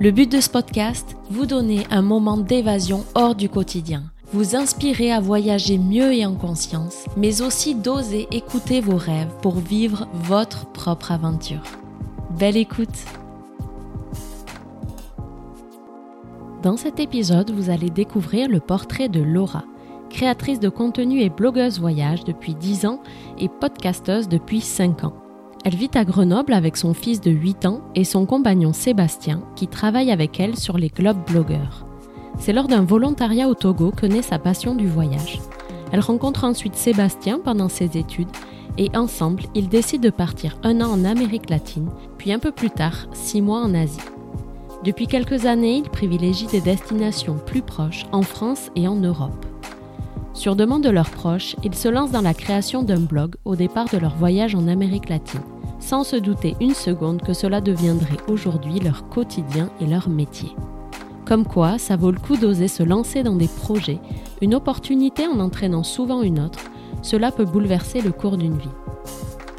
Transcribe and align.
Le 0.00 0.10
but 0.10 0.30
de 0.30 0.40
ce 0.40 0.50
podcast, 0.50 1.16
vous 1.30 1.46
donner 1.46 1.86
un 1.90 2.02
moment 2.02 2.36
d'évasion 2.36 3.04
hors 3.14 3.34
du 3.34 3.48
quotidien, 3.48 4.02
vous 4.32 4.56
inspirer 4.56 5.12
à 5.12 5.20
voyager 5.20 5.78
mieux 5.78 6.12
et 6.12 6.26
en 6.26 6.34
conscience, 6.34 7.04
mais 7.16 7.42
aussi 7.42 7.74
d'oser 7.74 8.26
écouter 8.32 8.80
vos 8.80 8.96
rêves 8.96 9.32
pour 9.40 9.54
vivre 9.54 10.08
votre 10.14 10.66
propre 10.72 11.12
aventure. 11.12 11.62
Belle 12.38 12.56
écoute 12.56 13.04
Dans 16.62 16.76
cet 16.76 16.98
épisode, 16.98 17.52
vous 17.52 17.70
allez 17.70 17.90
découvrir 17.90 18.48
le 18.48 18.58
portrait 18.58 19.08
de 19.08 19.22
Laura, 19.22 19.64
créatrice 20.10 20.60
de 20.60 20.70
contenu 20.70 21.20
et 21.20 21.30
blogueuse 21.30 21.78
voyage 21.78 22.24
depuis 22.24 22.54
10 22.54 22.86
ans 22.86 23.00
et 23.38 23.48
podcasteuse 23.48 24.28
depuis 24.28 24.60
5 24.60 25.04
ans. 25.04 25.23
Elle 25.64 25.76
vit 25.76 25.90
à 25.94 26.04
Grenoble 26.04 26.52
avec 26.52 26.76
son 26.76 26.92
fils 26.92 27.22
de 27.22 27.30
8 27.30 27.64
ans 27.64 27.80
et 27.94 28.04
son 28.04 28.26
compagnon 28.26 28.74
Sébastien 28.74 29.42
qui 29.56 29.66
travaille 29.66 30.10
avec 30.10 30.38
elle 30.38 30.58
sur 30.58 30.76
les 30.76 30.90
Globe 30.90 31.24
Blogueurs. 31.26 31.86
C'est 32.38 32.52
lors 32.52 32.68
d'un 32.68 32.84
volontariat 32.84 33.48
au 33.48 33.54
Togo 33.54 33.90
que 33.90 34.04
naît 34.04 34.20
sa 34.20 34.38
passion 34.38 34.74
du 34.74 34.86
voyage. 34.86 35.40
Elle 35.90 36.00
rencontre 36.00 36.44
ensuite 36.44 36.74
Sébastien 36.74 37.40
pendant 37.42 37.70
ses 37.70 37.96
études 37.96 38.28
et 38.76 38.94
ensemble, 38.94 39.44
ils 39.54 39.70
décident 39.70 40.02
de 40.02 40.10
partir 40.10 40.58
un 40.64 40.82
an 40.82 40.90
en 40.90 41.04
Amérique 41.04 41.48
latine, 41.48 41.88
puis 42.18 42.32
un 42.32 42.38
peu 42.38 42.50
plus 42.50 42.70
tard, 42.70 43.06
six 43.14 43.40
mois 43.40 43.62
en 43.62 43.72
Asie. 43.72 44.00
Depuis 44.84 45.06
quelques 45.06 45.46
années, 45.46 45.78
ils 45.78 45.88
privilégient 45.88 46.48
des 46.48 46.60
destinations 46.60 47.38
plus 47.46 47.62
proches 47.62 48.04
en 48.12 48.20
France 48.20 48.70
et 48.76 48.86
en 48.86 48.96
Europe. 48.96 49.46
Sur 50.34 50.56
demande 50.56 50.82
de 50.82 50.90
leurs 50.90 51.10
proches, 51.10 51.56
ils 51.62 51.76
se 51.76 51.88
lancent 51.88 52.10
dans 52.10 52.20
la 52.20 52.34
création 52.34 52.82
d'un 52.82 53.00
blog 53.00 53.36
au 53.46 53.56
départ 53.56 53.88
de 53.88 53.96
leur 53.96 54.16
voyage 54.16 54.54
en 54.56 54.66
Amérique 54.66 55.08
latine 55.08 55.40
sans 55.84 56.02
se 56.02 56.16
douter 56.16 56.56
une 56.62 56.72
seconde 56.72 57.20
que 57.20 57.34
cela 57.34 57.60
deviendrait 57.60 58.16
aujourd'hui 58.26 58.80
leur 58.80 59.06
quotidien 59.10 59.68
et 59.80 59.86
leur 59.86 60.08
métier. 60.08 60.56
Comme 61.26 61.44
quoi, 61.44 61.76
ça 61.76 61.96
vaut 61.96 62.10
le 62.10 62.18
coup 62.18 62.38
d'oser 62.38 62.68
se 62.68 62.82
lancer 62.82 63.22
dans 63.22 63.36
des 63.36 63.48
projets, 63.48 64.00
une 64.40 64.54
opportunité 64.54 65.26
en 65.26 65.40
entraînant 65.40 65.82
souvent 65.82 66.22
une 66.22 66.40
autre, 66.40 66.60
cela 67.02 67.30
peut 67.30 67.44
bouleverser 67.44 68.00
le 68.00 68.12
cours 68.12 68.38
d'une 68.38 68.56
vie. 68.56 68.68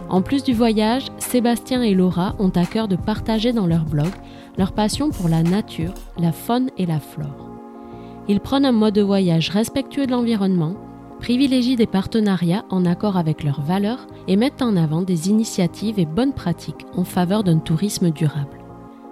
En 0.10 0.24
plus 0.24 0.44
du 0.44 0.54
voyage, 0.54 1.12
Sébastien 1.20 1.84
et 1.84 1.94
Laura 1.94 2.36
ont 2.40 2.50
à 2.50 2.66
cœur 2.66 2.88
de 2.88 2.96
partager 2.96 3.54
dans 3.54 3.68
leur 3.68 3.86
blog 3.86 4.10
leur 4.58 4.72
passion 4.72 5.12
pour 5.12 5.30
la 5.30 5.44
nature, 5.44 5.94
la 6.18 6.32
faune 6.32 6.72
et 6.78 6.88
la 6.88 7.00
flore. 7.00 7.52
Ils 8.28 8.40
prennent 8.40 8.66
un 8.66 8.72
mode 8.72 8.96
de 8.96 9.02
voyage 9.04 9.50
respectueux 9.50 10.08
de 10.08 10.12
l'environnement, 10.12 10.76
privilégient 11.26 11.76
des 11.76 11.88
partenariats 11.88 12.66
en 12.70 12.86
accord 12.86 13.18
avec 13.18 13.44
leurs 13.44 13.64
valeurs 13.64 14.06
et 14.28 14.36
mettent 14.36 14.62
en 14.62 14.78
avant 14.78 15.02
des 15.02 15.28
initiatives 15.28 15.98
et 15.98 16.06
bonnes 16.06 16.34
pratiques 16.34 16.86
en 16.96 17.04
faveur 17.04 17.44
d'un 17.44 17.58
tourisme 17.58 18.12
durable. 18.12 18.60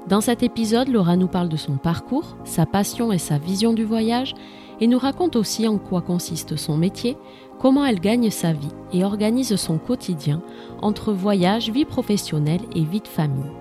Dans 0.08 0.22
cet 0.22 0.44
épisode, 0.44 0.89
Laura 0.89 1.16
nous 1.17 1.28
parle 1.28 1.50
de 1.50 1.58
son 1.58 1.78
parcours, 1.78 2.38
sa 2.44 2.67
passion 2.67 3.11
et 3.11 3.17
sa 3.17 3.39
vision 3.39 3.73
du 3.73 3.83
voyage 3.83 4.36
et 4.80 4.86
nous 4.86 5.00
raconte 5.00 5.36
aussi 5.36 5.67
en 5.67 5.80
quoi 5.80 6.03
consiste 6.03 6.55
son 6.55 6.78
métier, 6.78 7.17
comment 7.59 7.83
elle 7.83 8.00
gagne 8.00 8.30
sa 8.30 8.53
vie 8.53 8.75
et 8.93 9.04
organise 9.04 9.55
son 9.55 9.80
quotidien 9.80 10.43
entre 10.83 11.14
voyage, 11.14 11.71
vie 11.71 11.86
professionnelle 11.86 12.61
et 12.76 12.83
vie 12.83 13.02
de 13.02 13.08
famille. 13.08 13.52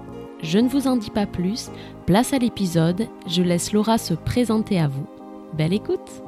Je 0.42 0.58
ne 0.58 0.68
vous 0.68 0.88
en 0.88 0.96
dis 0.96 1.08
pas 1.08 1.24
plus, 1.24 1.70
place 2.04 2.34
à 2.34 2.38
l'épisode, 2.38 3.06
je 3.26 3.42
laisse 3.42 3.72
Laura 3.72 3.96
se 3.96 4.12
présenter 4.12 4.78
à 4.78 4.88
vous. 4.88 5.06
Belle 5.56 5.72
écoute 5.72 6.22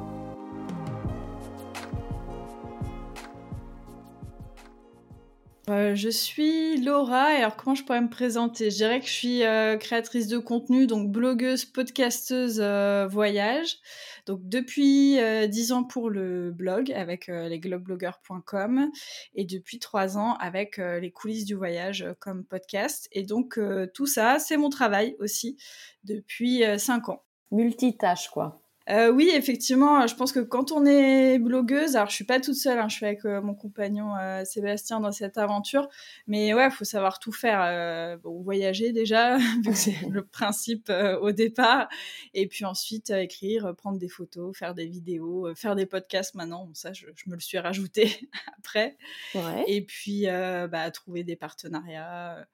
Euh, 5.67 5.95
je 5.95 6.09
suis 6.09 6.77
Laura, 6.77 7.33
et 7.33 7.37
alors 7.37 7.55
comment 7.55 7.73
je 7.73 7.83
pourrais 7.83 8.01
me 8.01 8.09
présenter? 8.09 8.69
Je 8.69 8.75
dirais 8.75 8.99
que 8.99 9.07
je 9.07 9.11
suis 9.11 9.43
euh, 9.43 9.77
créatrice 9.77 10.27
de 10.27 10.37
contenu, 10.37 10.85
donc 10.85 11.11
blogueuse, 11.11 11.65
podcasteuse 11.65 12.59
euh, 12.61 13.07
voyage. 13.07 13.79
Donc 14.27 14.41
depuis 14.43 15.17
10 15.49 15.71
ans 15.71 15.83
pour 15.83 16.09
le 16.09 16.51
blog 16.51 16.91
avec 16.91 17.27
lesglobebloggers.com 17.27 18.91
et 19.35 19.45
depuis 19.45 19.79
3 19.79 20.17
ans 20.17 20.35
avec 20.39 20.77
les 20.77 21.11
coulisses 21.11 21.45
du 21.45 21.53
voyage 21.53 22.07
comme 22.19 22.43
podcast. 22.43 23.07
Et 23.11 23.21
donc 23.21 23.59
tout 23.93 24.07
ça, 24.07 24.39
c'est 24.39 24.57
mon 24.57 24.69
travail 24.69 25.15
aussi 25.19 25.57
depuis 26.03 26.63
5 26.77 27.09
ans. 27.09 27.23
Multitâche 27.51 28.29
quoi. 28.29 28.64
Euh, 28.89 29.11
oui, 29.11 29.31
effectivement, 29.33 30.05
je 30.05 30.15
pense 30.15 30.31
que 30.31 30.39
quand 30.39 30.71
on 30.71 30.85
est 30.85 31.39
blogueuse, 31.39 31.95
alors 31.95 32.09
je 32.09 32.15
suis 32.15 32.23
pas 32.23 32.39
toute 32.39 32.55
seule, 32.55 32.77
hein, 32.77 32.87
je 32.87 32.95
suis 32.95 33.05
avec 33.05 33.25
euh, 33.25 33.41
mon 33.41 33.55
compagnon 33.55 34.15
euh, 34.15 34.45
Sébastien 34.45 34.99
dans 34.99 35.11
cette 35.11 35.37
aventure, 35.39 35.89
mais 36.27 36.53
ouais, 36.53 36.69
faut 36.69 36.85
savoir 36.85 37.19
tout 37.19 37.31
faire. 37.31 38.19
Bon, 38.19 38.41
voyager 38.41 38.91
déjà, 38.91 39.37
vu 39.63 39.71
que 39.71 39.73
c'est 39.73 39.95
le 40.09 40.23
principe 40.23 40.91
au 41.21 41.31
départ, 41.31 41.89
et 42.33 42.47
puis 42.47 42.65
ensuite 42.65 43.09
écrire, 43.09 43.73
prendre 43.75 43.97
des 43.97 44.09
photos, 44.09 44.55
faire 44.55 44.75
des 44.75 44.85
vidéos, 44.85 45.53
faire 45.55 45.75
des 45.75 45.85
podcasts 45.85 46.35
maintenant. 46.35 46.65
Bon, 46.65 46.73
ça, 46.73 46.93
je, 46.93 47.07
je, 47.15 47.29
me 47.29 47.35
le 47.35 47.41
suis 47.41 47.57
rajouté 47.57 48.29
après. 48.59 48.97
Ouais. 49.33 49.63
Et 49.67 49.81
puis, 49.81 50.25
bah, 50.25 50.91
trouver 50.91 51.23
des 51.23 51.35
partenariats 51.35 52.45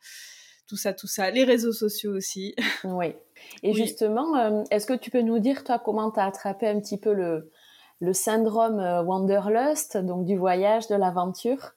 tout 0.71 0.77
ça, 0.77 0.93
tout 0.93 1.07
ça. 1.07 1.29
Les 1.31 1.43
réseaux 1.43 1.73
sociaux 1.73 2.15
aussi. 2.15 2.55
Oui. 2.85 3.13
Et 3.61 3.73
justement, 3.73 4.37
euh, 4.37 4.63
est-ce 4.71 4.85
que 4.85 4.93
tu 4.93 5.11
peux 5.11 5.21
nous 5.21 5.39
dire, 5.39 5.65
toi, 5.65 5.79
comment 5.83 6.09
tu 6.11 6.19
as 6.21 6.25
attrapé 6.25 6.65
un 6.67 6.79
petit 6.79 6.97
peu 6.97 7.11
le, 7.13 7.51
le 7.99 8.13
syndrome 8.13 8.79
euh, 8.79 9.03
Wanderlust, 9.03 9.97
donc 9.97 10.25
du 10.25 10.37
voyage, 10.37 10.87
de 10.87 10.95
l'aventure? 10.95 11.73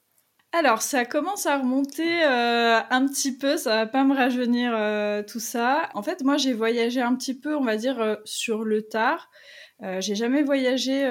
Alors, 0.53 0.81
ça 0.81 1.03
commence 1.03 1.45
à 1.45 1.57
remonter 1.57 2.23
euh, 2.23 2.79
un 2.89 3.05
petit 3.07 3.37
peu, 3.37 3.57
ça 3.57 3.75
va 3.75 3.85
pas 3.85 4.05
me 4.05 4.15
rajeunir 4.15 4.71
tout 5.25 5.41
ça. 5.41 5.89
En 5.93 6.01
fait, 6.01 6.23
moi, 6.23 6.37
j'ai 6.37 6.53
voyagé 6.53 7.01
un 7.01 7.15
petit 7.15 7.37
peu, 7.37 7.57
on 7.57 7.65
va 7.65 7.75
dire, 7.75 8.17
sur 8.23 8.63
le 8.63 8.83
tard. 8.83 9.29
j'ai 9.99 10.15
jamais 10.15 10.43
voyagé 10.43 11.05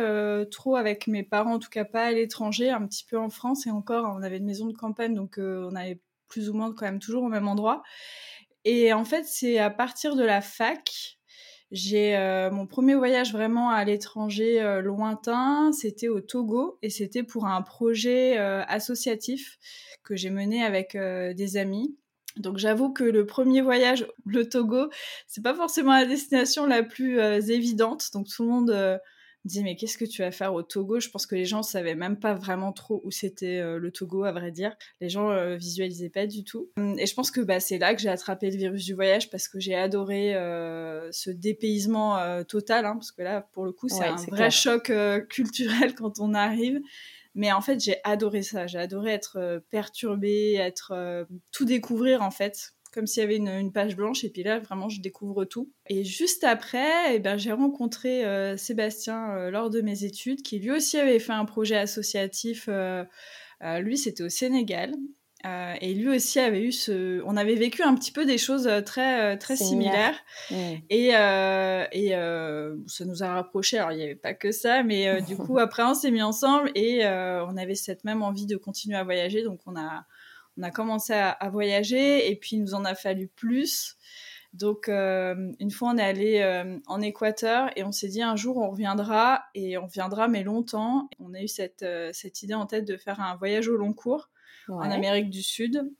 trop 0.51 0.77
avec 0.77 1.06
mes 1.06 1.22
parents, 1.22 1.56
en 1.56 1.59
tout 1.59 1.69
cas 1.69 1.84
pas 1.84 2.05
à 2.05 2.12
l'étranger, 2.12 2.71
un 2.71 2.87
petit 2.87 3.05
peu 3.05 3.19
en 3.19 3.28
France 3.28 3.66
et 3.66 3.71
encore, 3.71 4.11
on 4.16 4.22
avait 4.22 4.39
une 4.39 4.47
maison 4.47 4.66
de 4.66 4.72
campagne, 4.72 5.15
donc 5.15 5.34
on 5.39 5.77
avait 5.77 6.01
plus 6.34 6.50
ou 6.50 6.53
moins 6.53 6.75
quand 6.75 6.84
même 6.84 6.99
toujours 6.99 7.22
au 7.22 7.28
même 7.28 7.47
endroit. 7.47 7.84
Et 8.65 8.93
en 8.93 9.05
fait, 9.05 9.25
c'est 9.25 9.59
à 9.59 9.71
partir 9.71 10.17
de 10.17 10.25
la 10.25 10.41
fac, 10.41 11.17
j'ai 11.71 12.17
euh, 12.17 12.50
mon 12.50 12.67
premier 12.67 12.97
voyage 12.97 13.33
vraiment 13.33 13.71
à 13.71 13.84
l'étranger 13.84 14.61
euh, 14.61 14.81
lointain, 14.81 15.71
c'était 15.71 16.09
au 16.09 16.21
Togo 16.21 16.78
et 16.83 16.91
c'était 16.91 17.22
pour 17.22 17.47
un 17.47 17.62
projet 17.62 18.37
euh, 18.37 18.65
associatif 18.67 19.59
que 20.03 20.17
j'ai 20.17 20.31
mené 20.31 20.65
avec 20.65 20.97
des 20.97 21.56
amis. 21.56 21.97
Donc 22.37 22.59
j'avoue 22.59 22.93
que 22.93 23.05
le 23.05 23.27
premier 23.27 23.61
voyage, 23.61 24.06
le 24.27 24.49
Togo, 24.49 24.91
c'est 25.28 25.43
pas 25.43 25.55
forcément 25.55 25.93
la 25.93 26.05
destination 26.05 26.66
la 26.66 26.83
plus 26.83 27.21
évidente. 27.49 28.11
Donc 28.12 28.27
tout 28.28 28.43
le 28.43 28.49
monde 28.49 29.01
me 29.44 29.62
mais 29.62 29.77
qu'est-ce 29.77 29.99
que 29.99 30.05
tu 30.05 30.22
vas 30.22 30.31
faire 30.31 30.55
au 30.55 30.62
Togo? 30.62 31.00
Je 31.00 31.09
pense 31.09 31.27
que 31.27 31.34
les 31.34 31.44
gens 31.44 31.62
savaient 31.62 31.94
même 31.94 32.19
pas 32.19 32.34
vraiment 32.34 32.72
trop 32.72 33.00
où 33.05 33.10
c'était 33.10 33.59
euh, 33.59 33.78
le 33.78 33.91
Togo, 33.91 34.25
à 34.25 34.32
vrai 34.32 34.50
dire. 34.50 34.75
Les 35.00 35.09
gens 35.09 35.31
euh, 35.31 35.56
visualisaient 35.56 36.10
pas 36.10 36.27
du 36.27 36.44
tout. 36.44 36.71
Hum, 36.77 36.99
et 36.99 37.06
je 37.06 37.15
pense 37.15 37.31
que 37.31 37.41
bah, 37.41 37.60
c'est 37.60 37.78
là 37.78 37.94
que 37.94 38.00
j'ai 38.00 38.09
attrapé 38.09 38.50
le 38.50 38.56
virus 38.56 38.84
du 38.84 38.94
voyage 38.94 39.31
parce 39.31 39.49
que 39.49 39.60
j'ai 39.60 39.75
adoré 39.75 40.34
euh, 40.34 41.10
ce 41.12 41.31
dépaysement 41.31 42.45
total, 42.45 42.86
hein, 42.86 42.95
parce 42.95 43.13
que 43.13 43.22
là, 43.22 43.42
pour 43.53 43.65
le 43.65 43.72
coup, 43.72 43.89
c'est 43.89 44.04
un 44.04 44.16
vrai 44.16 44.51
choc 44.51 44.92
culturel 45.28 45.95
quand 45.95 46.21
on 46.21 46.34
arrive. 46.34 46.80
Mais 47.34 47.53
en 47.53 47.60
fait, 47.60 47.80
j'ai 47.80 47.97
adoré 48.04 48.42
ça. 48.42 48.66
J'ai 48.66 48.78
adoré 48.78 49.13
être 49.13 49.63
perturbée, 49.71 50.54
être 50.54 51.27
tout 51.53 51.65
découvrir 51.65 52.22
en 52.22 52.30
fait 52.30 52.74
comme 52.94 53.06
s'il 53.08 53.22
y 53.22 53.24
avait 53.24 53.36
une, 53.36 53.72
page 53.72 53.96
blanche. 53.96 54.22
Et 54.22 54.30
puis 54.30 54.44
là, 54.44 54.60
vraiment, 54.60 54.88
je 54.88 55.00
découvre 55.00 55.44
tout. 55.44 55.70
Et 55.88 56.04
juste 56.04 56.44
après, 56.44 57.16
eh 57.16 57.18
ben, 57.18 57.36
j'ai 57.36 57.52
rencontré 57.52 58.24
euh, 58.24 58.56
Sébastien 58.56 59.32
euh, 59.32 59.50
lors 59.50 59.68
de 59.68 59.80
mes 59.80 60.04
études, 60.04 60.42
qui 60.42 60.60
lui 60.60 60.70
aussi 60.70 60.96
avait 60.98 61.18
fait 61.18 61.32
un 61.32 61.44
projet 61.44 61.76
associatif. 61.76 62.68
Euh, 62.68 63.04
lui, 63.80 63.98
c'était 63.98 64.22
au 64.22 64.28
Sénégal. 64.28 64.94
et 65.80 65.94
lui 65.94 66.08
aussi 66.08 66.38
avait 66.38 66.62
eu 66.62 66.72
ce. 66.72 67.20
On 67.26 67.36
avait 67.36 67.56
vécu 67.56 67.82
un 67.82 67.94
petit 67.94 68.12
peu 68.12 68.24
des 68.24 68.38
choses 68.38 68.70
très 68.86 69.36
très 69.38 69.56
similaires. 69.56 70.18
Et, 70.91 71.08
et 71.08 72.10
ça 72.86 73.04
nous 73.04 73.22
a 73.22 73.28
rapprochés. 73.34 73.78
Alors 73.78 73.92
il 73.92 73.96
n'y 73.96 74.04
avait 74.04 74.14
pas 74.14 74.34
que 74.34 74.52
ça, 74.52 74.82
mais 74.82 75.20
du 75.22 75.36
coup 75.44 75.58
après 75.58 75.82
on 75.82 75.94
s'est 75.94 76.10
mis 76.10 76.22
ensemble 76.22 76.70
et 76.74 77.06
on 77.06 77.56
avait 77.56 77.74
cette 77.74 78.04
même 78.04 78.22
envie 78.22 78.46
de 78.46 78.56
continuer 78.56 78.96
à 78.96 79.04
voyager. 79.04 79.42
Donc 79.42 79.60
on 79.66 79.76
a 79.76 80.06
on 80.59 80.62
a 80.62 80.71
commencé 80.71 81.12
à, 81.12 81.51
voyager 81.51 82.30
et 82.30 82.36
puis 82.36 82.56
il 82.56 82.60
nous 82.60 82.74
en 82.74 82.84
a 82.84 82.95
fallu 82.95 83.28
plus. 83.28 83.97
Donc, 84.53 84.89
une 84.89 85.71
fois, 85.72 85.91
on 85.91 85.98
est 85.98 86.03
allé 86.03 86.80
en 86.86 87.01
Équateur 87.01 87.71
et 87.77 87.83
on 87.83 87.91
s'est 87.91 88.09
dit 88.09 88.22
un 88.22 88.36
jour, 88.36 88.59
on 88.59 88.71
reviendra 88.71 89.42
et 89.54 89.77
on 89.78 89.86
reviendra, 89.86 90.28
mais 90.28 90.45
longtemps. 90.45 91.09
On 91.18 91.34
a 91.34 91.42
eu 91.42 91.48
cette, 91.48 91.84
cette 92.12 92.42
idée 92.42 92.54
en 92.54 92.66
tête 92.66 92.84
de 92.84 92.97
faire 92.97 93.21
un 93.21 93.34
voyage 93.34 93.66
au 93.68 93.77
long 93.77 93.92
cours 93.92 94.30
en 94.68 94.91
Amérique 94.91 95.30
du 95.30 95.42
Sud. 95.42 95.91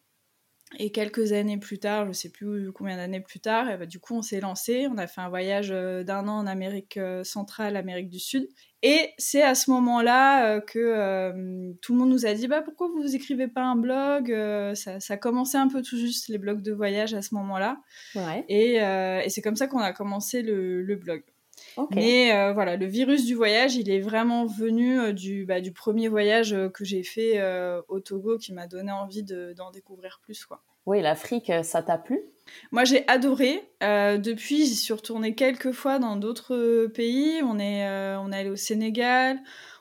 Et 0.79 0.91
quelques 0.93 1.32
années 1.32 1.59
plus 1.59 1.79
tard, 1.79 2.06
je 2.06 2.12
sais 2.12 2.31
plus 2.31 2.73
combien 2.73 2.97
d'années 2.97 3.21
plus 3.21 3.41
tard, 3.41 3.71
et 3.71 3.76
bah, 3.76 3.87
du 3.87 3.99
coup 4.00 4.15
on 4.15 4.23
s'est 4.23 4.41
lancé. 4.41 4.87
On 4.91 4.99
a 4.99 5.06
fait 5.06 5.21
un 5.21 5.29
voyage 5.29 5.69
d'un 5.71 6.29
an 6.29 6.38
en 6.38 6.47
Amérique 6.47 6.99
centrale, 7.23 7.76
Amérique 7.76 8.09
du 8.09 8.19
Sud. 8.19 8.49
Et 8.82 9.11
c'est 9.17 9.43
à 9.43 9.55
ce 9.55 9.71
moment-là 9.71 10.61
que 10.61 11.73
tout 11.81 11.93
le 11.94 11.99
monde 11.99 12.11
nous 12.11 12.26
a 12.26 12.35
dit 12.35 12.49
bah 12.49 12.61
pourquoi 12.61 12.88
vous 12.88 13.17
écrivez 13.17 13.49
pas 13.49 13.62
un 13.62 13.76
blog 13.76 14.29
ça, 14.75 15.00
ça 15.00 15.17
commençait 15.17 15.56
un 15.56 15.69
peu 15.69 15.81
tout 15.81 15.97
juste 15.97 16.29
les 16.29 16.37
blogs 16.37 16.61
de 16.61 16.73
voyage 16.73 17.15
à 17.15 17.23
ce 17.23 17.35
moment-là. 17.35 17.79
Ouais. 18.15 18.44
Et, 18.49 18.75
et 18.75 19.31
c'est 19.31 19.41
comme 19.41 19.56
ça 19.56 19.69
qu'on 19.69 19.79
a 19.79 19.93
commencé 19.93 20.43
le, 20.43 20.82
le 20.82 20.97
blog. 20.97 21.23
Mais 21.91 22.32
euh, 22.32 22.53
voilà, 22.53 22.76
le 22.76 22.87
virus 22.87 23.25
du 23.25 23.35
voyage, 23.35 23.76
il 23.76 23.91
est 23.91 24.00
vraiment 24.00 24.47
venu 24.47 24.99
euh, 24.99 25.12
du, 25.12 25.44
bah, 25.44 25.61
du 25.61 25.73
premier 25.73 26.09
voyage 26.09 26.53
euh, 26.53 26.69
que 26.69 26.85
j'ai 26.85 27.03
fait 27.03 27.43
au 27.88 28.00
Togo 28.00 28.38
qui 28.38 28.53
m'a 28.53 28.67
donné 28.67 28.93
envie 28.93 29.23
d'en 29.23 29.71
découvrir 29.71 30.21
plus. 30.23 30.44
Quoi. 30.44 30.62
Oui, 30.87 31.00
l'Afrique, 31.00 31.50
ça 31.62 31.82
t'a 31.82 31.99
plu? 31.99 32.21
Moi, 32.73 32.85
j'ai 32.85 33.06
adoré. 33.09 33.62
depuis, 33.81 34.67
j'y 34.67 34.75
suis 34.75 34.93
retournée 34.93 35.35
quelques 35.35 35.73
fois 35.73 35.99
dans 35.99 36.17
d'autres 36.17 36.87
pays. 36.87 37.41
On 37.43 37.59
est, 37.59 37.87
on 38.17 38.32
est 38.32 38.37
allé 38.37 38.50
au 38.50 38.56
Sénégal, 38.56 39.38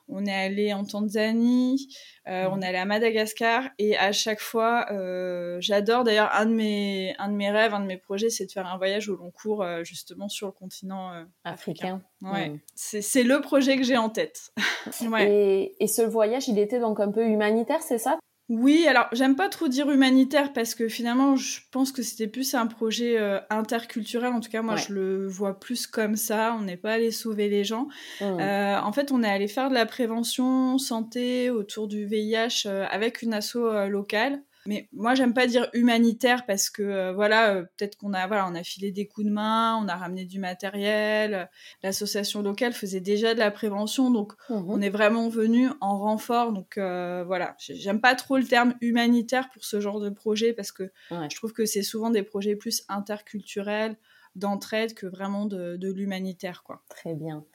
on 0.08 0.26
est 0.26 0.34
allé 0.34 0.74
en 0.74 0.86
Tanzanie, 0.86 1.88
euh, 2.28 2.48
on 2.52 2.62
est 2.62 2.68
allé 2.68 2.78
à 2.78 2.86
Madagascar 2.86 3.70
et 3.78 3.98
à 3.98 4.12
chaque 4.12 4.40
fois, 4.40 4.86
euh, 4.92 5.58
j'adore 5.60 6.04
d'ailleurs 6.04 6.30
un 6.34 6.46
de 6.46 6.54
mes 6.54 7.16
un 7.20 7.30
de 7.30 7.36
mes 7.36 7.52
rêves, 7.52 7.74
un 7.74 7.80
de 7.80 7.86
mes 7.86 7.98
projets, 7.98 8.30
c'est 8.30 8.46
de 8.46 8.52
faire 8.52 8.68
un 8.68 8.78
voyage 8.78 9.10
au 9.10 9.16
long 9.16 9.32
cours 9.32 9.64
euh, 9.64 9.84
justement 9.84 10.30
sur 10.30 10.48
le 10.48 10.54
continent 10.54 11.26
africain. 11.44 12.02
Ouais, 12.22 12.50
hmm. 12.50 12.60
c'est 12.76 13.24
le 13.24 13.42
projet 13.42 13.78
que 13.78 13.84
j'ai 13.84 13.98
en 13.98 14.10
tête. 14.10 14.54
et, 15.20 15.76
et, 15.80 15.88
ce 15.88 16.02
voyage, 16.02 16.48
il 16.48 16.60
était 16.60 16.80
donc 16.80 17.00
un 17.00 17.12
peu 17.12 17.26
humanitaire, 17.26 17.82
c'est 17.82 17.98
ça? 17.98 18.18
Oui, 18.50 18.86
alors 18.88 19.08
j'aime 19.14 19.38
pas 19.38 19.48
trop 19.48 19.70
dire 19.70 19.90
humanitaire 19.90 20.52
parce 20.52 20.76
que 20.76 20.90
finalement 20.90 21.38
je 21.38 21.62
pense 21.72 21.94
que 21.94 22.04
c'était 22.04 22.28
plus 22.28 22.54
un 22.56 22.68
projet 22.68 23.18
euh, 23.18 23.40
interculturel. 23.50 24.34
En 24.34 24.42
tout 24.42 24.50
cas, 24.50 24.62
moi 24.62 24.76
je 24.76 24.94
le 24.94 25.28
vois 25.28 25.60
plus 25.60 25.88
comme 25.88 26.18
ça. 26.18 26.56
On 26.60 26.64
n'est 26.64 26.78
pas 26.78 26.94
allé 26.94 27.12
sauver 27.12 27.48
les 27.48 27.64
gens. 27.64 27.88
Mmh. 28.20 28.24
Euh, 28.24 28.82
en 28.82 28.92
fait, 28.92 29.14
on 29.14 29.24
est 29.24 29.30
allé 29.30 29.48
faire 29.48 29.70
de 29.70 29.74
la 29.74 29.86
prévention 29.86 30.78
santé 30.78 31.50
autour 31.50 31.88
du 31.88 32.06
VIH 32.06 32.64
euh, 32.66 32.86
avec 32.92 33.22
une 33.22 33.34
asso 33.34 33.58
locale. 33.88 34.42
Mais 34.66 34.88
moi, 34.94 35.14
j'aime 35.16 35.34
pas 35.34 35.48
dire 35.48 35.70
humanitaire 35.74 36.46
parce 36.46 36.70
que 36.70 36.84
euh, 36.84 37.14
voilà, 37.14 37.56
euh, 37.56 37.64
peut-être 37.64 37.98
qu'on 37.98 38.14
a 38.14 38.28
voilà, 38.28 38.48
on 38.48 38.56
a 38.56 38.64
filé 38.64 38.92
des 38.92 39.08
coups 39.08 39.28
de 39.28 39.32
main, 39.32 39.78
on 39.84 39.88
a 39.88 39.96
ramené 39.96 40.26
du 40.26 40.40
matériel. 40.40 41.50
L'association 41.84 42.42
locale 42.42 42.74
faisait 42.74 43.02
déjà 43.02 43.34
de 43.34 43.40
la 43.40 43.52
prévention, 43.52 44.12
donc 44.12 44.34
mmh 44.50 44.64
on 44.68 44.82
est 44.82 44.90
vraiment 44.90 45.30
venu 45.30 45.70
en 45.82 46.00
renfort. 46.00 46.54
Donc 46.54 46.78
euh, 46.78 47.24
voilà, 47.26 47.56
j'aime 47.60 48.02
pas 48.02 48.16
trop 48.16 48.38
le 48.38 48.46
terme 48.46 48.76
humanitaire 48.82 49.50
pour 49.50 49.64
ce 49.66 49.80
genre 49.80 50.00
de 50.00 50.10
projet 50.10 50.54
parce 50.54 50.72
que 50.72 50.92
je 51.12 51.36
trouve 51.36 51.54
que 51.54 51.66
c'est 51.66 51.84
souvent 51.84 52.10
des 52.10 52.24
projets 52.24 52.56
plus 52.56 52.84
interculturels 52.90 53.98
d'entraide 54.36 54.94
que 54.94 55.06
vraiment 55.06 55.46
de, 55.46 55.78
de 55.78 55.92
l'humanitaire 55.92 56.64
quoi. 56.64 56.84
Très 56.90 57.14
bien. 57.14 57.46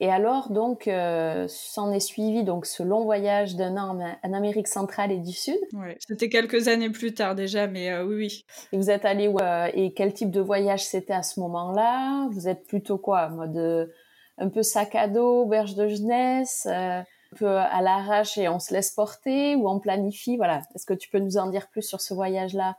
Et 0.00 0.10
alors, 0.10 0.50
donc, 0.50 0.88
euh, 0.88 1.46
s'en 1.48 1.92
est 1.92 2.00
suivi 2.00 2.44
donc 2.44 2.66
ce 2.66 2.82
long 2.82 3.04
voyage 3.04 3.56
d'un 3.56 3.76
an 3.76 3.98
en 4.22 4.32
Amérique 4.32 4.68
centrale 4.68 5.12
et 5.12 5.18
du 5.18 5.32
Sud. 5.32 5.58
Oui, 5.72 5.94
c'était 5.98 6.28
quelques 6.28 6.68
années 6.68 6.90
plus 6.90 7.14
tard 7.14 7.34
déjà, 7.34 7.66
mais 7.66 7.90
euh, 7.90 8.04
oui, 8.04 8.14
oui. 8.16 8.44
Et 8.72 8.76
vous 8.76 8.90
êtes 8.90 9.04
allé 9.04 9.28
où 9.28 9.38
euh, 9.38 9.68
Et 9.74 9.92
quel 9.92 10.12
type 10.12 10.30
de 10.30 10.40
voyage 10.40 10.84
c'était 10.84 11.12
à 11.12 11.22
ce 11.22 11.40
moment-là? 11.40 12.28
Vous 12.30 12.48
êtes 12.48 12.66
plutôt 12.66 12.98
quoi? 12.98 13.28
Mode 13.28 13.92
un 14.38 14.48
peu 14.48 14.62
sac 14.62 14.94
à 14.94 15.08
dos, 15.08 15.46
berge 15.46 15.74
de 15.74 15.88
jeunesse 15.88 16.66
un 16.66 17.04
peu 17.36 17.48
à 17.48 17.82
l'arrache 17.82 18.38
et 18.38 18.48
on 18.48 18.58
se 18.58 18.72
laisse 18.72 18.92
porter 18.92 19.56
ou 19.56 19.68
on 19.68 19.80
planifie? 19.80 20.36
Voilà. 20.36 20.62
Est-ce 20.74 20.86
que 20.86 20.94
tu 20.94 21.08
peux 21.10 21.18
nous 21.18 21.36
en 21.36 21.50
dire 21.50 21.68
plus 21.68 21.82
sur 21.82 22.00
ce 22.00 22.14
voyage-là? 22.14 22.76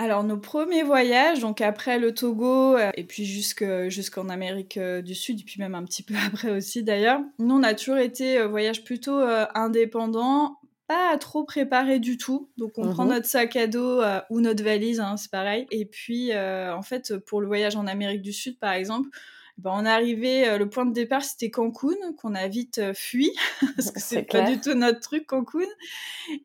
Alors 0.00 0.24
nos 0.24 0.38
premiers 0.38 0.82
voyages, 0.82 1.40
donc 1.40 1.60
après 1.60 1.98
le 1.98 2.14
Togo 2.14 2.74
euh, 2.74 2.90
et 2.94 3.04
puis 3.04 3.26
jusqu'en 3.26 4.30
Amérique 4.30 4.78
euh, 4.78 5.02
du 5.02 5.14
Sud 5.14 5.40
et 5.40 5.44
puis 5.44 5.60
même 5.60 5.74
un 5.74 5.84
petit 5.84 6.02
peu 6.02 6.14
après 6.26 6.50
aussi 6.50 6.82
d'ailleurs, 6.82 7.20
nous 7.38 7.56
on 7.56 7.62
a 7.62 7.74
toujours 7.74 7.98
été 7.98 8.38
euh, 8.38 8.48
voyage 8.48 8.82
plutôt 8.82 9.20
indépendant, 9.54 10.56
pas 10.86 11.18
trop 11.18 11.44
préparé 11.44 11.98
du 11.98 12.16
tout. 12.16 12.48
Donc 12.56 12.78
on 12.78 12.90
prend 12.90 13.04
mhm. 13.04 13.10
notre 13.10 13.26
sac 13.26 13.56
à 13.56 13.66
dos 13.66 14.00
ou 14.30 14.40
notre 14.40 14.64
valise, 14.64 15.00
hein, 15.00 15.18
c'est 15.18 15.30
pareil. 15.30 15.66
Et 15.70 15.84
puis 15.84 16.34
en 16.34 16.82
fait 16.82 17.18
pour 17.18 17.42
le 17.42 17.46
voyage 17.46 17.76
en 17.76 17.86
Amérique 17.86 18.22
du 18.22 18.32
Sud 18.32 18.58
par 18.58 18.72
exemple, 18.72 19.10
ben, 19.60 19.72
on 19.74 19.84
est 19.84 19.90
arrivé, 19.90 20.48
euh, 20.48 20.56
le 20.56 20.68
point 20.70 20.86
de 20.86 20.92
départ 20.92 21.22
c'était 21.22 21.50
Cancun, 21.50 22.14
qu'on 22.16 22.34
a 22.34 22.48
vite 22.48 22.78
euh, 22.78 22.94
fui, 22.94 23.30
parce 23.76 23.90
que 23.90 24.00
c'est 24.00 24.22
pas 24.22 24.42
du 24.42 24.58
tout 24.58 24.72
notre 24.74 25.00
truc 25.00 25.26
Cancun. 25.26 25.66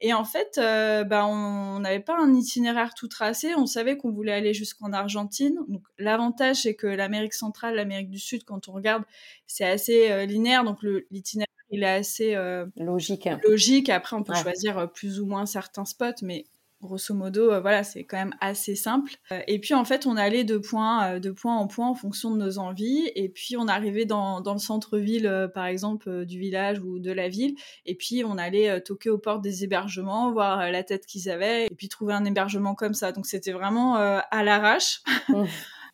Et 0.01 0.13
en 0.13 0.25
fait, 0.25 0.57
euh, 0.57 1.06
ben, 1.06 1.25
on 1.25 1.79
n'avait 1.79 2.01
pas 2.01 2.17
un 2.17 2.33
itinéraire 2.33 2.94
tout 2.94 3.07
tracé, 3.07 3.56
on 3.56 3.65
savait 3.65 3.95
qu'on 3.95 4.12
voulait 4.12 4.33
aller 4.33 4.53
jusqu'en 4.53 4.91
Argentine. 4.91 5.57
Donc 5.69 5.83
l'avantage 5.97 6.63
c'est 6.63 6.75
que 6.75 6.88
l'Amérique 6.88 7.33
centrale, 7.33 7.75
l'Amérique 7.75 8.09
du 8.09 8.19
Sud, 8.19 8.44
quand 8.44 8.67
on 8.67 8.73
regarde, 8.73 9.03
c'est 9.47 9.65
assez 9.65 10.25
linéaire, 10.27 10.65
donc 10.65 10.79
l'itinéraire 11.09 11.47
il 11.71 11.83
est 11.83 11.88
assez 11.88 12.35
logique. 12.77 13.29
Logique. 13.44 13.89
Après, 13.89 14.15
on 14.15 14.23
peut 14.23 14.35
choisir 14.35 14.91
plus 14.91 15.19
ou 15.19 15.25
moins 15.25 15.45
certains 15.45 15.85
spots, 15.85 16.21
mais 16.21 16.45
grosso 16.85 17.13
modo, 17.13 17.51
euh, 17.51 17.59
voilà, 17.59 17.83
c'est 17.83 18.03
quand 18.03 18.17
même 18.17 18.33
assez 18.41 18.75
simple. 18.75 19.13
Euh, 19.31 19.41
et 19.47 19.59
puis 19.59 19.73
en 19.73 19.85
fait, 19.85 20.05
on 20.05 20.15
allait 20.17 20.43
de 20.43 20.57
point, 20.57 21.15
euh, 21.15 21.19
de 21.19 21.31
point 21.31 21.55
en 21.55 21.67
point 21.67 21.87
en 21.87 21.95
fonction 21.95 22.31
de 22.31 22.37
nos 22.37 22.57
envies. 22.57 23.11
Et 23.15 23.29
puis 23.29 23.57
on 23.57 23.67
arrivait 23.67 24.05
dans, 24.05 24.41
dans 24.41 24.53
le 24.53 24.59
centre-ville, 24.59 25.49
par 25.53 25.65
exemple, 25.65 26.25
du 26.25 26.39
village 26.39 26.79
ou 26.79 26.99
de 26.99 27.11
la 27.11 27.27
ville. 27.27 27.55
Et 27.85 27.95
puis 27.95 28.23
on 28.23 28.37
allait 28.37 28.81
toquer 28.81 29.09
aux 29.09 29.17
portes 29.17 29.41
des 29.41 29.63
hébergements, 29.63 30.31
voir 30.31 30.71
la 30.71 30.83
tête 30.83 31.05
qu'ils 31.05 31.29
avaient, 31.29 31.65
et 31.65 31.75
puis 31.75 31.89
trouver 31.89 32.13
un 32.13 32.25
hébergement 32.25 32.75
comme 32.75 32.93
ça. 32.93 33.11
Donc 33.11 33.25
c'était 33.25 33.51
vraiment 33.51 33.95
à 33.95 34.43
l'arrache. 34.43 35.01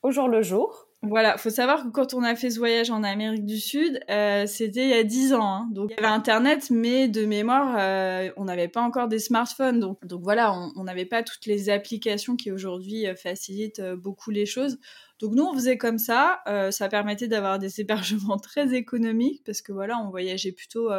Au 0.04 0.12
jour 0.12 0.28
le 0.28 0.42
jour. 0.42 0.91
Voilà, 1.04 1.36
faut 1.38 1.50
savoir 1.50 1.84
que 1.84 1.90
quand 1.90 2.14
on 2.14 2.22
a 2.22 2.36
fait 2.36 2.52
ce 2.52 2.60
voyage 2.60 2.92
en 2.92 3.02
Amérique 3.02 3.48
du 3.48 3.60
Sud, 3.60 4.00
euh, 4.12 4.46
c'était 4.46 4.84
il 4.84 4.90
y 4.90 4.94
a 4.94 5.04
10 5.04 5.34
ans. 5.34 5.42
Hein. 5.42 5.68
Donc 5.72 5.90
il 5.90 5.96
y 5.96 6.06
avait 6.06 6.14
Internet, 6.14 6.70
mais 6.70 7.08
de 7.08 7.26
mémoire, 7.26 7.76
euh, 7.80 8.30
on 8.38 8.46
n'avait 8.46 8.68
pas 8.68 8.82
encore 8.82 9.08
des 9.08 9.18
smartphones. 9.18 9.80
Donc, 9.80 10.06
donc 10.06 10.22
voilà, 10.22 10.54
on 10.76 10.84
n'avait 10.84 11.06
pas 11.06 11.24
toutes 11.24 11.48
les 11.48 11.72
applications 11.72 12.36
qui 12.36 12.52
aujourd'hui 12.52 13.08
euh, 13.08 13.16
facilitent 13.16 13.82
beaucoup 13.82 14.30
les 14.30 14.46
choses. 14.46 14.78
Donc 15.20 15.34
nous, 15.34 15.44
on 15.44 15.54
faisait 15.54 15.78
comme 15.78 15.98
ça. 15.98 16.42
ça 16.70 16.88
permettait 16.88 17.28
d'avoir 17.28 17.58
des 17.58 17.80
hébergements 17.82 18.38
très 18.38 18.76
économiques 18.76 19.42
parce 19.44 19.62
que 19.62 19.72
voilà, 19.72 19.98
on 19.98 20.12
voyageait 20.12 20.52
plutôt 20.52 20.90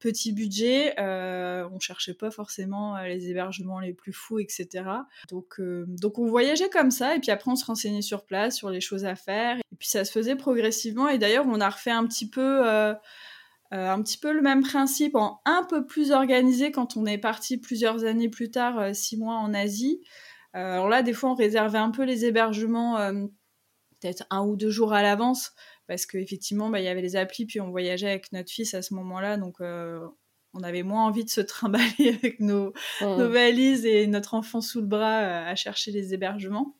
petit 0.00 0.32
budget, 0.32 0.98
euh, 0.98 1.68
on 1.72 1.78
cherchait 1.78 2.14
pas 2.14 2.30
forcément 2.30 2.96
euh, 2.96 3.06
les 3.06 3.30
hébergements 3.30 3.78
les 3.78 3.92
plus 3.92 4.12
fous, 4.12 4.40
etc. 4.40 4.84
Donc, 5.28 5.60
euh, 5.60 5.84
donc 5.86 6.18
on 6.18 6.26
voyageait 6.26 6.70
comme 6.70 6.90
ça, 6.90 7.14
et 7.14 7.20
puis 7.20 7.30
après 7.30 7.50
on 7.50 7.56
se 7.56 7.64
renseignait 7.64 8.02
sur 8.02 8.24
place 8.24 8.56
sur 8.56 8.70
les 8.70 8.80
choses 8.80 9.04
à 9.04 9.14
faire, 9.14 9.58
et 9.58 9.76
puis 9.78 9.88
ça 9.88 10.04
se 10.04 10.10
faisait 10.10 10.36
progressivement. 10.36 11.08
Et 11.08 11.18
d'ailleurs, 11.18 11.46
on 11.46 11.60
a 11.60 11.68
refait 11.68 11.90
un 11.90 12.06
petit 12.06 12.28
peu, 12.28 12.66
euh, 12.66 12.94
un 13.70 14.02
petit 14.02 14.18
peu 14.18 14.32
le 14.32 14.40
même 14.40 14.62
principe, 14.62 15.14
en 15.14 15.40
un 15.44 15.64
peu 15.68 15.86
plus 15.86 16.10
organisé 16.10 16.72
quand 16.72 16.96
on 16.96 17.06
est 17.06 17.18
parti 17.18 17.58
plusieurs 17.58 18.04
années 18.04 18.28
plus 18.28 18.50
tard, 18.50 18.94
six 18.94 19.16
mois 19.16 19.36
en 19.36 19.54
Asie. 19.54 20.00
alors 20.54 20.88
là, 20.88 21.02
des 21.02 21.12
fois, 21.12 21.30
on 21.30 21.34
réservait 21.34 21.78
un 21.78 21.90
peu 21.90 22.02
les 22.04 22.24
hébergements 22.24 22.98
peut-être 24.00 24.24
un 24.30 24.42
ou 24.44 24.56
deux 24.56 24.70
jours 24.70 24.92
à 24.92 25.02
l'avance 25.02 25.52
parce 25.90 26.06
qu'effectivement, 26.06 26.70
bah, 26.70 26.78
il 26.78 26.84
y 26.84 26.88
avait 26.88 27.02
les 27.02 27.16
applis, 27.16 27.46
puis 27.46 27.60
on 27.60 27.70
voyageait 27.70 28.08
avec 28.08 28.30
notre 28.30 28.48
fils 28.48 28.74
à 28.74 28.82
ce 28.82 28.94
moment-là, 28.94 29.36
donc 29.36 29.60
euh, 29.60 29.98
on 30.54 30.62
avait 30.62 30.84
moins 30.84 31.04
envie 31.04 31.24
de 31.24 31.30
se 31.30 31.40
trimballer 31.40 32.16
avec 32.16 32.38
nos, 32.38 32.72
mmh. 33.00 33.22
valises 33.24 33.84
et 33.84 34.06
notre 34.06 34.34
enfant 34.34 34.60
sous 34.60 34.82
le 34.82 34.86
bras 34.86 35.20
euh, 35.22 35.50
à 35.50 35.56
chercher 35.56 35.90
les 35.90 36.14
hébergements. 36.14 36.76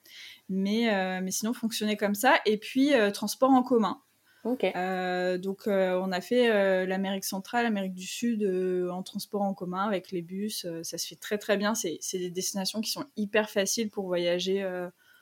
Mais, 0.49 0.95
euh, 0.95 1.21
mais 1.25 1.33
sinon, 1.33 1.52
fonctionnait 1.55 1.97
comme 1.97 2.14
ça. 2.14 2.37
Et 2.47 2.57
puis, 2.57 2.93
transport 3.12 3.50
en 3.50 3.64
commun. 3.64 4.00
donc, 4.45 5.62
on 5.67 6.12
a 6.12 6.21
fait 6.21 6.87
l'Amérique 6.87 7.25
centrale, 7.25 7.64
l'Amérique 7.64 7.95
du 7.95 8.07
Sud 8.07 8.45
en 8.93 9.02
transport 9.02 9.43
en 9.43 9.55
commun 9.55 9.88
avec 9.88 10.12
les 10.12 10.23
bus. 10.23 10.69
ça 10.85 10.99
se 10.99 11.07
fait 11.09 11.17
très 11.17 11.38
très 11.38 11.57
bien. 11.57 11.75
C'est 11.75 11.99
des 12.12 12.31
destinations 12.31 12.81
qui 12.81 12.93
sont 12.93 13.07
hyper 13.17 13.50
faciles 13.50 13.90
pour 13.90 14.07
voyager 14.07 14.64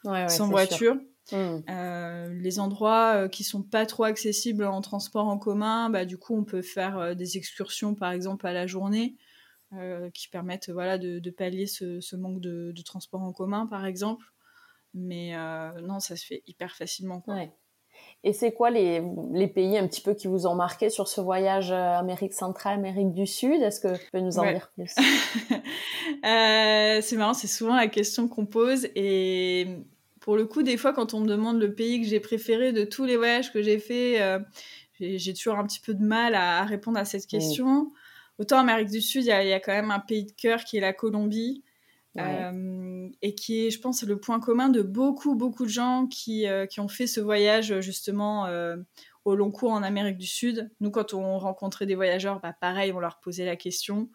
sans 0.04 0.48
voiture. 0.48 0.98
Mmh. 1.32 1.62
Euh, 1.68 2.28
les 2.40 2.58
endroits 2.58 3.14
euh, 3.14 3.28
qui 3.28 3.44
sont 3.44 3.62
pas 3.62 3.86
trop 3.86 4.04
accessibles 4.04 4.64
en 4.64 4.80
transport 4.80 5.26
en 5.26 5.38
commun, 5.38 5.90
bah, 5.90 6.04
du 6.04 6.16
coup, 6.16 6.34
on 6.36 6.44
peut 6.44 6.62
faire 6.62 6.98
euh, 6.98 7.14
des 7.14 7.36
excursions, 7.36 7.94
par 7.94 8.12
exemple, 8.12 8.46
à 8.46 8.52
la 8.52 8.66
journée, 8.66 9.16
qui 10.14 10.28
permettent 10.28 10.70
voilà, 10.70 10.96
de, 10.96 11.30
pallier 11.30 11.66
ce, 11.66 12.16
manque 12.16 12.40
de, 12.40 12.72
transport 12.82 13.20
en 13.20 13.32
commun, 13.32 13.66
par 13.66 13.84
exemple. 13.84 14.24
Mais 14.94 15.34
non, 15.82 16.00
ça 16.00 16.16
se 16.16 16.24
fait 16.24 16.42
hyper 16.46 16.74
facilement. 16.74 17.20
Quoi. 17.20 17.42
Et 18.24 18.32
c'est 18.32 18.52
quoi 18.52 18.70
les, 18.70 19.02
les, 19.32 19.46
pays 19.46 19.76
un 19.76 19.86
petit 19.86 20.00
peu 20.00 20.14
qui 20.14 20.26
vous 20.26 20.46
ont 20.46 20.54
marqué 20.54 20.88
sur 20.88 21.06
ce 21.06 21.20
voyage 21.20 21.70
Amérique 21.70 22.32
centrale, 22.32 22.78
Amérique 22.78 23.12
du 23.12 23.26
Sud? 23.26 23.60
Est-ce 23.60 23.80
que 23.80 23.94
tu 23.94 24.10
peux 24.10 24.20
nous 24.20 24.38
en 24.38 24.50
dire 24.50 24.70
plus? 24.74 24.94
C'est 26.22 27.16
marrant, 27.16 27.34
c'est 27.34 27.46
souvent 27.46 27.76
la 27.76 27.88
question 27.88 28.26
qu'on 28.26 28.46
pose. 28.46 28.88
Et 28.94 29.84
pour 30.28 30.36
le 30.36 30.44
coup, 30.44 30.62
des 30.62 30.76
fois, 30.76 30.92
quand 30.92 31.14
on 31.14 31.20
me 31.20 31.26
demande 31.26 31.58
le 31.58 31.74
pays 31.74 32.02
que 32.02 32.06
j'ai 32.06 32.20
préféré 32.20 32.70
de 32.70 32.84
tous 32.84 33.06
les 33.06 33.16
voyages 33.16 33.50
que 33.50 33.62
j'ai 33.62 33.78
fait, 33.78 34.20
euh, 34.20 34.38
j'ai 35.00 35.32
toujours 35.32 35.54
un 35.54 35.66
petit 35.66 35.80
peu 35.80 35.94
de 35.94 36.04
mal 36.04 36.34
à, 36.34 36.66
répondre 36.66 36.98
à 36.98 37.06
cette 37.06 37.26
question. 37.26 37.94
Autant 38.36 38.58
en 38.58 38.60
Amérique 38.60 38.90
du 38.90 39.00
Sud, 39.00 39.24
il 39.24 39.28
y, 39.28 39.32
a 39.32 39.58
quand 39.58 39.72
même 39.72 39.90
un 39.90 40.00
pays 40.00 40.26
de 40.26 40.32
cœur 40.32 40.64
qui 40.64 40.76
est 40.76 40.80
la 40.80 40.92
Colombie. 40.92 41.64
Euh, 42.18 43.08
et 43.22 43.34
qui 43.34 43.66
est, 43.68 43.70
je 43.70 43.80
pense, 43.80 44.02
le 44.02 44.20
point 44.20 44.38
commun 44.38 44.68
de 44.68 44.82
beaucoup, 44.82 45.34
beaucoup 45.34 45.64
de 45.64 45.70
gens 45.70 46.06
qui, 46.06 46.46
euh, 46.46 46.66
qui 46.66 46.80
ont 46.80 46.88
fait 46.88 47.06
ce 47.06 47.20
voyage 47.20 47.80
justement 47.80 48.48
au 49.24 49.34
long 49.34 49.50
cours 49.50 49.72
en 49.72 49.82
Amérique 49.82 50.18
du 50.18 50.26
Sud. 50.26 50.70
Nous, 50.80 50.90
quand 50.90 51.14
on 51.14 51.38
rencontrait 51.38 51.86
des 51.86 51.94
voyageurs, 51.94 52.40
bah, 52.40 52.52
pareil, 52.52 52.92
on 52.92 53.00
leur 53.00 53.18
posait 53.20 53.46
la 53.46 53.56
question. 53.56 54.10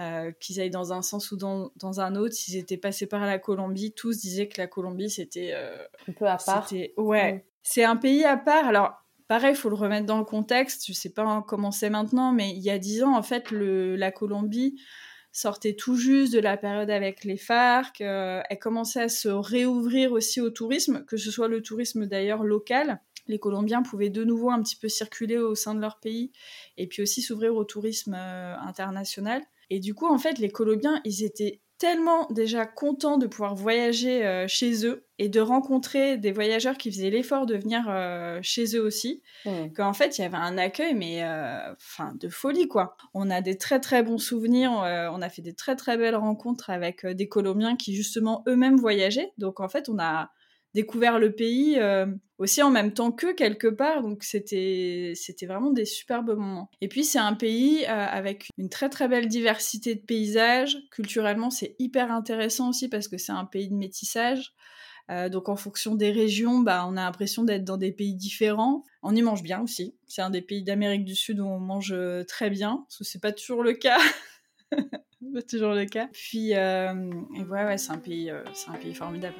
Euh, 0.00 0.30
qu'ils 0.30 0.60
aillent 0.60 0.70
dans 0.70 0.92
un 0.92 1.02
sens 1.02 1.32
ou 1.32 1.36
dans, 1.36 1.72
dans 1.74 2.00
un 2.00 2.14
autre, 2.14 2.32
s'ils 2.32 2.56
étaient 2.56 2.76
passés 2.76 3.08
par 3.08 3.26
la 3.26 3.40
Colombie, 3.40 3.92
tous 3.92 4.16
disaient 4.16 4.46
que 4.46 4.60
la 4.60 4.68
Colombie, 4.68 5.10
c'était... 5.10 5.50
Euh, 5.54 5.76
un 6.06 6.12
peu 6.12 6.24
à 6.24 6.36
part. 6.36 6.70
Ouais, 6.96 7.32
mm. 7.32 7.40
c'est 7.64 7.82
un 7.82 7.96
pays 7.96 8.24
à 8.24 8.36
part. 8.36 8.64
Alors, 8.66 8.92
pareil, 9.26 9.54
il 9.54 9.56
faut 9.56 9.68
le 9.68 9.74
remettre 9.74 10.06
dans 10.06 10.18
le 10.18 10.24
contexte. 10.24 10.86
Je 10.86 10.92
sais 10.92 11.10
pas 11.10 11.44
comment 11.48 11.72
c'est 11.72 11.90
maintenant, 11.90 12.30
mais 12.30 12.50
il 12.50 12.60
y 12.60 12.70
a 12.70 12.78
dix 12.78 13.02
ans, 13.02 13.16
en 13.16 13.24
fait, 13.24 13.50
le, 13.50 13.96
la 13.96 14.12
Colombie 14.12 14.80
sortait 15.32 15.74
tout 15.74 15.96
juste 15.96 16.32
de 16.32 16.38
la 16.38 16.56
période 16.56 16.90
avec 16.90 17.24
les 17.24 17.36
FARC. 17.36 18.00
Euh, 18.00 18.40
elle 18.48 18.58
commençait 18.60 19.02
à 19.02 19.08
se 19.08 19.28
réouvrir 19.28 20.12
aussi 20.12 20.40
au 20.40 20.50
tourisme, 20.50 21.04
que 21.06 21.16
ce 21.16 21.32
soit 21.32 21.48
le 21.48 21.60
tourisme 21.60 22.06
d'ailleurs 22.06 22.44
local. 22.44 23.00
Les 23.26 23.40
Colombiens 23.40 23.82
pouvaient 23.82 24.10
de 24.10 24.22
nouveau 24.22 24.50
un 24.50 24.62
petit 24.62 24.76
peu 24.76 24.88
circuler 24.88 25.38
au 25.38 25.56
sein 25.56 25.74
de 25.74 25.80
leur 25.80 25.98
pays 25.98 26.30
et 26.76 26.86
puis 26.86 27.02
aussi 27.02 27.20
s'ouvrir 27.20 27.56
au 27.56 27.64
tourisme 27.64 28.14
international. 28.14 29.42
Et 29.70 29.80
du 29.80 29.94
coup, 29.94 30.06
en 30.06 30.18
fait, 30.18 30.38
les 30.38 30.50
Colombiens, 30.50 31.00
ils 31.04 31.24
étaient 31.24 31.60
tellement 31.78 32.26
déjà 32.30 32.66
contents 32.66 33.18
de 33.18 33.26
pouvoir 33.26 33.54
voyager 33.54 34.26
euh, 34.26 34.46
chez 34.48 34.84
eux 34.84 35.06
et 35.18 35.28
de 35.28 35.40
rencontrer 35.40 36.18
des 36.18 36.32
voyageurs 36.32 36.76
qui 36.76 36.90
faisaient 36.90 37.10
l'effort 37.10 37.46
de 37.46 37.56
venir 37.56 37.84
euh, 37.88 38.40
chez 38.42 38.76
eux 38.76 38.82
aussi, 38.82 39.22
mmh. 39.46 39.72
qu'en 39.76 39.92
fait 39.92 40.18
il 40.18 40.22
y 40.22 40.24
avait 40.24 40.36
un 40.36 40.58
accueil 40.58 40.94
mais 40.94 41.22
euh, 41.22 41.72
enfin 41.72 42.14
de 42.18 42.28
folie 42.28 42.66
quoi. 42.66 42.96
On 43.14 43.30
a 43.30 43.40
des 43.40 43.56
très 43.56 43.78
très 43.78 44.02
bons 44.02 44.18
souvenirs, 44.18 44.72
on 44.72 45.22
a 45.22 45.28
fait 45.28 45.42
des 45.42 45.54
très 45.54 45.76
très 45.76 45.96
belles 45.96 46.16
rencontres 46.16 46.70
avec 46.70 47.06
des 47.06 47.28
Colombiens 47.28 47.76
qui 47.76 47.94
justement 47.94 48.42
eux-mêmes 48.48 48.76
voyageaient, 48.76 49.32
donc 49.38 49.60
en 49.60 49.68
fait 49.68 49.88
on 49.88 49.98
a 50.00 50.30
découvert 50.78 51.18
le 51.18 51.32
pays 51.32 51.76
euh, 51.80 52.06
aussi 52.38 52.62
en 52.62 52.70
même 52.70 52.92
temps 52.92 53.10
qu'eux 53.10 53.34
quelque 53.34 53.66
part. 53.66 54.00
Donc 54.00 54.22
c'était 54.22 55.12
c'était 55.16 55.46
vraiment 55.46 55.72
des 55.72 55.84
superbes 55.84 56.36
moments. 56.36 56.70
Et 56.80 56.86
puis 56.86 57.04
c'est 57.04 57.18
un 57.18 57.34
pays 57.34 57.84
euh, 57.84 57.88
avec 57.88 58.48
une 58.58 58.68
très 58.68 58.88
très 58.88 59.08
belle 59.08 59.26
diversité 59.26 59.96
de 59.96 60.00
paysages. 60.00 60.78
Culturellement 60.92 61.50
c'est 61.50 61.74
hyper 61.80 62.12
intéressant 62.12 62.68
aussi 62.68 62.88
parce 62.88 63.08
que 63.08 63.18
c'est 63.18 63.32
un 63.32 63.44
pays 63.44 63.68
de 63.68 63.74
métissage. 63.74 64.54
Euh, 65.10 65.28
donc 65.28 65.48
en 65.48 65.56
fonction 65.56 65.96
des 65.96 66.12
régions, 66.12 66.60
bah, 66.60 66.84
on 66.86 66.96
a 66.96 67.02
l'impression 67.02 67.42
d'être 67.42 67.64
dans 67.64 67.78
des 67.78 67.90
pays 67.90 68.14
différents. 68.14 68.84
On 69.02 69.16
y 69.16 69.22
mange 69.22 69.42
bien 69.42 69.60
aussi. 69.60 69.96
C'est 70.06 70.22
un 70.22 70.30
des 70.30 70.42
pays 70.42 70.62
d'Amérique 70.62 71.04
du 71.04 71.16
Sud 71.16 71.40
où 71.40 71.46
on 71.46 71.58
mange 71.58 71.94
très 72.28 72.50
bien, 72.50 72.86
que 72.96 73.04
c'est 73.04 73.20
pas 73.20 73.32
toujours 73.32 73.64
le 73.64 73.72
cas. 73.72 73.98
pas 74.70 75.42
toujours 75.48 75.72
le 75.72 75.86
cas. 75.86 76.08
Puis 76.12 76.50
et 76.50 76.56
ouais, 76.56 77.64
ouais 77.64 77.78
c'est 77.78 77.90
un 77.90 77.98
pays, 77.98 78.30
c'est 78.52 78.68
un 78.70 78.74
pays 78.74 78.94
formidable. 78.94 79.34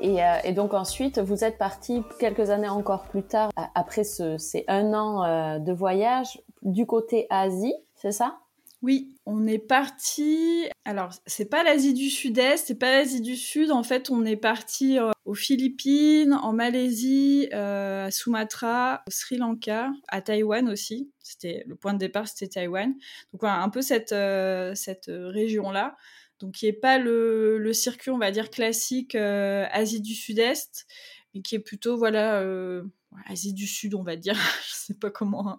Et, 0.00 0.22
euh, 0.22 0.52
donc 0.52 0.74
ensuite, 0.74 1.18
vous 1.18 1.44
êtes 1.44 1.58
parti 1.58 2.02
quelques 2.18 2.50
années 2.50 2.68
encore 2.68 3.04
plus 3.04 3.22
tard, 3.22 3.50
après 3.74 4.04
ce, 4.04 4.38
ces 4.38 4.64
un 4.68 4.92
an 4.94 5.24
euh, 5.24 5.58
de 5.58 5.72
voyage, 5.72 6.40
du 6.62 6.86
côté 6.86 7.26
Asie, 7.30 7.74
c'est 7.94 8.12
ça? 8.12 8.38
Oui, 8.80 9.16
on 9.26 9.46
est 9.48 9.58
parti. 9.58 10.68
Alors, 10.84 11.12
c'est 11.26 11.50
pas 11.50 11.64
l'Asie 11.64 11.94
du 11.94 12.10
Sud-Est, 12.10 12.68
c'est 12.68 12.78
pas 12.78 12.92
l'Asie 12.92 13.20
du 13.20 13.34
Sud. 13.34 13.72
En 13.72 13.82
fait, 13.82 14.08
on 14.08 14.24
est 14.24 14.36
parti 14.36 15.00
euh, 15.00 15.10
aux 15.24 15.34
Philippines, 15.34 16.32
en 16.32 16.52
Malaisie, 16.52 17.48
euh, 17.52 18.06
à 18.06 18.10
Sumatra, 18.12 19.02
au 19.08 19.10
Sri 19.10 19.36
Lanka, 19.36 19.90
à 20.06 20.22
Taïwan 20.22 20.68
aussi. 20.68 21.10
C'était 21.18 21.64
le 21.66 21.74
point 21.74 21.92
de 21.92 21.98
départ, 21.98 22.28
c'était 22.28 22.46
Taïwan. 22.48 22.92
Donc 23.32 23.40
voilà, 23.40 23.62
un 23.62 23.68
peu 23.68 23.82
cette 23.82 24.12
euh, 24.12 24.74
cette 24.76 25.10
région 25.10 25.72
là. 25.72 25.96
Donc 26.38 26.54
qui 26.54 26.66
est 26.68 26.72
pas 26.72 26.98
le, 26.98 27.58
le 27.58 27.72
circuit, 27.72 28.12
on 28.12 28.18
va 28.18 28.30
dire 28.30 28.48
classique 28.48 29.16
Asie 29.16 30.00
du 30.00 30.14
Sud-Est, 30.14 30.86
mais 31.34 31.42
qui 31.42 31.56
est 31.56 31.60
plutôt 31.60 31.96
voilà 31.96 32.44
Asie 33.26 33.52
du 33.52 33.66
Sud, 33.66 33.94
on 33.94 34.02
va 34.02 34.16
dire. 34.16 34.34
Je 34.66 34.74
sais 34.74 34.94
pas 34.94 35.10
comment, 35.10 35.58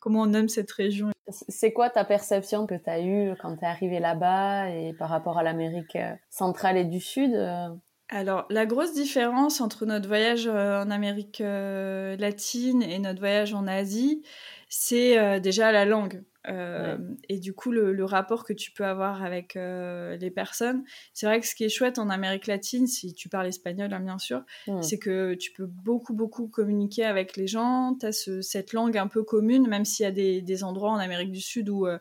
comment 0.00 0.22
on 0.22 0.26
nomme 0.26 0.48
cette 0.48 0.70
région. 0.72 1.10
C'est 1.28 1.72
quoi 1.72 1.90
ta 1.90 2.04
perception 2.04 2.66
que 2.66 2.74
tu 2.74 2.90
as 2.90 3.00
eue 3.00 3.34
quand 3.40 3.56
tu 3.56 3.64
es 3.64 3.66
arrivé 3.66 3.98
là-bas 3.98 4.70
et 4.70 4.92
par 4.92 5.08
rapport 5.08 5.38
à 5.38 5.42
l'Amérique 5.42 5.96
euh, 5.96 6.12
centrale 6.28 6.76
et 6.76 6.84
du 6.84 7.00
Sud 7.00 7.34
euh? 7.34 7.68
alors, 8.10 8.44
la 8.50 8.66
grosse 8.66 8.92
différence 8.92 9.62
entre 9.62 9.86
notre 9.86 10.06
voyage 10.06 10.46
euh, 10.46 10.82
en 10.82 10.90
Amérique 10.90 11.38
latine 11.40 12.82
et 12.82 12.98
notre 12.98 13.18
voyage 13.18 13.54
en 13.54 13.66
Asie, 13.66 14.22
c'est 14.68 15.40
déjà 15.40 15.72
la 15.72 15.86
langue. 15.86 16.22
Euh, 16.48 16.98
et 17.28 17.38
du 17.38 17.54
coup, 17.54 17.70
le, 17.70 18.04
rapport 18.04 18.44
que 18.44 18.52
tu 18.52 18.70
peux 18.70 18.84
avoir 18.84 19.22
avec 19.22 19.56
euh, 19.56 20.16
les 20.16 20.30
personnes, 20.30 20.84
c'est 21.12 21.26
vrai 21.26 21.40
que 21.40 21.46
ce 21.46 21.54
qui 21.54 21.64
est 21.64 21.68
chouette 21.68 21.98
en 21.98 22.10
Amérique 22.10 22.46
latine, 22.46 22.86
si 22.86 23.14
tu 23.14 23.28
parles 23.28 23.46
espagnol, 23.46 23.92
hein, 23.92 24.00
bien 24.00 24.18
sûr, 24.18 24.42
mm. 24.66 24.82
c'est 24.82 24.98
que 24.98 25.34
tu 25.34 25.52
peux 25.52 25.66
beaucoup, 25.66 26.12
beaucoup 26.12 26.48
communiquer 26.48 27.04
avec 27.04 27.36
les 27.36 27.46
gens. 27.46 27.96
Tu 27.98 28.06
as 28.06 28.30
cette 28.42 28.72
langue 28.72 28.98
un 28.98 29.06
peu 29.06 29.22
commune, 29.22 29.66
même 29.68 29.84
s'il 29.84 30.04
y 30.04 30.06
a 30.06 30.12
des, 30.12 30.64
endroits 30.64 30.90
en 30.90 30.96
Amérique 30.96 31.32
du 31.32 31.40
Sud 31.40 31.68
où, 31.68 31.86
euh, 31.86 31.98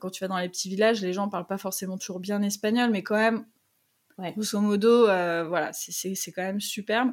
quand 0.00 0.10
tu 0.10 0.22
vas 0.22 0.28
dans 0.28 0.38
les 0.38 0.48
petits 0.48 0.68
villages, 0.68 1.00
les 1.02 1.12
gens 1.12 1.28
parlent 1.28 1.46
pas 1.46 1.58
forcément 1.58 1.98
toujours 1.98 2.20
bien 2.20 2.42
espagnol, 2.42 2.90
mais 2.90 3.02
quand 3.02 3.16
même, 3.16 3.44
Ouais. 4.18 4.32
Grosso 4.32 4.60
modo, 4.60 5.04
voilà, 5.04 5.70
c'est 5.72 6.32
quand 6.32 6.42
même 6.42 6.60
superbe. 6.60 7.12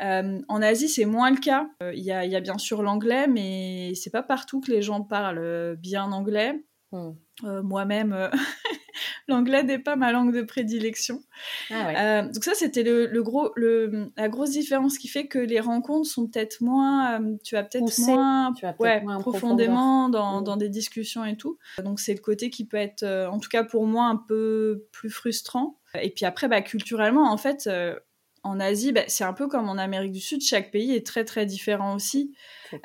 Euh, 0.00 0.40
en 0.48 0.62
Asie, 0.62 0.88
c'est 0.88 1.06
moins 1.06 1.30
le 1.30 1.38
cas. 1.38 1.68
Il 1.80 2.10
euh, 2.10 2.24
y, 2.24 2.36
a, 2.36 2.40
bien 2.40 2.58
sûr 2.58 2.82
l'anglais, 2.82 3.26
mais 3.28 3.92
c'est 3.94 4.10
pas 4.10 4.22
partout 4.22 4.60
que 4.60 4.70
les 4.70 4.82
gens 4.82 5.02
parlent 5.02 5.76
bien 5.76 6.12
anglais. 6.12 6.62
Hmm. 6.92 7.12
Euh, 7.44 7.62
moi-même, 7.62 8.30
l'anglais 9.28 9.62
n'est 9.62 9.78
pas 9.78 9.96
ma 9.96 10.12
langue 10.12 10.34
de 10.34 10.42
prédilection. 10.42 11.20
Ah 11.70 12.22
donc 12.22 12.44
ça, 12.44 12.52
c'était 12.54 12.82
le, 12.82 13.22
gros, 13.22 13.50
le, 13.56 14.10
la 14.16 14.28
grosse 14.28 14.50
différence 14.50 14.98
qui 14.98 15.08
fait 15.08 15.26
que 15.26 15.38
les 15.38 15.60
rencontres 15.60 16.08
sont 16.08 16.28
peut-être 16.28 16.60
moins, 16.60 17.20
tu 17.44 17.54
vas 17.54 17.64
peut-être 17.64 17.98
moins, 18.00 18.52
profondément 19.20 20.08
dans, 20.08 20.40
hmm. 20.40 20.44
dans, 20.44 20.56
des 20.56 20.68
discussions 20.68 21.24
et 21.24 21.36
tout. 21.36 21.58
Donc 21.82 22.00
c'est 22.00 22.14
le 22.14 22.20
côté 22.20 22.50
qui 22.50 22.66
peut 22.66 22.76
être, 22.76 23.04
en 23.04 23.38
tout 23.38 23.48
cas 23.48 23.64
pour 23.64 23.86
moi, 23.86 24.06
un 24.06 24.16
peu 24.16 24.86
plus 24.92 25.10
frustrant. 25.10 25.78
Et 26.00 26.10
puis 26.10 26.24
après, 26.24 26.48
bah, 26.48 26.60
culturellement, 26.62 27.30
en 27.30 27.36
fait, 27.36 27.68
en 28.46 28.60
Asie, 28.60 28.92
bah, 28.92 29.02
c'est 29.08 29.24
un 29.24 29.32
peu 29.32 29.48
comme 29.48 29.68
en 29.68 29.76
Amérique 29.76 30.12
du 30.12 30.20
Sud, 30.20 30.40
chaque 30.40 30.70
pays 30.70 30.92
est 30.92 31.04
très 31.04 31.24
très 31.24 31.46
différent 31.46 31.94
aussi. 31.94 32.34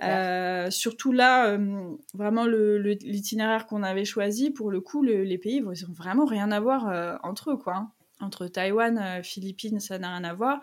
Euh, 0.04 0.70
surtout 0.70 1.12
là, 1.12 1.52
euh, 1.52 1.96
vraiment 2.14 2.46
l'itinéraire 2.46 3.68
qu'on 3.68 3.84
avait 3.84 4.06
choisi, 4.06 4.52
pour 4.52 4.72
le 4.72 4.82
coup, 4.82 5.04
les 5.04 5.38
pays, 5.38 5.58
ils 5.58 5.64
n'ont 5.64 5.94
vraiment 5.94 6.26
rien 6.26 6.52
à 6.52 6.60
voir 6.60 6.90
euh, 6.90 7.16
entre 7.24 7.52
eux, 7.52 7.58
quoi. 7.58 7.76
Hein. 7.76 7.92
Entre 8.20 8.46
Taïwan, 8.46 9.24
Philippines, 9.24 9.80
ça 9.80 9.98
n'a 9.98 10.16
rien 10.16 10.24
à 10.24 10.34
voir. 10.36 10.62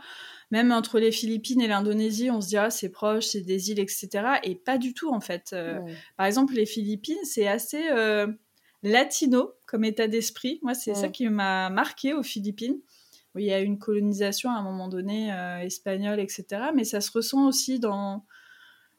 Même 0.52 0.70
entre 0.70 1.00
les 1.00 1.10
Philippines 1.10 1.60
et 1.60 1.66
l'Indonésie, 1.66 2.30
on 2.30 2.40
se 2.40 2.46
dira 2.46 2.70
c'est 2.70 2.88
proche, 2.88 3.26
c'est 3.26 3.40
des 3.40 3.72
îles, 3.72 3.80
etc. 3.80 4.08
Et 4.44 4.54
pas 4.54 4.78
du 4.78 4.94
tout 4.94 5.12
en 5.12 5.18
fait. 5.18 5.56
Par 6.16 6.26
exemple, 6.26 6.54
les 6.54 6.66
Philippines, 6.66 7.18
c'est 7.24 7.48
assez 7.48 7.82
latino 8.84 9.54
comme 9.66 9.84
état 9.84 10.06
d'esprit. 10.06 10.60
Moi, 10.62 10.74
c'est 10.74 10.94
ça 10.94 11.08
qui 11.08 11.28
m'a 11.28 11.68
marqué 11.68 12.14
aux 12.14 12.22
Philippines 12.22 12.78
il 13.38 13.46
y 13.46 13.52
a 13.52 13.60
une 13.60 13.78
colonisation 13.78 14.50
à 14.50 14.54
un 14.54 14.62
moment 14.62 14.88
donné 14.88 15.32
euh, 15.32 15.58
espagnole, 15.60 16.20
etc. 16.20 16.44
Mais 16.74 16.84
ça 16.84 17.00
se 17.00 17.10
ressent 17.10 17.46
aussi 17.46 17.78
dans, 17.78 18.24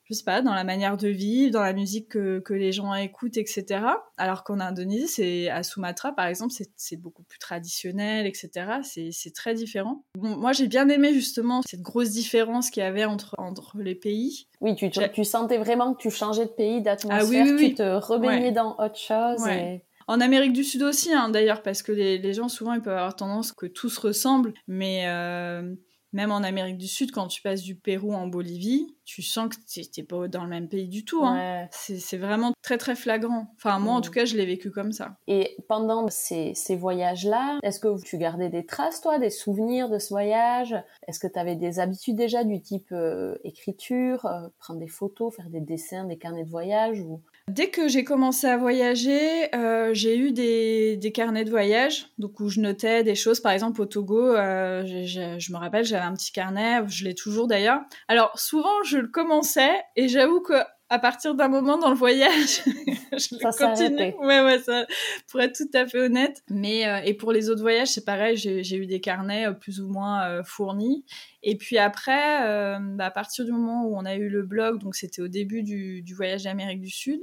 je 0.10 0.15
sais 0.15 0.24
pas, 0.24 0.41
dans 0.41 0.55
la 0.55 0.63
manière 0.63 0.98
de 0.98 1.08
vivre, 1.08 1.51
dans 1.51 1.62
la 1.62 1.74
musique 1.74 2.10
que, 2.10 2.39
que 2.39 2.53
les 2.53 2.72
gens 2.72 2.93
écoutent, 2.96 3.38
etc. 3.38 3.86
Alors 4.17 4.43
qu'en 4.43 4.60
Indonésie, 4.60 5.08
c'est 5.08 5.50
à 5.50 5.62
Sumatra, 5.62 6.13
par 6.13 6.25
exemple, 6.25 6.53
c'est 6.75 6.98
beaucoup 6.98 7.22
plus 7.24 7.38
traditionnel, 7.38 8.25
etc. 8.25 8.81
C'est 9.12 9.34
très 9.36 9.53
différent. 9.53 10.03
Bon, 10.17 10.36
moi, 10.36 10.51
j'ai 10.51 10.67
bien 10.67 10.89
aimé 10.89 11.13
justement 11.13 11.62
cette 11.62 11.81
grosse 11.81 12.10
différence 12.10 12.72
qu'il 12.72 12.81
y 12.81 12.86
avait 12.86 13.05
entre, 13.05 13.36
entre 13.38 13.77
les 13.77 13.96
pays. 13.96 14.48
Oui, 14.62 14.75
tu, 14.75 14.89
tu, 14.89 15.24
sentais 15.24 15.58
vraiment 15.58 15.93
que 15.93 16.01
tu 16.01 16.10
changeais 16.10 16.46
de 16.46 16.51
pays, 16.51 16.81
d'atmosphère, 16.81 17.22
ah, 17.22 17.50
oui, 17.50 17.53
oui, 17.55 17.69
tu 17.69 17.75
te 17.75 17.84
rebaignais 17.84 18.51
dans 18.51 18.77
autre 18.79 18.98
chose. 18.98 19.48
Et... 19.48 19.84
En 20.09 20.21
Amérique 20.21 20.53
du 20.53 20.63
Sud 20.63 20.81
aussi, 20.81 21.13
hein, 21.13 21.29
d'ailleurs, 21.29 21.61
parce 21.61 21.83
que 21.83 21.91
les, 21.91 22.33
gens, 22.33 22.49
souvent, 22.49 22.73
ils 22.73 22.81
peuvent 22.81 22.97
avoir 22.97 23.15
tendance 23.15 23.51
que 23.51 23.67
tout 23.67 23.89
se 23.89 24.01
ressemble. 24.01 24.55
Mais, 24.67 25.03
euh, 25.05 25.75
même 26.13 26.31
en 26.31 26.37
Amérique 26.37 26.79
du 26.79 26.87
Sud, 26.87 27.11
quand 27.11 27.27
tu 27.27 27.43
passes 27.43 27.61
du 27.61 27.75
Pérou 27.75 28.13
en 28.15 28.25
Bolivie, 28.25 28.87
tu 29.05 29.21
sens 29.21 29.49
que 29.49 29.55
tu 29.67 29.81
n'es 29.81 30.03
pas 30.03 30.27
dans 30.27 30.43
le 30.43 30.49
même 30.49 30.67
pays 30.67 30.87
du 30.87 31.05
tout. 31.05 31.23
Hein. 31.23 31.67
C'est 31.71 32.17
vraiment 32.17 32.53
très 32.63 32.79
très 32.79 32.95
flagrant. 32.95 33.53
Enfin, 33.57 33.77
moi 33.77 33.93
en 33.93 34.01
tout 34.01 34.11
cas, 34.11 34.25
je 34.25 34.35
l'ai 34.35 34.47
vécu 34.47 34.71
comme 34.71 34.91
ça. 34.91 35.15
Et 35.27 35.57
pendant 35.67 36.07
ces, 36.09 36.53
ces 36.55 36.75
voyages-là, 36.75 37.59
est-ce 37.61 37.79
que 37.79 38.01
tu 38.01 38.17
gardais 38.17 38.49
des 38.49 38.65
traces, 38.65 39.01
toi, 39.01 39.19
des 39.19 39.29
souvenirs 39.29 39.89
de 39.89 39.99
ce 39.99 40.09
voyage? 40.09 40.75
Est-ce 41.07 41.19
que 41.19 41.27
tu 41.27 41.37
avais 41.37 41.55
des 41.55 41.79
habitudes 41.79 42.15
déjà 42.15 42.43
du 42.43 42.59
type 42.61 42.91
euh, 42.91 43.35
écriture, 43.43 44.25
euh, 44.25 44.47
prendre 44.57 44.79
des 44.79 44.87
photos, 44.87 45.35
faire 45.35 45.49
des 45.49 45.61
dessins, 45.61 46.05
des 46.05 46.17
carnets 46.17 46.45
de 46.45 46.49
voyage 46.49 46.99
ou... 46.99 47.21
Dès 47.49 47.71
que 47.71 47.87
j'ai 47.87 48.03
commencé 48.03 48.45
à 48.45 48.57
voyager, 48.57 49.53
euh, 49.55 49.89
j'ai 49.91 50.15
eu 50.15 50.31
des, 50.31 50.97
des, 50.97 51.11
carnets 51.11 51.45
de 51.45 51.49
voyage, 51.49 52.05
donc 52.19 52.39
où 52.39 52.47
je 52.47 52.59
notais 52.59 53.03
des 53.03 53.15
choses. 53.15 53.39
Par 53.39 53.51
exemple, 53.51 53.81
au 53.81 53.87
Togo, 53.87 54.35
euh, 54.35 54.83
je 54.85 55.51
me 55.51 55.57
rappelle, 55.57 55.83
j'avais 55.83 56.05
un 56.05 56.13
petit 56.13 56.31
carnet, 56.31 56.87
je 56.87 57.05
l'ai 57.05 57.15
toujours 57.15 57.47
d'ailleurs. 57.47 57.81
Alors 58.07 58.37
souvent, 58.37 58.83
je 58.85 58.99
le 58.99 59.07
commençais 59.07 59.81
et 59.95 60.07
j'avoue 60.07 60.41
que 60.41 60.53
à 60.89 60.98
partir 60.98 61.36
d'un 61.36 61.48
moment 61.48 61.77
dans 61.77 61.89
le 61.89 61.96
voyage, 61.96 62.63
je 63.13 63.17
ça 63.17 63.51
continue. 63.51 64.13
Ouais, 64.19 64.41
ouais, 64.41 64.60
ça, 64.60 64.86
pour 65.29 65.39
être 65.39 65.55
tout 65.55 65.69
à 65.77 65.86
fait 65.86 66.00
honnête. 66.00 66.43
Mais 66.50 66.88
euh, 66.88 67.01
et 67.05 67.13
pour 67.13 67.31
les 67.31 67.50
autres 67.50 67.62
voyages, 67.62 67.89
c'est 67.89 68.05
pareil, 68.05 68.38
j'ai 68.38 68.75
eu 68.75 68.88
des 68.88 69.00
carnets 69.00 69.48
euh, 69.48 69.53
plus 69.53 69.81
ou 69.81 69.88
moins 69.88 70.27
euh, 70.27 70.43
fournis. 70.43 71.05
Et 71.43 71.55
puis 71.58 71.77
après, 71.77 72.79
bah, 72.96 73.05
à 73.05 73.12
partir 73.12 73.46
du 73.46 73.51
moment 73.51 73.86
où 73.86 73.96
on 73.96 74.03
a 74.03 74.15
eu 74.15 74.27
le 74.27 74.43
blog, 74.43 74.79
donc 74.81 74.96
c'était 74.96 75.22
au 75.22 75.29
début 75.29 75.63
du, 75.63 76.01
du 76.01 76.13
voyage 76.13 76.43
d'Amérique 76.43 76.81
du 76.81 76.89
Sud, 76.89 77.22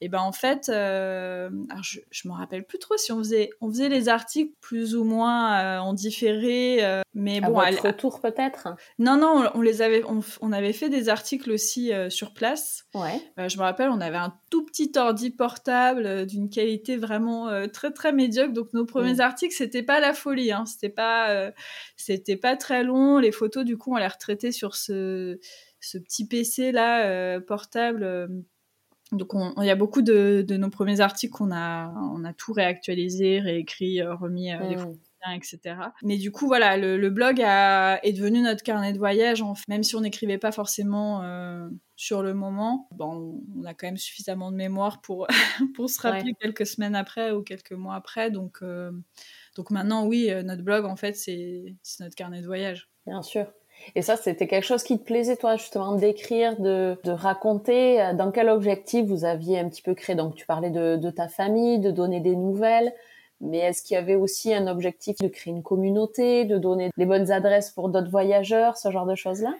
et 0.00 0.08
ben 0.08 0.20
en 0.20 0.30
fait, 0.30 0.68
euh, 0.68 1.50
alors 1.70 1.82
je, 1.82 1.98
je 2.10 2.28
me 2.28 2.32
rappelle 2.32 2.64
plus 2.64 2.78
trop 2.78 2.96
si 2.96 3.10
on 3.10 3.18
faisait, 3.18 3.50
on 3.60 3.68
faisait 3.68 3.88
les 3.88 4.08
articles 4.08 4.54
plus 4.60 4.94
ou 4.94 5.02
moins 5.02 5.58
euh, 5.60 5.78
en 5.78 5.92
différé, 5.92 6.84
euh, 6.84 7.02
mais 7.14 7.40
bon. 7.40 7.58
À 7.58 7.72
votre 7.72 7.86
retour 7.86 8.20
peut-être? 8.20 8.68
Non 9.00 9.16
non, 9.16 9.50
on, 9.54 9.60
les 9.60 9.82
avait, 9.82 10.04
on, 10.04 10.20
on, 10.40 10.52
avait 10.52 10.72
fait 10.72 10.88
des 10.88 11.08
articles 11.08 11.50
aussi 11.50 11.90
sur 12.10 12.32
place. 12.32 12.84
Ouais. 12.94 13.20
je 13.48 13.56
me 13.58 13.62
rappelle, 13.62 13.90
on 13.90 14.00
avait 14.00 14.18
un 14.18 14.34
tout 14.50 14.64
petit 14.64 14.92
ordi 14.96 15.30
portable 15.30 16.26
d'une 16.26 16.48
qualité 16.48 16.96
vraiment 16.96 17.48
très 17.72 17.90
très 17.90 18.12
médiocre, 18.12 18.52
donc 18.52 18.72
nos 18.74 18.86
premiers 18.86 19.14
mm. 19.14 19.20
articles 19.20 19.54
c'était 19.54 19.82
pas 19.82 19.98
la 19.98 20.14
folie, 20.14 20.52
hein, 20.52 20.64
c'était 20.64 20.90
pas, 20.90 21.50
c'était 21.96 22.36
pas 22.36 22.56
très 22.56 22.84
long. 22.84 23.18
Les 23.18 23.32
photos 23.32 23.64
du 23.64 23.76
coup 23.76 23.92
on 23.94 23.96
les 23.96 24.06
retraitait 24.06 24.52
sur 24.52 24.76
ce 24.76 25.40
ce 25.80 25.98
petit 25.98 26.26
PC 26.26 26.70
là 26.70 27.40
portable 27.40 28.28
donc, 29.12 29.32
il 29.56 29.64
y 29.64 29.70
a 29.70 29.74
beaucoup 29.74 30.02
de, 30.02 30.44
de, 30.46 30.56
nos 30.56 30.68
premiers 30.68 31.00
articles 31.00 31.32
qu'on 31.32 31.50
a, 31.50 31.92
on 32.12 32.24
a 32.24 32.32
tout 32.34 32.52
réactualisé, 32.52 33.40
réécrit, 33.40 34.02
euh, 34.02 34.14
remis 34.14 34.52
euh, 34.52 34.58
les 34.68 34.76
photos, 34.76 34.98
etc. 35.34 35.76
Mais 36.02 36.18
du 36.18 36.30
coup, 36.30 36.46
voilà, 36.46 36.76
le, 36.76 36.98
le 36.98 37.10
blog 37.10 37.40
a, 37.40 38.04
est 38.04 38.12
devenu 38.12 38.42
notre 38.42 38.62
carnet 38.62 38.92
de 38.92 38.98
voyage, 38.98 39.40
en 39.40 39.54
fait. 39.54 39.64
même 39.68 39.82
si 39.82 39.96
on 39.96 40.02
n'écrivait 40.02 40.38
pas 40.38 40.52
forcément 40.52 41.22
euh, 41.22 41.68
sur 41.96 42.22
le 42.22 42.34
moment. 42.34 42.88
Bon, 42.92 43.42
on 43.56 43.64
a 43.64 43.72
quand 43.72 43.86
même 43.86 43.96
suffisamment 43.96 44.50
de 44.50 44.56
mémoire 44.56 45.00
pour, 45.00 45.26
pour 45.74 45.88
se 45.88 46.00
rappeler 46.02 46.34
quelques 46.38 46.66
semaines 46.66 46.94
après 46.94 47.30
ou 47.30 47.42
quelques 47.42 47.72
mois 47.72 47.94
après. 47.94 48.30
Donc, 48.30 48.58
euh, 48.62 48.92
donc 49.56 49.70
maintenant, 49.70 50.06
oui, 50.06 50.30
notre 50.44 50.62
blog, 50.62 50.84
en 50.84 50.96
fait, 50.96 51.14
c'est 51.16 51.76
notre 52.00 52.14
carnet 52.14 52.42
de 52.42 52.46
voyage. 52.46 52.90
Bien 53.06 53.22
sûr. 53.22 53.46
Et 53.94 54.02
ça, 54.02 54.16
c'était 54.16 54.46
quelque 54.46 54.64
chose 54.64 54.82
qui 54.82 54.98
te 54.98 55.04
plaisait, 55.04 55.36
toi, 55.36 55.56
justement, 55.56 55.94
d'écrire, 55.94 56.58
de, 56.60 56.98
de, 57.04 57.10
raconter. 57.10 58.02
Euh, 58.02 58.12
dans 58.14 58.30
quel 58.30 58.48
objectif 58.48 59.06
vous 59.06 59.24
aviez 59.24 59.58
un 59.58 59.68
petit 59.68 59.82
peu 59.82 59.94
créé? 59.94 60.16
Donc, 60.16 60.34
tu 60.34 60.46
parlais 60.46 60.70
de, 60.70 60.96
de 60.96 61.10
ta 61.10 61.28
famille, 61.28 61.78
de 61.78 61.90
donner 61.90 62.20
des 62.20 62.36
nouvelles. 62.36 62.92
Mais 63.40 63.58
est-ce 63.58 63.82
qu'il 63.82 63.94
y 63.94 63.98
avait 63.98 64.16
aussi 64.16 64.52
un 64.52 64.66
objectif 64.66 65.16
de 65.18 65.28
créer 65.28 65.52
une 65.52 65.62
communauté, 65.62 66.44
de 66.44 66.58
donner 66.58 66.90
les 66.96 67.06
bonnes 67.06 67.30
adresses 67.30 67.70
pour 67.70 67.88
d'autres 67.88 68.10
voyageurs, 68.10 68.76
ce 68.76 68.90
genre 68.90 69.06
de 69.06 69.14
choses-là? 69.14 69.54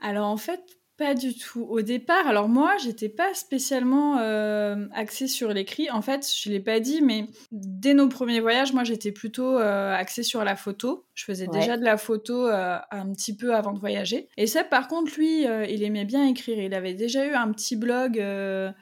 Alors, 0.00 0.26
en 0.26 0.38
fait, 0.38 0.60
pas 1.00 1.14
du 1.14 1.34
tout. 1.34 1.66
Au 1.70 1.80
départ, 1.80 2.26
alors 2.26 2.50
moi, 2.50 2.76
j'étais 2.76 3.08
pas 3.08 3.32
spécialement 3.32 4.18
euh, 4.18 4.86
axée 4.92 5.28
sur 5.28 5.48
l'écrit. 5.48 5.90
En 5.90 6.02
fait, 6.02 6.30
je 6.30 6.50
l'ai 6.50 6.60
pas 6.60 6.78
dit, 6.78 7.00
mais 7.00 7.24
dès 7.52 7.94
nos 7.94 8.06
premiers 8.10 8.40
voyages, 8.40 8.74
moi, 8.74 8.84
j'étais 8.84 9.10
plutôt 9.10 9.58
euh, 9.58 9.94
axée 9.94 10.22
sur 10.22 10.44
la 10.44 10.56
photo. 10.56 11.06
Je 11.14 11.24
faisais 11.24 11.46
déjà 11.46 11.78
de 11.78 11.84
la 11.84 11.96
photo 11.96 12.46
euh, 12.46 12.76
un 12.90 13.10
petit 13.12 13.34
peu 13.34 13.54
avant 13.54 13.72
de 13.72 13.78
voyager. 13.78 14.28
Et 14.36 14.46
ça, 14.46 14.62
par 14.62 14.88
contre, 14.88 15.12
lui, 15.16 15.44
il 15.44 15.82
aimait 15.82 16.04
bien 16.04 16.26
écrire. 16.26 16.58
Il 16.58 16.74
avait 16.74 16.92
déjà 16.92 17.26
eu 17.26 17.32
un 17.32 17.50
petit 17.50 17.76
blog 17.76 18.22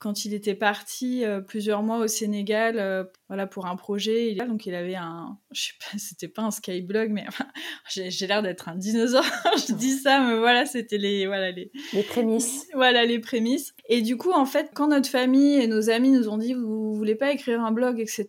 quand 0.00 0.24
il 0.24 0.34
était 0.34 0.56
parti 0.56 1.22
plusieurs 1.46 1.84
mois 1.84 1.98
au 1.98 2.08
Sénégal, 2.08 3.08
voilà, 3.28 3.46
pour 3.46 3.66
un 3.66 3.76
projet. 3.76 4.34
Donc, 4.34 4.66
il 4.66 4.74
avait 4.74 4.94
un, 4.94 5.38
je 5.52 5.66
sais 5.66 5.72
pas, 5.78 5.98
c'était 5.98 6.28
pas 6.28 6.42
un 6.42 6.50
skyblog, 6.50 7.10
mais 7.10 7.24
enfin, 7.28 7.46
j'ai 7.88 8.26
l'air 8.26 8.42
d'être 8.42 8.68
un 8.68 8.74
dinosaure. 8.74 9.24
je 9.68 9.74
dis 9.74 9.98
ça, 9.98 10.20
mais 10.20 10.38
voilà, 10.38 10.66
c'était 10.66 10.98
les, 10.98 11.26
voilà, 11.26 11.50
les, 11.50 11.70
les 11.92 12.02
prémices. 12.02 12.66
voilà, 12.74 13.04
les 13.04 13.18
prémices. 13.18 13.74
Et 13.88 14.02
du 14.02 14.16
coup, 14.16 14.32
en 14.32 14.46
fait, 14.46 14.70
quand 14.74 14.88
notre 14.88 15.08
famille 15.08 15.54
et 15.54 15.66
nos 15.66 15.90
amis 15.90 16.10
nous 16.10 16.28
ont 16.28 16.38
dit, 16.38 16.54
vous 16.54 16.94
voulez 16.94 17.14
pas 17.14 17.32
écrire 17.32 17.60
un 17.60 17.72
blog, 17.72 18.00
etc., 18.00 18.26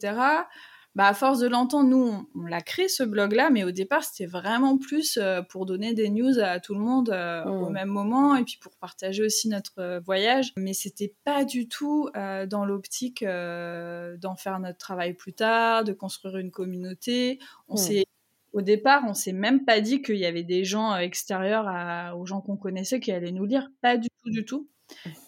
bah, 0.96 1.08
à 1.08 1.14
force 1.14 1.40
de 1.40 1.48
l'entendre, 1.48 1.90
nous, 1.90 2.28
on, 2.36 2.42
l'a 2.46 2.62
créé 2.62 2.88
ce 2.88 3.04
blog-là, 3.04 3.52
mais 3.52 3.64
au 3.64 3.72
départ, 3.72 4.04
c'était 4.04 4.26
vraiment 4.26 4.78
plus 4.78 5.18
euh, 5.22 5.42
pour 5.44 5.66
donner 5.66 5.94
des 5.94 6.10
news 6.10 6.40
à 6.40 6.60
tout 6.60 6.74
le 6.74 6.80
monde 6.80 7.10
euh, 7.12 7.44
au 7.46 7.70
mmh. 7.70 7.74
même 7.74 7.90
moment 7.90 8.36
et 8.36 8.44
puis 8.44 8.58
pour 8.60 8.76
partager 8.76 9.24
aussi 9.24 9.50
notre 9.50 9.80
euh, 9.80 10.00
voyage. 10.00 10.52
Mais 10.58 10.74
c'était 10.74 11.14
pas 11.24 11.46
du 11.46 11.68
tout 11.68 12.10
dans 12.16 12.66
l'optique 12.66 13.24
d'en 13.24 14.36
faire 14.36 14.60
notre 14.60 14.78
travail 14.78 15.14
plus 15.14 15.34
tard, 15.34 15.84
de 15.84 15.94
construire 15.94 16.38
une 16.38 16.52
communauté. 16.52 17.40
On 17.68 17.76
mmh. 17.76 17.78
s'est 17.78 18.06
au 18.52 18.62
départ, 18.62 19.04
on 19.08 19.14
s'est 19.14 19.32
même 19.32 19.64
pas 19.64 19.80
dit 19.80 20.02
qu'il 20.02 20.18
y 20.18 20.26
avait 20.26 20.44
des 20.44 20.66
gens 20.66 20.96
extérieurs 20.96 21.68
à, 21.68 22.16
aux 22.18 22.26
gens 22.26 22.42
qu'on 22.42 22.58
connaissait 22.58 23.00
qui 23.00 23.12
allaient 23.12 23.32
nous 23.32 23.46
lire. 23.46 23.70
Pas 23.82 23.96
du 23.96 24.10
tout, 24.24 24.32
du 24.32 24.44
tout. 24.44 24.68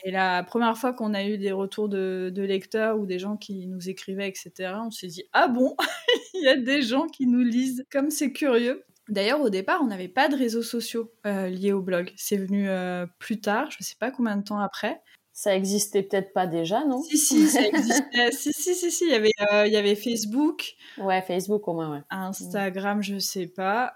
Et 0.04 0.12
la 0.12 0.44
première 0.44 0.78
fois 0.78 0.94
qu'on 0.94 1.14
a 1.14 1.24
eu 1.24 1.38
des 1.38 1.52
retours 1.52 1.90
de, 1.90 2.32
lecteurs 2.36 2.98
ou 3.00 3.06
des 3.06 3.20
gens 3.20 3.38
qui 3.38 3.68
nous 3.68 3.90
écrivaient, 3.90 4.28
etc., 4.28 4.74
on 4.86 4.92
s'est 4.92 5.08
dit 5.08 5.24
Ah 5.34 5.48
bon? 5.48 5.76
Il 6.34 6.44
y 6.44 6.48
a 6.48 6.58
des 6.58 6.82
gens 6.82 7.08
qui 7.08 7.28
nous 7.28 7.42
lisent, 7.42 7.86
comme 7.92 8.10
c'est 8.10 8.32
curieux. 8.32 8.84
D'ailleurs, 9.10 9.42
au 9.42 9.50
départ, 9.50 9.82
on 9.84 9.88
n'avait 9.88 10.08
pas 10.08 10.30
de 10.30 10.36
réseaux 10.36 10.62
sociaux 10.62 11.12
euh, 11.26 11.48
liés 11.48 11.74
au 11.74 11.82
blog. 11.82 12.12
C'est 12.16 12.38
venu 12.38 12.70
euh, 12.70 13.06
plus 13.20 13.42
tard, 13.42 13.70
je 13.72 13.78
ne 13.80 13.84
sais 13.84 13.96
pas 14.00 14.12
combien 14.12 14.38
de 14.38 14.44
temps 14.44 14.60
après. 14.60 15.02
Ça 15.34 15.56
existait 15.56 16.04
peut-être 16.04 16.34
pas 16.34 16.46
déjà, 16.46 16.86
non? 16.86 17.02
Si, 17.02 17.18
si, 17.18 17.48
ça 17.48 17.66
existait. 17.66 18.04
si, 18.32 18.54
si, 18.54 18.76
si, 18.76 18.92
si, 18.92 19.06
il 19.06 19.12
y 19.12 19.16
avait, 19.16 19.32
euh, 19.54 19.66
il 19.66 19.74
y 19.74 19.78
avait 19.78 19.96
Facebook. 19.96 20.76
Ouais, 20.98 21.22
Facebook 21.22 21.68
au 21.68 21.74
moins, 21.74 21.92
ouais. 21.92 22.02
Instagram, 22.10 23.02
je 23.02 23.18
sais 23.18 23.48
pas, 23.48 23.96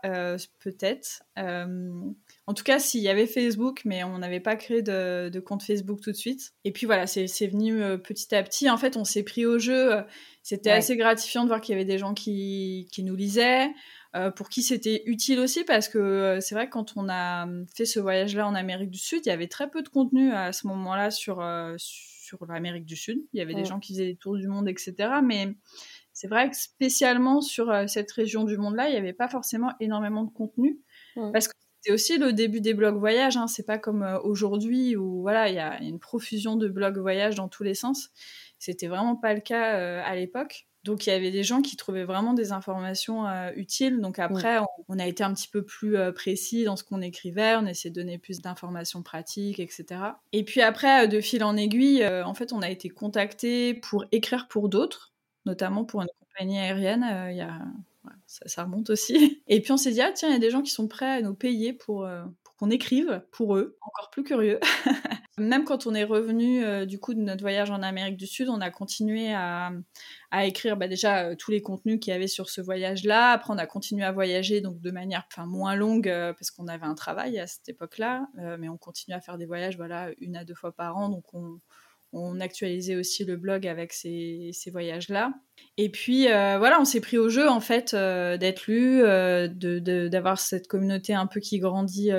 peut-être. 0.59 1.23
En 2.47 2.53
tout 2.53 2.63
cas, 2.63 2.77
s'il 2.77 3.01
y 3.01 3.09
avait 3.09 3.25
Facebook, 3.25 3.81
mais 3.85 4.03
on 4.03 4.19
n'avait 4.19 4.39
pas 4.39 4.55
créé 4.55 4.83
de, 4.83 5.39
compte 5.39 5.63
Facebook 5.63 5.99
tout 6.01 6.11
de 6.11 6.15
suite. 6.15 6.53
Et 6.63 6.71
puis 6.71 6.85
voilà, 6.85 7.07
c'est 7.07 7.47
venu 7.47 7.81
euh, 7.81 7.97
petit 7.97 8.35
à 8.35 8.43
petit. 8.43 8.69
En 8.69 8.77
fait, 8.77 8.97
on 8.97 9.03
s'est 9.03 9.23
pris 9.23 9.47
au 9.47 9.57
jeu. 9.57 10.03
C'était 10.43 10.69
assez 10.69 10.95
gratifiant 10.95 11.41
de 11.43 11.47
voir 11.47 11.59
qu'il 11.59 11.73
y 11.73 11.75
avait 11.75 11.85
des 11.85 11.97
gens 11.97 12.13
qui, 12.13 12.87
nous 12.99 13.15
lisaient, 13.15 13.71
euh, 14.15 14.29
pour 14.29 14.49
qui 14.49 14.61
c'était 14.61 15.01
utile 15.07 15.39
aussi, 15.39 15.63
parce 15.63 15.89
que 15.89 15.97
euh, 15.97 16.39
c'est 16.39 16.53
vrai 16.53 16.67
que 16.67 16.73
quand 16.73 16.93
on 16.95 17.09
a 17.09 17.47
fait 17.75 17.85
ce 17.85 17.99
voyage-là 17.99 18.47
en 18.47 18.53
Amérique 18.53 18.91
du 18.91 18.99
Sud, 18.99 19.21
il 19.25 19.29
y 19.29 19.31
avait 19.31 19.47
très 19.47 19.67
peu 19.67 19.81
de 19.81 19.89
contenu 19.89 20.31
à 20.31 20.53
ce 20.53 20.67
moment-là 20.67 21.09
sur, 21.09 21.43
sur 21.77 22.45
l'Amérique 22.45 22.85
du 22.85 22.95
Sud. 22.95 23.23
Il 23.33 23.39
y 23.39 23.41
avait 23.41 23.55
des 23.55 23.65
gens 23.65 23.79
qui 23.79 23.93
faisaient 23.93 24.05
des 24.05 24.17
tours 24.17 24.37
du 24.37 24.47
monde, 24.47 24.69
etc. 24.69 24.93
Mais 25.23 25.55
c'est 26.13 26.27
vrai 26.27 26.51
que 26.51 26.55
spécialement 26.55 27.41
sur 27.41 27.73
cette 27.87 28.11
région 28.11 28.43
du 28.43 28.55
monde-là, 28.55 28.87
il 28.87 28.91
n'y 28.91 28.99
avait 28.99 29.13
pas 29.13 29.29
forcément 29.29 29.71
énormément 29.79 30.23
de 30.23 30.31
contenu. 30.31 30.79
Parce 31.15 31.47
que 31.47 31.54
c'est 31.85 31.91
aussi 31.91 32.17
le 32.17 32.33
début 32.33 32.61
des 32.61 32.73
blogs 32.73 32.97
voyage. 32.97 33.37
Hein. 33.37 33.45
C'est 33.45 33.65
pas 33.65 33.77
comme 33.77 34.01
euh, 34.01 34.19
aujourd'hui 34.21 34.95
où 34.95 35.21
voilà, 35.21 35.49
il 35.49 35.55
y 35.55 35.59
a 35.59 35.79
une 35.83 35.99
profusion 35.99 36.55
de 36.55 36.67
blogs 36.67 36.97
voyage 36.97 37.35
dans 37.35 37.47
tous 37.47 37.61
les 37.61 37.75
sens. 37.75 38.09
C'était 38.57 38.87
vraiment 38.87 39.15
pas 39.15 39.35
le 39.35 39.39
cas 39.39 39.75
euh, 39.75 40.01
à 40.03 40.15
l'époque. 40.15 40.65
Donc 40.83 41.05
il 41.05 41.11
y 41.11 41.13
avait 41.13 41.29
des 41.29 41.43
gens 41.43 41.61
qui 41.61 41.75
trouvaient 41.75 42.03
vraiment 42.03 42.33
des 42.33 42.51
informations 42.51 43.27
euh, 43.27 43.51
utiles. 43.55 43.99
Donc 44.01 44.17
après, 44.17 44.57
on, 44.87 44.97
a 44.97 45.05
été 45.05 45.23
un 45.23 45.31
petit 45.33 45.47
peu 45.47 45.63
plus 45.63 45.95
précis 46.13 46.63
dans 46.63 46.75
ce 46.75 46.83
qu'on 46.83 47.01
écrivait, 47.01 47.55
on 47.55 47.67
essayait 47.67 47.91
de 47.91 47.99
donner 47.99 48.17
plus 48.17 48.41
d'informations 48.41 49.03
pratiques, 49.03 49.59
etc. 49.59 49.85
Et 50.31 50.43
puis 50.43 50.61
après, 50.61 51.07
de 51.07 51.21
fil 51.21 51.43
en 51.43 51.55
aiguille, 51.55 52.07
en 52.07 52.33
fait, 52.35 52.53
on 52.53 52.61
a 52.61 52.69
été 52.69 52.89
contacté 52.89 53.73
pour 53.73 54.05
écrire 54.11 54.47
pour 54.47 54.69
d'autres, 54.69 55.11
notamment 55.45 55.85
pour 55.85 56.01
une 56.01 56.07
compagnie 56.19 56.59
aérienne. 56.59 57.05
Il 57.31 57.37
y 57.37 57.41
a 57.41 57.59
ça, 58.27 58.63
remonte 58.63 58.89
aussi. 58.89 59.41
Et 59.47 59.61
puis 59.61 59.71
on 59.71 59.77
s'est 59.77 59.91
dit, 59.91 60.01
ah 60.01 60.11
tiens, 60.13 60.29
il 60.29 60.33
y 60.33 60.35
a 60.35 60.39
des 60.39 60.49
gens 60.49 60.61
qui 60.61 60.71
sont 60.71 60.87
prêts 60.87 61.17
à 61.17 61.21
nous 61.21 61.33
payer 61.33 61.73
pour, 61.73 62.05
euh, 62.05 62.23
pour 62.43 62.55
qu'on 62.55 62.69
écrive 62.69 63.23
pour 63.31 63.55
eux, 63.55 63.77
encore 63.81 64.09
plus 64.11 64.23
curieux. 64.23 64.59
Même 65.37 65.65
quand 65.65 65.85
on 65.85 65.93
est 65.93 66.05
revenu 66.05 66.63
euh, 66.63 66.85
du 66.85 66.97
coup 66.97 67.13
de 67.13 67.19
notre 67.19 67.41
voyage 67.41 67.69
en 67.69 67.81
Amérique 67.81 68.15
du 68.15 68.25
Sud, 68.25 68.47
on 68.47 68.61
a 68.61 68.69
continué 68.69 69.33
à, 69.33 69.71
à 70.31 70.45
écrire 70.45 70.77
bah, 70.77 70.87
déjà 70.87 71.25
euh, 71.25 71.35
tous 71.35 71.51
les 71.51 71.61
contenus 71.61 71.99
qu'il 71.99 72.11
y 72.11 72.15
avait 72.15 72.27
sur 72.27 72.49
ce 72.49 72.61
voyage-là. 72.61 73.31
Après, 73.31 73.53
on 73.53 73.57
a 73.57 73.65
continué 73.65 74.03
à 74.05 74.13
voyager 74.13 74.61
donc 74.61 74.79
de 74.79 74.91
manière 74.91 75.27
moins 75.45 75.75
longue 75.75 76.09
parce 76.37 76.51
qu'on 76.51 76.67
avait 76.67 76.85
un 76.85 76.95
travail 76.95 77.37
à 77.39 77.47
cette 77.47 77.67
époque-là, 77.67 78.27
mais 78.57 78.69
on 78.69 78.77
continue 78.77 79.15
à 79.15 79.19
faire 79.19 79.37
des 79.37 79.45
voyages 79.45 79.75
voilà 79.75 80.09
une 80.19 80.37
à 80.37 80.45
deux 80.45 80.55
fois 80.55 80.71
par 80.71 80.95
an, 80.95 81.09
donc 81.09 81.33
on 81.33 81.59
on 82.15 82.39
actualisait 82.39 82.95
aussi 82.95 83.25
le 83.25 83.35
blog 83.35 83.67
avec 83.67 83.91
ces, 83.91 84.51
voyages-là. 84.71 85.33
Et 85.77 85.91
puis 85.91 86.31
euh, 86.31 86.57
voilà, 86.57 86.79
on 86.79 86.85
s'est 86.85 87.01
pris 87.01 87.17
au 87.17 87.27
jeu 87.27 87.49
en 87.49 87.59
fait 87.59 87.93
euh, 87.93 88.37
d'être 88.37 88.67
lu, 88.67 89.03
euh, 89.03 89.47
d'avoir 89.49 90.39
cette 90.39 90.67
communauté 90.67 91.13
un 91.13 91.27
peu 91.27 91.41
qui 91.41 91.59
grandit 91.59 92.11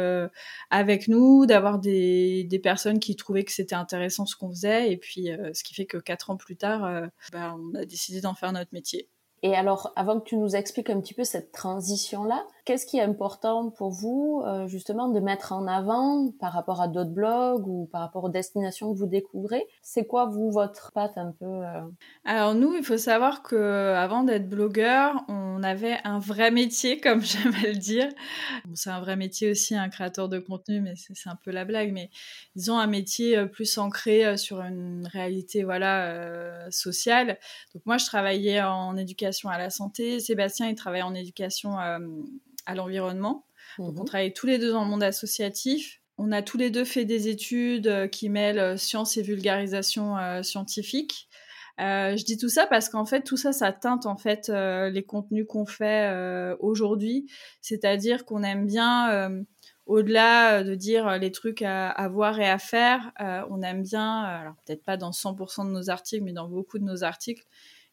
avec 0.71 1.09
nous, 1.09 1.47
d'avoir 1.47 1.79
des, 1.79 2.45
des, 2.45 2.59
personnes 2.59 2.99
qui 2.99 3.17
trouvaient 3.17 3.45
que 3.45 3.53
c'était 3.53 3.75
intéressant 3.75 4.27
ce 4.27 4.37
qu'on 4.37 4.51
faisait. 4.51 4.93
Et 4.93 4.99
puis 4.99 5.31
ce 5.53 5.65
qui 5.65 5.75
fait 5.75 5.87
que 5.87 5.97
quatre 5.97 6.31
ans 6.31 6.37
plus 6.37 6.57
tard, 6.57 7.11
bah, 7.33 7.57
on 7.59 7.75
a 7.75 7.85
décidé 7.85 8.21
d'en 8.21 8.35
faire 8.35 8.53
notre 8.53 8.73
métier. 8.73 9.09
Et 9.43 9.55
alors, 9.55 9.93
avant 9.97 10.21
que 10.21 10.29
tu 10.29 10.37
nous 10.37 10.57
expliques 10.57 10.91
un 10.91 11.01
petit 11.01 11.15
peu 11.15 11.25
cette 11.25 11.53
transition-là, 11.53 12.47
qu'est-ce 12.66 12.85
qui 12.85 12.98
est 12.98 13.02
important 13.02 13.70
pour 13.70 13.90
vous, 13.90 14.42
euh, 14.44 14.66
justement, 14.66 15.09
de 15.09 15.20
mettre 15.20 15.52
en 15.52 15.68
avant 15.68 16.33
par 16.40 16.52
rapport 16.52 16.83
à 16.83 16.88
d'autres 16.88 17.12
blogs 17.12 17.66
ou 17.66 17.88
par 17.92 18.00
rapport 18.00 18.24
aux 18.24 18.29
destinations 18.29 18.92
que 18.92 18.98
vous 18.98 19.07
découvrez? 19.07 19.64
C'est 19.83 20.05
quoi, 20.05 20.26
vous, 20.26 20.50
votre 20.50 20.90
patte 20.92 21.16
un 21.16 21.33
peu 21.38 21.46
euh? 21.46 21.81
Alors, 22.24 22.55
nous, 22.55 22.74
il 22.74 22.83
faut 22.83 22.98
savoir 22.98 23.44
que 23.44 23.94
avant 23.94 24.24
d'être 24.24 24.48
blogueur, 24.48 25.24
on 25.29 25.62
avait 25.62 25.98
un 26.02 26.18
vrai 26.18 26.50
métier, 26.50 27.00
comme 27.00 27.22
j'aime 27.22 27.55
le 27.62 27.76
dire. 27.76 28.09
c'est 28.74 28.90
un 28.90 29.00
vrai 29.00 29.14
métier 29.14 29.48
aussi, 29.48 29.76
un 29.76 29.88
créateur 29.88 30.29
de 30.29 30.40
contenu, 30.40 30.81
mais 30.81 30.94
c'est 30.96 31.31
un 31.31 31.37
peu 31.37 31.52
la 31.52 31.64
blague. 31.64 31.92
Mais 31.92 32.11
disons, 32.57 32.79
un 32.79 32.88
métier 32.88 33.38
euh, 33.38 33.46
plus 33.46 33.79
ancré 33.79 34.37
sur 34.37 34.61
une 34.61 35.07
réalité 35.07 35.62
voilà, 35.62 36.68
sociale. 36.72 37.38
Donc, 37.72 37.87
moi, 37.87 37.96
je 37.96 38.07
travaillais 38.07 38.61
en 38.61 38.96
éducation 38.96 39.50
à 39.50 39.57
la 39.57 39.70
santé. 39.70 40.18
Sébastien, 40.18 40.68
il 40.68 40.74
travaille 40.74 41.02
en 41.02 41.14
éducation 41.14 41.76
à 42.66 42.74
l'environnement. 42.74 43.46
on 43.79 43.92
mhm. 43.92 44.05
travaille 44.05 44.33
tous 44.33 44.46
les 44.46 44.59
deux 44.59 44.72
dans 44.72 44.85
le 44.85 44.90
monde 44.90 45.02
associatif. 45.02 46.00
On 46.18 46.33
a 46.33 46.42
tous 46.42 46.57
les 46.57 46.70
deux 46.70 46.85
fait 46.85 47.05
des 47.05 47.29
études 47.29 47.88
euh, 47.88 48.09
qui 48.09 48.29
mêlent 48.29 48.59
euh, 48.59 48.76
science 48.76 49.16
et 49.16 49.22
vulgarisation 49.22 50.16
scientifique. 50.42 51.29
je 51.79 52.24
dis 52.24 52.38
tout 52.38 52.48
ça 52.48 52.66
parce 52.66 52.88
qu'en 52.88 53.05
fait 53.05 53.22
tout 53.22 53.37
ça 53.37 53.52
ça 53.52 53.72
teinte 53.72 54.07
en 54.07 54.16
fait 54.16 54.48
les 54.48 55.05
contenus 55.05 55.46
qu'on 55.46 55.66
fait 55.66 56.11
aujourd'hui 56.59 57.31
c'est-à-dire 57.61 58.24
qu'on 58.24 58.42
aime 58.42 58.66
bien 58.66 59.44
au-delà 59.85 60.64
de 60.64 60.74
dire 60.74 61.18
les 61.18 61.33
trucs 61.33 61.61
à, 61.61 62.09
voir 62.09 62.40
et 62.40 62.48
à 62.48 62.59
faire 62.59 63.12
on 63.50 63.61
aime 63.61 63.83
bien 63.83 64.22
alors 64.22 64.55
peut-être 64.64 64.85
pas 64.85 64.96
dans 64.96 65.11
100% 65.11 65.66
de 65.66 65.70
nos 65.70 65.90
articles 65.90 66.24
mais 66.24 66.33
dans 66.33 66.48
beaucoup 66.48 66.79
de 66.79 66.85
nos 66.85 67.05
articles 67.05 67.44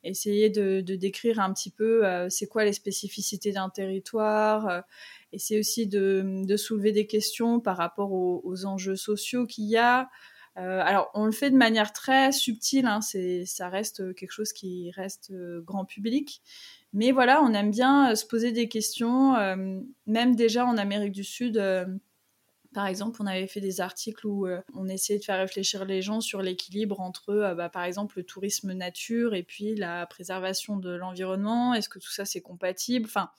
essayer 0.03 0.49
de, 0.49 0.81
décrire 0.81 1.39
un 1.39 1.53
petit 1.53 1.69
peu 1.69 2.05
euh, 2.05 2.29
c'est 2.29 2.47
quoi 2.47 2.65
les 2.65 2.73
spécificités 2.73 3.51
d'un 3.51 3.69
territoire, 3.69 4.67
euh, 4.67 4.81
essayer 5.31 5.59
aussi 5.59 5.87
de, 5.87 6.55
soulever 6.57 6.91
des 6.91 7.07
questions 7.07 7.59
par 7.59 7.77
rapport 7.77 8.11
aux, 8.11 8.65
enjeux 8.65 8.95
sociaux 8.95 9.45
qu'il 9.45 9.65
y 9.65 9.77
a. 9.77 10.09
Euh, 10.57 10.81
alors 10.83 11.09
on 11.15 11.25
le 11.25 11.31
fait 11.31 11.49
de 11.49 11.55
manière 11.55 11.93
très 11.93 12.31
subtile, 12.31 12.85
hein, 12.85 12.99
ça 13.01 13.69
reste 13.69 14.13
quelque 14.13 14.31
chose 14.31 14.53
qui 14.53 14.91
reste 14.91 15.33
grand 15.65 15.85
public. 15.85 16.41
Mais 16.93 17.11
voilà, 17.11 17.41
on 17.41 17.53
aime 17.53 17.71
bien 17.71 18.13
se 18.15 18.25
poser 18.25 18.51
des 18.51 18.67
questions, 18.67 19.33
même 20.05 20.35
déjà 20.35 20.65
en 20.65 20.77
Amérique 20.77 21.11
du 21.11 21.23
Sud 21.23 21.57
par 22.73 22.87
exemple, 22.87 23.21
on 23.21 23.25
avait 23.25 23.47
fait 23.47 23.61
des 23.61 23.79
articles 23.81 24.25
où 24.27 24.47
euh, 24.47 24.61
on 24.73 24.87
essayait 24.87 25.19
de 25.19 25.23
faire 25.23 25.37
réfléchir 25.37 25.85
les 25.85 26.01
gens 26.01 26.21
sur 26.21 26.41
l'équilibre 26.41 26.99
entre, 26.99 27.29
euh, 27.29 27.55
bah, 27.55 27.69
par 27.69 27.83
exemple, 27.83 28.17
le 28.17 28.23
tourisme 28.23 28.73
nature 28.73 29.35
et 29.35 29.43
puis 29.43 29.75
la 29.75 30.05
préservation 30.05 30.77
de 30.77 30.89
l'environnement. 30.89 31.73
Est-ce 31.73 31.89
que 31.89 31.99
tout 31.99 32.11
ça 32.11 32.25
c'est 32.25 32.41
compatible? 32.41 33.05
Enfin, 33.05 33.29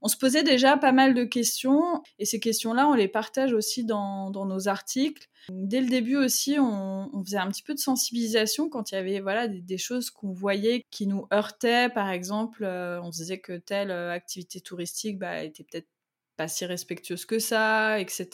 on 0.00 0.08
se 0.08 0.16
posait 0.16 0.42
déjà 0.42 0.76
pas 0.76 0.92
mal 0.92 1.14
de 1.14 1.24
questions 1.24 2.02
et 2.18 2.24
ces 2.24 2.40
questions-là, 2.40 2.88
on 2.88 2.94
les 2.94 3.08
partage 3.08 3.52
aussi 3.52 3.84
dans, 3.84 4.30
nos 4.30 4.68
articles. 4.68 5.28
Dès 5.50 5.80
le 5.80 5.88
début 5.88 6.16
aussi, 6.16 6.56
on, 6.58 7.22
faisait 7.24 7.36
un 7.36 7.48
petit 7.48 7.62
peu 7.62 7.74
de 7.74 7.78
sensibilisation 7.78 8.68
quand 8.68 8.92
il 8.92 8.94
y 8.94 8.98
avait 8.98 9.20
voilà 9.20 9.48
des, 9.48 9.78
choses 9.78 10.10
qu'on 10.10 10.32
voyait 10.32 10.84
qui 10.90 11.06
nous 11.06 11.26
heurtaient. 11.32 11.88
Par 11.90 12.10
exemple, 12.10 12.64
euh, 12.64 13.00
on 13.02 13.10
disait 13.10 13.38
que 13.38 13.56
telle 13.58 13.90
activité 13.90 14.60
touristique 14.60 15.18
bah, 15.18 15.42
était 15.42 15.64
peut-être 15.64 15.88
pas 16.36 16.48
si 16.48 16.64
respectueuse 16.64 17.24
que 17.24 17.38
ça, 17.38 18.00
etc. 18.00 18.26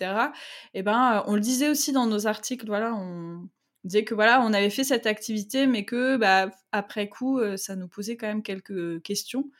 Et 0.74 0.80
eh 0.80 0.82
ben, 0.82 1.18
euh, 1.18 1.22
on 1.26 1.34
le 1.34 1.40
disait 1.40 1.68
aussi 1.68 1.92
dans 1.92 2.06
nos 2.06 2.26
articles, 2.26 2.66
voilà, 2.66 2.94
on 2.94 3.48
disait 3.84 4.04
que 4.04 4.14
voilà, 4.14 4.40
on 4.42 4.52
avait 4.52 4.70
fait 4.70 4.84
cette 4.84 5.06
activité, 5.06 5.66
mais 5.66 5.84
que 5.84 6.16
bah, 6.16 6.50
après 6.72 7.08
coup, 7.08 7.38
euh, 7.38 7.56
ça 7.56 7.76
nous 7.76 7.88
posait 7.88 8.16
quand 8.16 8.26
même 8.26 8.42
quelques 8.42 9.02
questions. 9.02 9.50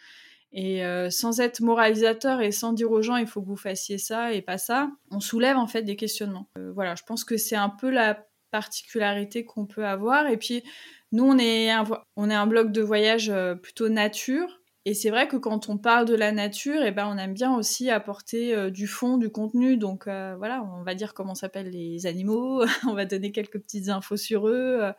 Et 0.53 0.85
euh, 0.85 1.11
sans 1.11 1.41
être 1.41 1.61
moralisateur 1.61 2.41
et 2.41 2.51
sans 2.51 2.73
dire 2.73 2.91
aux 2.91 3.03
gens 3.03 3.15
il 3.15 3.29
faut 3.29 3.41
que 3.41 3.47
vous 3.47 3.55
fassiez 3.57 3.99
ça 3.99 4.33
et 4.33 4.43
pas 4.43 4.59
ça, 4.59 4.91
on 5.13 5.21
soulève 5.21 5.57
en 5.57 5.69
fait 5.69 5.83
des 5.83 5.95
questionnements. 5.95 6.49
voilà, 6.75 6.97
je 6.97 7.05
pense 7.05 7.23
que 7.23 7.37
c'est 7.37 7.55
un 7.55 7.69
peu 7.69 7.89
la 7.89 8.27
particularité 8.51 9.45
qu'on 9.45 9.67
peut 9.67 9.87
avoir. 9.87 10.27
Et 10.27 10.37
puis 10.37 10.65
nous, 11.13 11.23
on 11.25 11.39
est 11.39 11.71
un, 11.71 11.85
on 12.17 12.31
est 12.31 12.35
un 12.35 12.49
blog 12.49 12.73
de 12.73 12.83
voyage 12.83 13.33
plutôt 13.63 13.89
nature. 13.89 14.60
Et 14.87 14.95
c'est 14.95 15.11
vrai 15.11 15.29
que 15.29 15.37
quand 15.37 15.69
on 15.69 15.77
parle 15.77 16.07
de 16.07 16.15
la 16.15 16.33
nature, 16.33 16.83
eh 16.83 16.91
ben, 16.91 17.07
on 17.07 17.19
aime 17.19 17.35
bien 17.35 17.55
aussi 17.55 17.91
apporter 17.91 18.55
euh, 18.55 18.71
du 18.71 18.87
fond, 18.87 19.19
du 19.19 19.31
contenu. 19.31 19.77
Donc 19.77 20.07
euh, 20.07 20.35
voilà, 20.39 20.63
on 20.63 20.83
va 20.83 20.95
dire 20.95 21.13
comment 21.13 21.35
s'appellent 21.35 21.69
les 21.69 22.07
animaux, 22.07 22.65
on 22.89 22.95
va 22.95 23.05
donner 23.05 23.31
quelques 23.31 23.61
petites 23.61 23.91
infos 23.91 24.17
sur 24.17 24.49
eux. 24.49 24.79
Euh, 24.81 24.93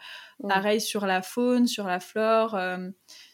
pareil 0.48 0.80
sur 0.80 1.08
la 1.08 1.24
faune, 1.24 1.66
sur 1.66 1.88
la 1.88 2.00
flore, 2.00 2.60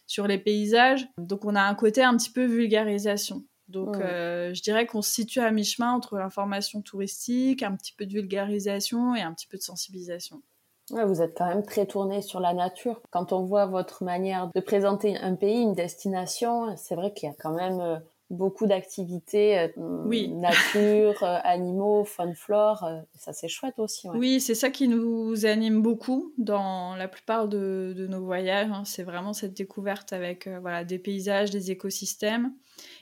sur 0.06 0.28
les 0.28 0.38
paysages. 0.38 1.08
Donc 1.18 1.44
on 1.44 1.56
a 1.56 1.62
un 1.62 1.76
côté 1.76 2.02
un 2.02 2.16
petit 2.16 2.32
peu 2.32 2.46
vulgarisation. 2.46 3.44
Donc 3.68 3.96
je 3.98 4.62
dirais 4.62 4.86
qu'on 4.86 5.02
se 5.02 5.12
situe 5.12 5.40
à 5.40 5.52
mi-chemin 5.52 5.92
entre 5.94 6.18
l'information 6.18 6.82
touristique, 6.82 7.64
un 7.64 7.76
petit 7.76 7.94
peu 7.94 8.06
de 8.06 8.14
vulgarisation 8.14 9.16
et 9.16 9.22
un 9.22 9.34
petit 9.34 9.48
peu 9.48 9.58
de 9.58 9.64
sensibilisation. 9.64 10.42
Ouais, 10.92 11.06
vous 11.06 11.22
êtes 11.22 11.38
quand 11.38 11.48
même 11.48 11.64
très 11.64 11.86
tourné 11.86 12.22
sur 12.22 12.40
la 12.40 12.54
nature. 12.54 13.02
Quand 13.12 13.34
on 13.34 13.44
voit 13.44 13.66
votre 13.66 14.04
manière 14.04 14.50
de 14.56 14.60
présenter 14.62 15.18
un 15.18 15.36
pays, 15.36 15.62
une 15.62 15.74
destination, 15.74 16.76
c'est 16.78 16.96
vrai 16.96 17.14
qu'il 17.14 17.28
y 17.28 17.32
a 17.32 17.36
quand 17.38 17.54
même 17.54 17.82
euh, 17.82 17.98
beaucoup 18.30 18.68
d'activités, 18.68 19.60
euh, 19.60 19.68
oui. 19.78 20.30
nature, 20.34 21.22
euh, 21.24 21.40
animaux, 21.44 22.06
faune, 22.06 22.36
flore. 22.36 22.90
ça, 23.16 23.34
c'est 23.34 23.50
chouette 23.50 23.80
aussi. 23.80 24.08
Oui, 24.10 24.40
c'est 24.40 24.56
ça 24.56 24.70
qui 24.70 24.88
nous 24.88 25.46
anime 25.46 25.82
beaucoup 25.82 26.32
dans 26.38 26.96
la 26.96 27.10
plupart 27.10 27.50
de, 27.50 28.08
nos 28.10 28.24
voyages. 28.24 28.70
Hein. 28.72 28.84
C'est 28.86 29.04
vraiment 29.04 29.34
cette 29.34 29.56
découverte 29.56 30.14
avec 30.14 30.48
voilà, 30.62 30.86
des 30.86 31.00
paysages, 31.00 31.50
des 31.50 31.70
écosystèmes. 31.70 32.54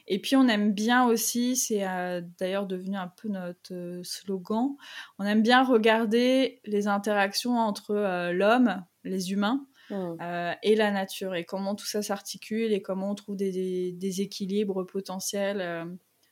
Et 0.07 0.19
puis 0.19 0.35
on 0.35 0.47
aime 0.47 0.71
bien 0.71 1.05
aussi, 1.05 1.55
c'est 1.55 1.87
euh, 1.87 2.21
d'ailleurs 2.39 2.67
devenu 2.67 2.95
un 2.95 3.07
peu 3.07 3.27
notre 3.27 3.73
euh, 3.73 4.03
slogan, 4.03 4.75
on 5.17 5.25
aime 5.25 5.41
bien 5.41 5.63
regarder 5.63 6.61
les 6.65 6.87
interactions 6.87 7.57
entre 7.57 7.91
euh, 7.91 8.31
l'homme, 8.31 8.83
les 9.03 9.31
humains, 9.31 9.65
mmh. 9.89 10.55
et 10.63 10.75
la 10.75 10.91
nature, 10.91 11.35
et 11.35 11.45
comment 11.45 11.75
tout 11.75 11.85
ça 11.85 12.01
s'articule, 12.01 12.73
et 12.73 12.81
comment 12.81 13.11
on 13.11 13.15
trouve 13.15 13.35
des, 13.35 14.21
équilibres 14.21 14.83
potentiels 14.83 15.87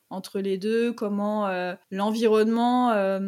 entre 0.10 0.40
les 0.40 0.58
deux, 0.58 0.92
comment 0.92 1.48
l'environnement 1.92 3.20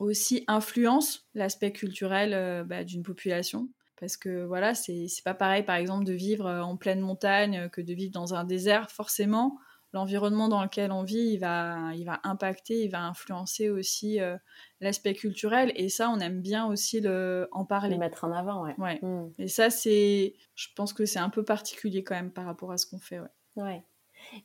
aussi 0.00 0.42
influence 0.48 1.28
l'aspect 1.34 1.70
culturel 1.70 2.64
bah, 2.66 2.82
d'une 2.82 3.04
population. 3.04 3.68
Parce 4.00 4.16
que 4.16 4.44
voilà, 4.44 4.74
c'est 4.74 5.06
pas 5.24 5.34
pareil 5.34 5.62
par 5.62 5.76
exemple 5.76 6.04
de 6.04 6.12
vivre 6.12 6.50
en 6.50 6.76
pleine 6.76 7.00
montagne 7.00 7.68
que 7.68 7.80
de 7.80 7.94
vivre 7.94 8.12
dans 8.12 8.34
un 8.34 8.42
désert, 8.42 8.90
forcément 8.90 9.60
l'environnement 9.92 10.48
dans 10.48 10.62
lequel 10.62 10.92
on 10.92 11.02
vit, 11.02 11.32
il 11.32 11.38
va, 11.38 11.92
il 11.94 12.04
va 12.04 12.20
impacter, 12.24 12.84
il 12.84 12.90
va 12.90 13.02
influencer 13.02 13.70
aussi 13.70 14.20
euh, 14.20 14.36
l'aspect 14.80 15.14
culturel. 15.14 15.72
Et 15.76 15.88
ça, 15.88 16.10
on 16.10 16.18
aime 16.18 16.40
bien 16.40 16.66
aussi 16.66 17.00
le, 17.00 17.48
en 17.52 17.64
parler. 17.64 17.94
Le 17.94 17.98
mettre 17.98 18.24
en 18.24 18.32
avant, 18.32 18.64
ouais. 18.64 18.74
ouais. 18.78 18.98
Hmm. 19.02 19.30
Et 19.38 19.48
ça, 19.48 19.70
c'est, 19.70 20.34
je 20.54 20.68
pense 20.76 20.92
que 20.92 21.06
c'est 21.06 21.18
un 21.18 21.30
peu 21.30 21.44
particulier 21.44 22.04
quand 22.04 22.14
même 22.14 22.32
par 22.32 22.44
rapport 22.44 22.72
à 22.72 22.76
ce 22.76 22.86
qu'on 22.86 22.98
fait, 22.98 23.20
ouais. 23.20 23.28
Ouais. 23.56 23.82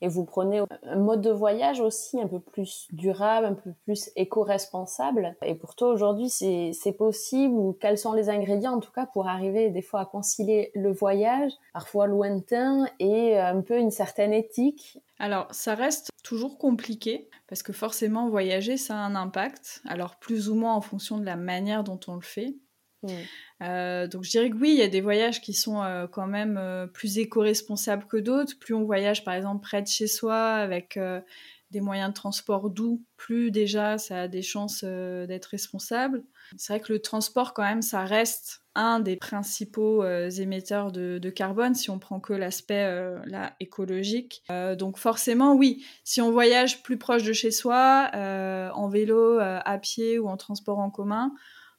Et 0.02 0.08
vous 0.08 0.26
prenez 0.26 0.62
un 0.84 0.96
mode 0.98 1.22
de 1.22 1.32
voyage 1.32 1.80
aussi 1.80 2.20
un 2.22 2.28
peu 2.28 2.40
plus 2.40 2.88
durable, 2.92 3.46
un 3.46 3.54
peu 3.54 3.72
plus 3.86 4.10
éco-responsable. 4.16 5.36
Et 5.44 5.56
pour 5.56 5.76
toi 5.76 5.90
aujourd'hui, 5.90 6.30
c'est 6.30 6.98
possible 6.98 7.54
ou 7.54 7.78
quels 7.80 7.98
sont 7.98 8.14
les 8.14 8.30
ingrédients 8.30 8.74
en 8.74 8.80
tout 8.80 8.92
cas 8.92 9.06
pour 9.06 9.28
arriver 9.28 9.70
des 9.70 9.82
fois 9.82 10.02
à 10.02 10.06
concilier 10.06 10.72
le 10.76 10.92
voyage, 10.92 11.52
parfois 11.74 12.08
lointain, 12.08 12.86
et 13.00 13.38
un 13.38 13.62
peu 13.62 13.78
une 13.78 13.92
certaine 13.92 14.34
éthique? 14.34 15.00
Alors, 15.20 15.48
ça 15.52 15.76
reste 15.76 16.10
toujours 16.24 16.58
compliqué 16.58 17.30
parce 17.48 17.64
que 17.64 17.72
forcément, 17.72 18.30
voyager, 18.30 18.78
ça 18.78 18.96
a 18.96 18.98
un 18.98 19.16
impact. 19.16 19.82
Alors, 19.88 20.16
plus 20.16 20.50
ou 20.50 20.56
moins 20.56 20.74
en 20.74 20.82
fonction 20.82 21.18
de 21.18 21.26
la 21.26 21.36
manière 21.36 21.84
dont 21.84 22.00
on 22.08 22.16
le 22.16 22.22
fait. 22.22 22.56
Euh, 23.62 24.08
donc 24.08 24.24
je 24.24 24.32
dirais 24.32 24.50
que 24.50 24.56
oui, 24.56 24.72
il 24.72 24.78
y 24.78 24.82
a 24.82 24.88
des 24.88 25.02
voyages 25.02 25.42
qui 25.42 25.54
sont 25.54 25.82
euh, 25.84 26.08
quand 26.08 26.28
même 26.28 26.58
euh, 26.58 26.88
plus 26.88 27.18
éco-responsables 27.18 28.06
que 28.06 28.18
d'autres. 28.18 28.58
Plus 28.60 28.74
on 28.74 28.84
voyage 28.84 29.24
par 29.24 29.34
exemple 29.34 29.62
près 29.62 29.82
de 29.82 29.88
chez 29.88 30.08
soi 30.08 30.38
avec 30.38 31.00
des 31.72 31.82
moyens 31.82 32.10
de 32.10 32.14
transport 32.14 32.70
doux, 32.70 33.04
plus 33.18 33.50
déjà 33.50 33.98
ça 33.98 34.22
a 34.22 34.28
des 34.28 34.44
chances 34.44 34.84
d'être 34.84 35.46
responsable. 35.46 36.24
C'est 36.56 36.74
vrai 36.74 36.80
que 36.82 36.94
le 36.94 37.00
transport 37.00 37.54
quand 37.54 37.64
même, 37.64 37.82
ça 37.82 38.06
reste 38.06 38.62
un 38.76 39.00
des 39.00 39.16
principaux 39.16 40.06
émetteurs 40.06 40.92
de, 40.92 41.30
carbone 41.30 41.74
si 41.74 41.90
on 41.90 41.98
prend 41.98 42.20
que 42.20 42.34
l'aspect 42.34 42.88
écologique. 43.60 44.44
donc 44.78 45.00
forcément 45.00 45.56
oui, 45.56 45.84
si 46.04 46.22
on 46.22 46.32
voyage 46.32 46.84
plus 46.84 46.98
proche 46.98 47.24
de 47.24 47.34
chez 47.34 47.50
soi, 47.50 48.12
en 48.14 48.88
vélo, 48.88 49.40
à 49.40 49.78
pied 49.80 50.20
ou 50.20 50.28
en 50.28 50.38
transport 50.38 50.78
en 50.78 50.92
commun, 50.92 51.34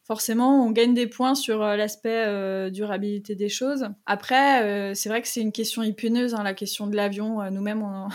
forcément, 0.05 0.65
on 0.65 0.71
gagne 0.71 0.95
des 0.95 1.07
points 1.07 1.35
sur 1.35 1.63
euh, 1.63 1.77
l'aspect 1.77 2.25
euh, 2.27 2.71
durabilité 2.71 3.35
des 3.35 3.49
choses. 3.49 3.89
Après, 4.07 4.63
euh, 4.63 4.95
c'est 4.95 5.09
vrai 5.09 5.23
que 5.23 5.29
c'est 5.29 5.41
une 5.41 5.53
question 5.53 5.83
épineuse, 5.83 6.35
hein, 6.35 6.43
la 6.43 6.55
question 6.55 6.87
de 6.87 6.95
l'avion. 6.95 7.51
Nous-mêmes, 7.51 7.83
on 7.83 8.09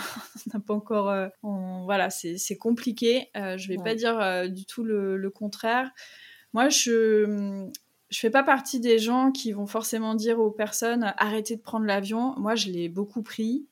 n'a 0.54 0.60
pas 0.60 0.74
encore. 0.74 1.14
voilà, 1.42 2.10
c'est 2.10 2.56
compliqué. 2.56 3.28
je 3.34 3.68
vais 3.68 3.76
pas 3.76 3.94
dire 3.94 4.48
du 4.48 4.64
tout 4.64 4.84
le, 4.84 5.16
le, 5.16 5.30
contraire. 5.30 5.90
Moi, 6.52 6.68
je 6.68 7.68
je 8.10 8.18
fais 8.18 8.30
pas 8.30 8.42
partie 8.42 8.80
des 8.80 8.98
gens 8.98 9.30
qui 9.30 9.52
vont 9.52 9.68
forcément 9.68 10.16
dire 10.16 10.40
aux 10.40 10.50
personnes 10.50 11.14
arrêtez 11.16 11.54
de 11.56 11.62
prendre 11.62 11.86
l'avion. 11.86 12.34
Moi, 12.38 12.56
je 12.56 12.68
l'ai 12.68 12.88
beaucoup 12.88 13.22
pris. 13.22 13.68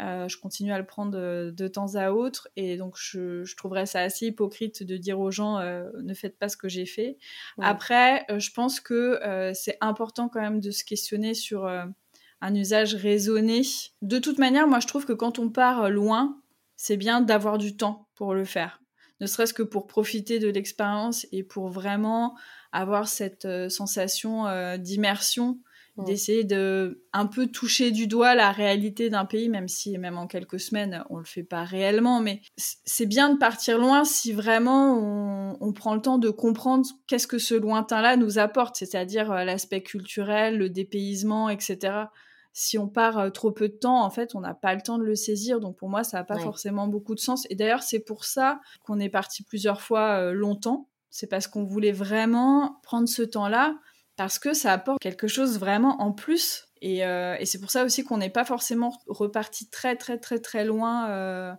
Euh, 0.00 0.26
je 0.28 0.36
continue 0.38 0.72
à 0.72 0.78
le 0.78 0.86
prendre 0.86 1.12
de, 1.12 1.68
temps 1.68 1.94
à 1.94 2.10
autre 2.10 2.48
et 2.56 2.76
donc 2.76 2.96
je, 2.98 3.54
trouverais 3.54 3.86
ça 3.86 4.00
assez 4.00 4.26
hypocrite 4.26 4.82
de 4.82 4.96
dire 4.96 5.20
aux 5.20 5.30
gens 5.30 5.58
euh, 5.58 5.88
ne 6.02 6.14
faites 6.14 6.36
pas 6.36 6.48
ce 6.48 6.56
que 6.56 6.68
j'ai 6.68 6.86
fait. 6.86 7.16
Après, 7.60 8.24
euh, 8.28 8.40
je 8.40 8.50
pense 8.50 8.80
que 8.80 9.20
c'est 9.54 9.78
important 9.80 10.28
quand 10.28 10.40
même 10.40 10.60
de 10.60 10.72
se 10.72 10.84
questionner 10.84 11.34
sur 11.34 11.66
un 11.66 12.54
usage 12.54 12.94
raisonné. 12.94 13.62
De 14.02 14.18
toute 14.18 14.38
manière, 14.38 14.66
moi 14.66 14.80
je 14.80 14.88
trouve 14.88 15.06
que 15.06 15.12
quand 15.12 15.38
on 15.38 15.48
part 15.48 15.88
loin, 15.90 16.40
c'est 16.76 16.96
bien 16.96 17.20
d'avoir 17.20 17.58
du 17.58 17.76
temps 17.76 18.08
pour 18.16 18.34
le 18.34 18.44
faire. 18.44 18.80
Ne 19.20 19.26
serait-ce 19.26 19.54
que 19.54 19.62
pour 19.62 19.86
profiter 19.86 20.40
de 20.40 20.48
l'expérience 20.48 21.24
et 21.30 21.44
pour 21.44 21.68
vraiment 21.68 22.36
avoir 22.72 23.06
cette 23.06 23.46
sensation 23.70 24.76
d'immersion 24.76 25.60
d'essayer 25.96 26.42
de 26.42 27.04
un 27.12 27.26
peu 27.26 27.46
toucher 27.46 27.92
du 27.92 28.06
doigt 28.06 28.34
la 28.34 28.50
réalité 28.50 29.10
d'un 29.10 29.24
pays, 29.24 29.48
même 29.48 29.68
si 29.68 29.96
même 29.96 30.18
en 30.18 30.26
quelques 30.26 30.58
semaines 30.58 31.04
on 31.08 31.18
le 31.18 31.24
fait 31.24 31.44
pas 31.44 31.64
réellement, 31.64 32.20
mais 32.20 32.40
c'est 32.56 33.06
bien 33.06 33.32
de 33.32 33.38
partir 33.38 33.78
loin 33.78 34.04
si 34.04 34.32
vraiment 34.32 34.98
on, 34.98 35.56
on 35.60 35.72
prend 35.72 35.94
le 35.94 36.00
temps 36.00 36.18
de 36.18 36.30
comprendre 36.30 36.84
qu'est-ce 37.06 37.28
que 37.28 37.38
ce 37.38 37.54
lointain-là 37.54 38.16
nous 38.16 38.38
apporte, 38.38 38.76
c'est-à-dire 38.76 39.30
euh, 39.30 39.44
l'aspect 39.44 39.82
culturel, 39.82 40.58
le 40.58 40.68
dépaysement, 40.68 41.48
etc. 41.48 42.06
Si 42.52 42.78
on 42.78 42.88
part 42.88 43.18
euh, 43.18 43.30
trop 43.30 43.50
peu 43.50 43.68
de 43.68 43.74
temps, 43.74 44.02
en 44.04 44.10
fait, 44.10 44.34
on 44.34 44.40
n'a 44.40 44.54
pas 44.54 44.74
le 44.74 44.80
temps 44.80 44.98
de 44.98 45.04
le 45.04 45.16
saisir. 45.16 45.60
Donc 45.60 45.76
pour 45.76 45.88
moi, 45.88 46.04
ça 46.04 46.18
n'a 46.18 46.24
pas 46.24 46.38
forcément 46.38 46.86
beaucoup 46.86 47.14
de 47.14 47.20
sens. 47.20 47.46
Et 47.50 47.56
d'ailleurs, 47.56 47.82
c'est 47.82 48.00
pour 48.00 48.24
ça 48.24 48.60
qu'on 48.84 49.00
est 49.00 49.08
parti 49.08 49.42
plusieurs 49.42 49.80
fois 49.80 50.20
euh, 50.20 50.32
longtemps. 50.32 50.88
C'est 51.10 51.26
parce 51.28 51.46
qu'on 51.46 51.64
voulait 51.64 51.92
vraiment 51.92 52.78
prendre 52.82 53.08
ce 53.08 53.22
temps-là 53.22 53.76
parce 54.16 54.38
que 54.38 54.52
ça 54.54 54.72
apporte 54.72 55.00
quelque 55.00 55.26
chose 55.26 55.58
vraiment 55.58 56.00
en 56.00 56.12
plus. 56.12 56.66
Et, 56.80 57.04
euh, 57.04 57.36
et 57.38 57.46
c'est 57.46 57.60
pour 57.60 57.70
ça 57.70 57.84
aussi 57.84 58.04
qu'on 58.04 58.18
n'est 58.18 58.30
pas 58.30 58.44
forcément 58.44 58.92
reparti 59.06 59.70
très 59.70 59.96
très 59.96 60.18
très 60.18 60.38
très 60.38 60.64
loin 60.64 61.08
euh, 61.08 61.52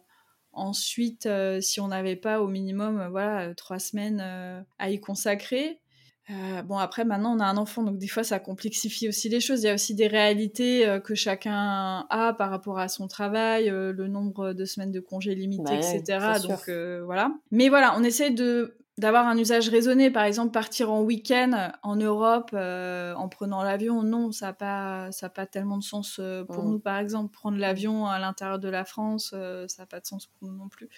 ensuite 0.51 1.25
euh, 1.25 1.59
si 1.61 1.79
on 1.79 1.87
n'avait 1.87 2.15
pas 2.15 2.41
au 2.41 2.47
minimum 2.47 3.07
voilà 3.09 3.55
trois 3.55 3.79
semaines 3.79 4.21
à 4.77 4.89
y 4.91 4.99
consacrer. 4.99 5.81
bon 6.65 6.77
après 6.77 7.05
maintenant 7.05 7.35
on 7.35 7.39
a 7.39 7.45
un 7.45 7.57
enfant 7.57 7.81
donc 7.81 7.97
des 7.97 8.07
fois 8.07 8.23
ça 8.23 8.39
complexifie 8.39 9.09
aussi 9.09 9.27
les 9.29 9.41
choses. 9.41 9.63
Il 9.63 9.65
y 9.65 9.69
a 9.69 9.73
aussi 9.73 9.95
des 9.95 10.07
réalités 10.07 10.99
que 11.03 11.15
chacun 11.15 12.05
a 12.09 12.33
par 12.37 12.51
rapport 12.51 12.77
à 12.77 12.87
son 12.87 13.07
travail, 13.07 13.69
le 13.69 14.07
nombre 14.07 14.53
de 14.53 14.65
semaines 14.65 14.91
de 14.91 14.99
congés 14.99 15.33
limités, 15.33 15.75
etc. 15.75 16.19
Donc 16.47 16.69
voilà. 17.03 17.31
Mais 17.49 17.69
voilà 17.69 17.95
on 17.97 18.03
essaie 18.03 18.29
de 18.29 18.77
d'avoir 18.97 19.27
un 19.27 19.37
usage 19.37 19.69
raisonné. 19.69 20.09
Par 20.09 20.23
exemple, 20.23 20.51
partir 20.51 20.91
en 20.91 21.01
week-end 21.01 21.71
en 21.83 21.95
Europe 21.95 22.51
euh, 22.53 23.13
en 23.15 23.27
prenant 23.27 23.63
l'avion, 23.63 24.03
non, 24.03 24.31
ça 24.31 24.47
n'a 24.47 24.53
pas, 24.53 25.11
ça 25.11 25.29
pas 25.29 25.45
tellement 25.45 25.77
de 25.77 25.83
sens 25.83 26.17
euh, 26.19 26.45
pour 26.45 26.63
mmh. 26.63 26.71
nous, 26.71 26.79
par 26.79 26.97
exemple. 26.97 27.31
Prendre 27.31 27.57
l'avion 27.57 28.07
à 28.07 28.19
l'intérieur 28.19 28.59
de 28.59 28.69
la 28.69 28.85
France, 28.85 29.31
euh, 29.33 29.67
ça 29.67 29.83
n'a 29.83 29.87
pas 29.87 29.99
de 29.99 30.05
sens 30.05 30.27
pour 30.27 30.47
nous 30.47 30.55
non 30.55 30.69
plus. 30.69 30.89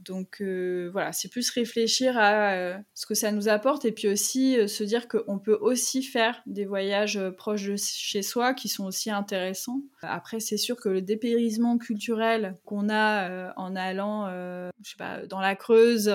Donc 0.00 0.40
euh, 0.40 0.90
voilà, 0.92 1.12
c'est 1.12 1.28
plus 1.28 1.48
réfléchir 1.50 2.18
à 2.18 2.52
euh, 2.52 2.78
ce 2.94 3.06
que 3.06 3.14
ça 3.14 3.32
nous 3.32 3.48
apporte 3.48 3.84
et 3.84 3.92
puis 3.92 4.08
aussi 4.08 4.58
euh, 4.58 4.66
se 4.66 4.84
dire 4.84 5.08
qu'on 5.08 5.38
peut 5.38 5.56
aussi 5.60 6.02
faire 6.02 6.42
des 6.46 6.66
voyages 6.66 7.18
proches 7.36 7.64
de 7.64 7.76
chez 7.76 8.22
soi 8.22 8.52
qui 8.52 8.68
sont 8.68 8.84
aussi 8.84 9.10
intéressants. 9.10 9.80
Après, 10.02 10.38
c'est 10.38 10.58
sûr 10.58 10.76
que 10.76 10.88
le 10.88 11.00
dépérisement 11.00 11.78
culturel 11.78 12.54
qu'on 12.64 12.88
a 12.90 13.54
en 13.56 13.74
allant, 13.74 14.28
je 14.28 14.90
sais 14.90 14.96
pas, 14.96 15.26
dans 15.26 15.40
la 15.40 15.56
Creuse 15.56 16.08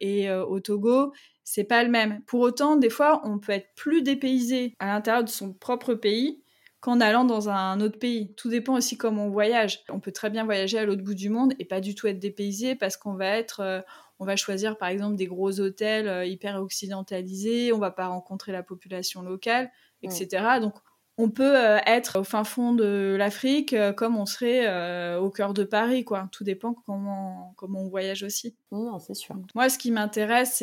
et 0.00 0.30
au 0.30 0.60
Togo, 0.60 1.12
c'est 1.44 1.64
pas 1.64 1.82
le 1.82 1.90
même. 1.90 2.20
Pour 2.26 2.40
autant, 2.40 2.76
des 2.76 2.90
fois, 2.90 3.22
on 3.24 3.38
peut 3.38 3.52
être 3.52 3.68
plus 3.76 4.02
dépaysé 4.02 4.74
à 4.78 4.86
l'intérieur 4.86 5.24
de 5.24 5.28
son 5.28 5.52
propre 5.52 5.94
pays 5.94 6.43
qu'en 6.84 7.00
allant 7.00 7.24
dans 7.24 7.48
un 7.48 7.80
autre 7.80 7.98
pays. 7.98 8.34
Tout 8.34 8.50
dépend 8.50 8.74
aussi 8.74 8.98
comment 8.98 9.24
on 9.24 9.30
voyage. 9.30 9.82
On 9.88 10.00
peut 10.00 10.12
très 10.12 10.28
bien 10.28 10.44
voyager 10.44 10.78
à 10.78 10.84
l'autre 10.84 11.02
bout 11.02 11.14
du 11.14 11.30
monde 11.30 11.54
et 11.58 11.64
pas 11.64 11.80
du 11.80 11.94
tout 11.94 12.08
être 12.08 12.18
dépaysé 12.18 12.74
parce 12.74 12.98
qu'on 12.98 13.14
va 13.14 13.38
être, 13.38 13.60
euh, 13.60 13.80
on 14.18 14.26
va 14.26 14.36
choisir 14.36 14.76
par 14.76 14.90
exemple 14.90 15.16
des 15.16 15.24
gros 15.24 15.60
hôtels 15.60 16.08
euh, 16.08 16.26
hyper 16.26 16.60
occidentalisés, 16.60 17.72
on 17.72 17.78
va 17.78 17.90
pas 17.90 18.08
rencontrer 18.08 18.52
la 18.52 18.62
population 18.62 19.22
locale, 19.22 19.70
etc. 20.02 20.58
Donc 20.60 20.74
on 21.16 21.30
peut 21.30 21.56
euh, 21.56 21.78
être 21.86 22.20
au 22.20 22.24
fin 22.24 22.44
fond 22.44 22.74
de 22.74 23.16
l'Afrique 23.18 23.74
comme 23.96 24.18
on 24.18 24.26
serait 24.26 25.16
au 25.16 25.30
cœur 25.30 25.54
de 25.54 25.64
Paris, 25.64 26.04
quoi. 26.04 26.28
Tout 26.32 26.44
dépend 26.44 26.74
comment, 26.74 27.54
comment 27.56 27.80
on 27.80 27.88
voyage 27.88 28.24
aussi. 28.24 28.58
C'est 29.06 29.14
sûr. 29.14 29.36
Moi, 29.54 29.70
ce 29.70 29.78
qui 29.78 29.90
m'intéresse, 29.90 30.62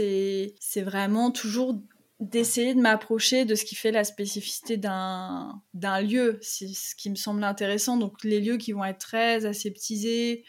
c'est 0.60 0.82
vraiment 0.84 1.32
toujours 1.32 1.82
d'essayer 2.22 2.76
de 2.76 2.80
m'approcher 2.80 3.46
de 3.46 3.56
ce 3.56 3.66
qui 3.66 3.76
fait 3.76 3.92
la 3.92 4.04
spécificité 4.04 4.78
d'un 4.78 5.62
lieu. 6.02 6.38
C'est 6.42 6.68
ce 6.68 6.96
qui 6.96 7.10
me 7.10 7.16
semble 7.16 7.44
intéressant. 7.44 7.98
Donc 7.98 8.24
les 8.24 8.40
lieux 8.40 8.58
qui 8.58 8.72
vont 8.74 8.86
être 8.86 9.00
très 9.00 9.46
aseptisés, 9.46 10.46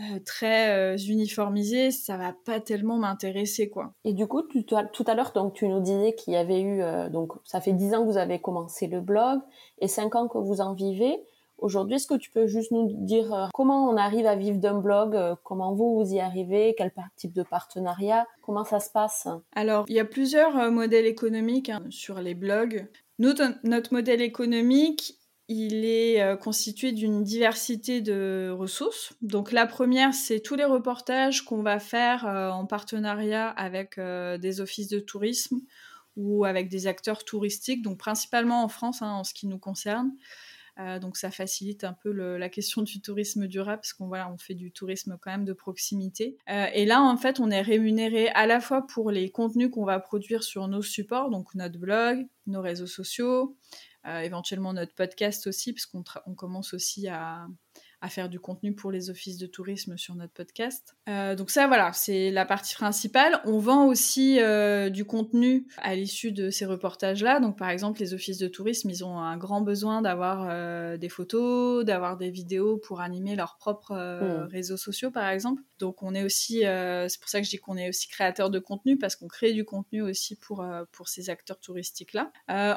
euh, 0.00 0.18
très 0.24 0.74
euh, 0.74 0.96
uniformisés, 0.96 1.90
ça 1.90 2.16
va 2.16 2.34
pas 2.44 2.60
tellement 2.60 2.96
m'intéresser 2.96 3.68
quoi. 3.68 3.94
Et 4.04 4.14
du 4.14 4.26
coup, 4.26 4.42
tout 4.42 4.74
à, 4.74 5.14
l'heure, 5.14 5.32
donc 5.34 5.54
tu 5.54 5.68
nous 5.68 5.80
disais 5.80 6.14
qu'il 6.14 6.32
y 6.32 6.36
avait 6.36 6.60
eu, 6.60 6.82
euh, 6.82 7.10
donc 7.10 7.32
ça 7.44 7.60
fait 7.60 7.72
dix 7.72 7.94
ans 7.94 8.04
que 8.04 8.10
vous 8.10 8.18
avez 8.18 8.40
commencé 8.40 8.86
le 8.88 9.00
blog 9.00 9.40
et 9.78 9.88
cinq 9.88 10.14
ans 10.14 10.28
que 10.28 10.38
vous 10.38 10.60
en 10.60 10.74
vivez. 10.74 11.22
Aujourd'hui, 11.58 11.96
est-ce 11.96 12.06
que 12.06 12.14
tu 12.14 12.30
peux 12.30 12.46
juste 12.46 12.70
nous 12.70 12.88
dire 12.92 13.32
euh, 13.32 13.46
comment 13.54 13.88
on 13.88 13.96
arrive 13.96 14.26
à 14.26 14.36
vivre 14.36 14.58
d'un 14.58 14.78
blog, 14.78 15.16
euh, 15.16 15.34
comment 15.42 15.74
vous 15.74 15.96
vous 15.96 16.12
y 16.12 16.20
arrivez, 16.20 16.74
quel 16.76 16.92
type 17.16 17.32
de 17.32 17.42
partenariat, 17.42 18.26
comment 18.42 18.64
ça 18.64 18.78
se 18.78 18.90
passe? 18.90 19.26
Alors, 19.54 19.86
il 19.88 19.94
y 19.94 20.00
a 20.00 20.04
plusieurs 20.04 20.56
euh, 20.58 20.70
modèles 20.70 21.06
économiques 21.06 21.70
hein, 21.70 21.82
sur 21.88 22.20
les 22.20 22.34
blogs. 22.34 22.86
notre 23.18 23.92
modèle 23.92 24.20
économique, 24.20 25.18
il 25.48 25.84
est 25.84 26.36
constitué 26.40 26.90
d'une 26.90 27.22
diversité 27.22 28.00
de 28.00 28.50
ressources. 28.50 29.14
Donc 29.22 29.52
la 29.52 29.64
première, 29.66 30.12
c'est 30.12 30.40
tous 30.40 30.56
les 30.56 30.64
reportages 30.64 31.44
qu'on 31.44 31.62
va 31.62 31.78
faire 31.78 32.24
en 32.26 32.66
partenariat 32.66 33.50
avec 33.50 33.96
des 33.96 34.60
offices 34.60 34.88
de 34.88 34.98
tourisme 34.98 35.60
ou 36.16 36.44
avec 36.44 36.68
des 36.68 36.88
acteurs 36.88 37.24
touristiques, 37.24 37.82
donc 37.82 37.96
principalement 37.96 38.64
en 38.64 38.68
France 38.68 39.02
hein, 39.02 39.12
en 39.12 39.22
ce 39.22 39.34
qui 39.34 39.46
nous 39.46 39.58
concerne. 39.58 40.10
Euh, 40.78 40.98
donc 40.98 41.16
ça 41.16 41.30
facilite 41.30 41.84
un 41.84 41.94
peu 41.94 42.10
la 42.10 42.48
question 42.50 42.82
du 42.82 43.00
tourisme 43.00 43.46
durable 43.46 43.78
parce 43.78 43.94
qu'on 43.94 44.08
voilà, 44.08 44.30
on 44.30 44.36
fait 44.36 44.54
du 44.54 44.72
tourisme 44.72 45.16
quand 45.20 45.30
même 45.30 45.46
de 45.46 45.54
proximité. 45.54 46.36
Euh, 46.50 46.66
et 46.74 46.84
là 46.84 47.02
en 47.02 47.16
fait 47.16 47.40
on 47.40 47.50
est 47.50 47.62
rémunéré 47.62 48.28
à 48.28 48.46
la 48.46 48.60
fois 48.60 48.86
pour 48.86 49.10
les 49.10 49.30
contenus 49.30 49.70
qu'on 49.70 49.86
va 49.86 49.98
produire 50.00 50.42
sur 50.42 50.68
nos 50.68 50.82
supports, 50.82 51.30
donc 51.30 51.54
notre 51.54 51.78
blog, 51.78 52.26
nos 52.46 52.60
réseaux 52.60 52.86
sociaux, 52.86 53.56
euh, 54.06 54.20
éventuellement 54.20 54.74
notre 54.74 54.94
podcast 54.94 55.46
aussi 55.46 55.72
parce 55.72 55.86
qu'on 55.86 56.34
commence 56.34 56.74
aussi 56.74 57.08
à, 57.08 57.46
à 58.02 58.08
faire 58.08 58.28
du 58.28 58.38
contenu 58.38 58.74
pour 58.74 58.90
les 58.90 59.08
offices 59.08 59.38
de 59.38 59.46
tourisme 59.46 59.96
sur 59.96 60.14
notre 60.14 60.32
podcast. 60.32 60.96
Euh, 61.08 61.34
donc 61.34 61.50
ça, 61.50 61.66
voilà, 61.66 61.92
c'est 61.94 62.30
la 62.30 62.44
partie 62.44 62.74
principale. 62.74 63.40
On 63.44 63.58
vend 63.58 63.86
aussi 63.86 64.38
euh, 64.38 64.90
du 64.90 65.06
contenu 65.06 65.66
à 65.78 65.94
l'issue 65.94 66.30
de 66.30 66.50
ces 66.50 66.66
reportages-là. 66.66 67.40
Donc 67.40 67.56
par 67.56 67.70
exemple, 67.70 68.00
les 68.00 68.12
offices 68.12 68.38
de 68.38 68.48
tourisme, 68.48 68.90
ils 68.90 69.02
ont 69.04 69.18
un 69.18 69.38
grand 69.38 69.62
besoin 69.62 70.02
d'avoir 70.02 70.46
euh, 70.50 70.98
des 70.98 71.08
photos, 71.08 71.84
d'avoir 71.84 72.18
des 72.18 72.30
vidéos 72.30 72.76
pour 72.76 73.00
animer 73.00 73.34
leurs 73.34 73.56
propres 73.56 73.94
hmm. 73.94 74.46
réseaux 74.50 74.76
sociaux, 74.76 75.10
par 75.10 75.28
exemple. 75.30 75.62
Donc 75.78 76.02
on 76.02 76.14
est 76.14 76.22
aussi, 76.22 76.60
c'est 76.60 77.20
pour 77.20 77.28
ça 77.28 77.40
que 77.40 77.46
je 77.46 77.50
dis 77.50 77.58
qu'on 77.58 77.76
est 77.76 77.88
aussi 77.88 78.08
créateur 78.08 78.50
de 78.50 78.58
contenu 78.58 78.96
parce 78.98 79.16
qu'on 79.16 79.28
crée 79.28 79.52
du 79.52 79.64
contenu 79.64 80.02
aussi 80.02 80.36
pour 80.36 80.64
pour 80.92 81.08
ces 81.08 81.28
acteurs 81.28 81.60
touristiques-là. 81.60 82.30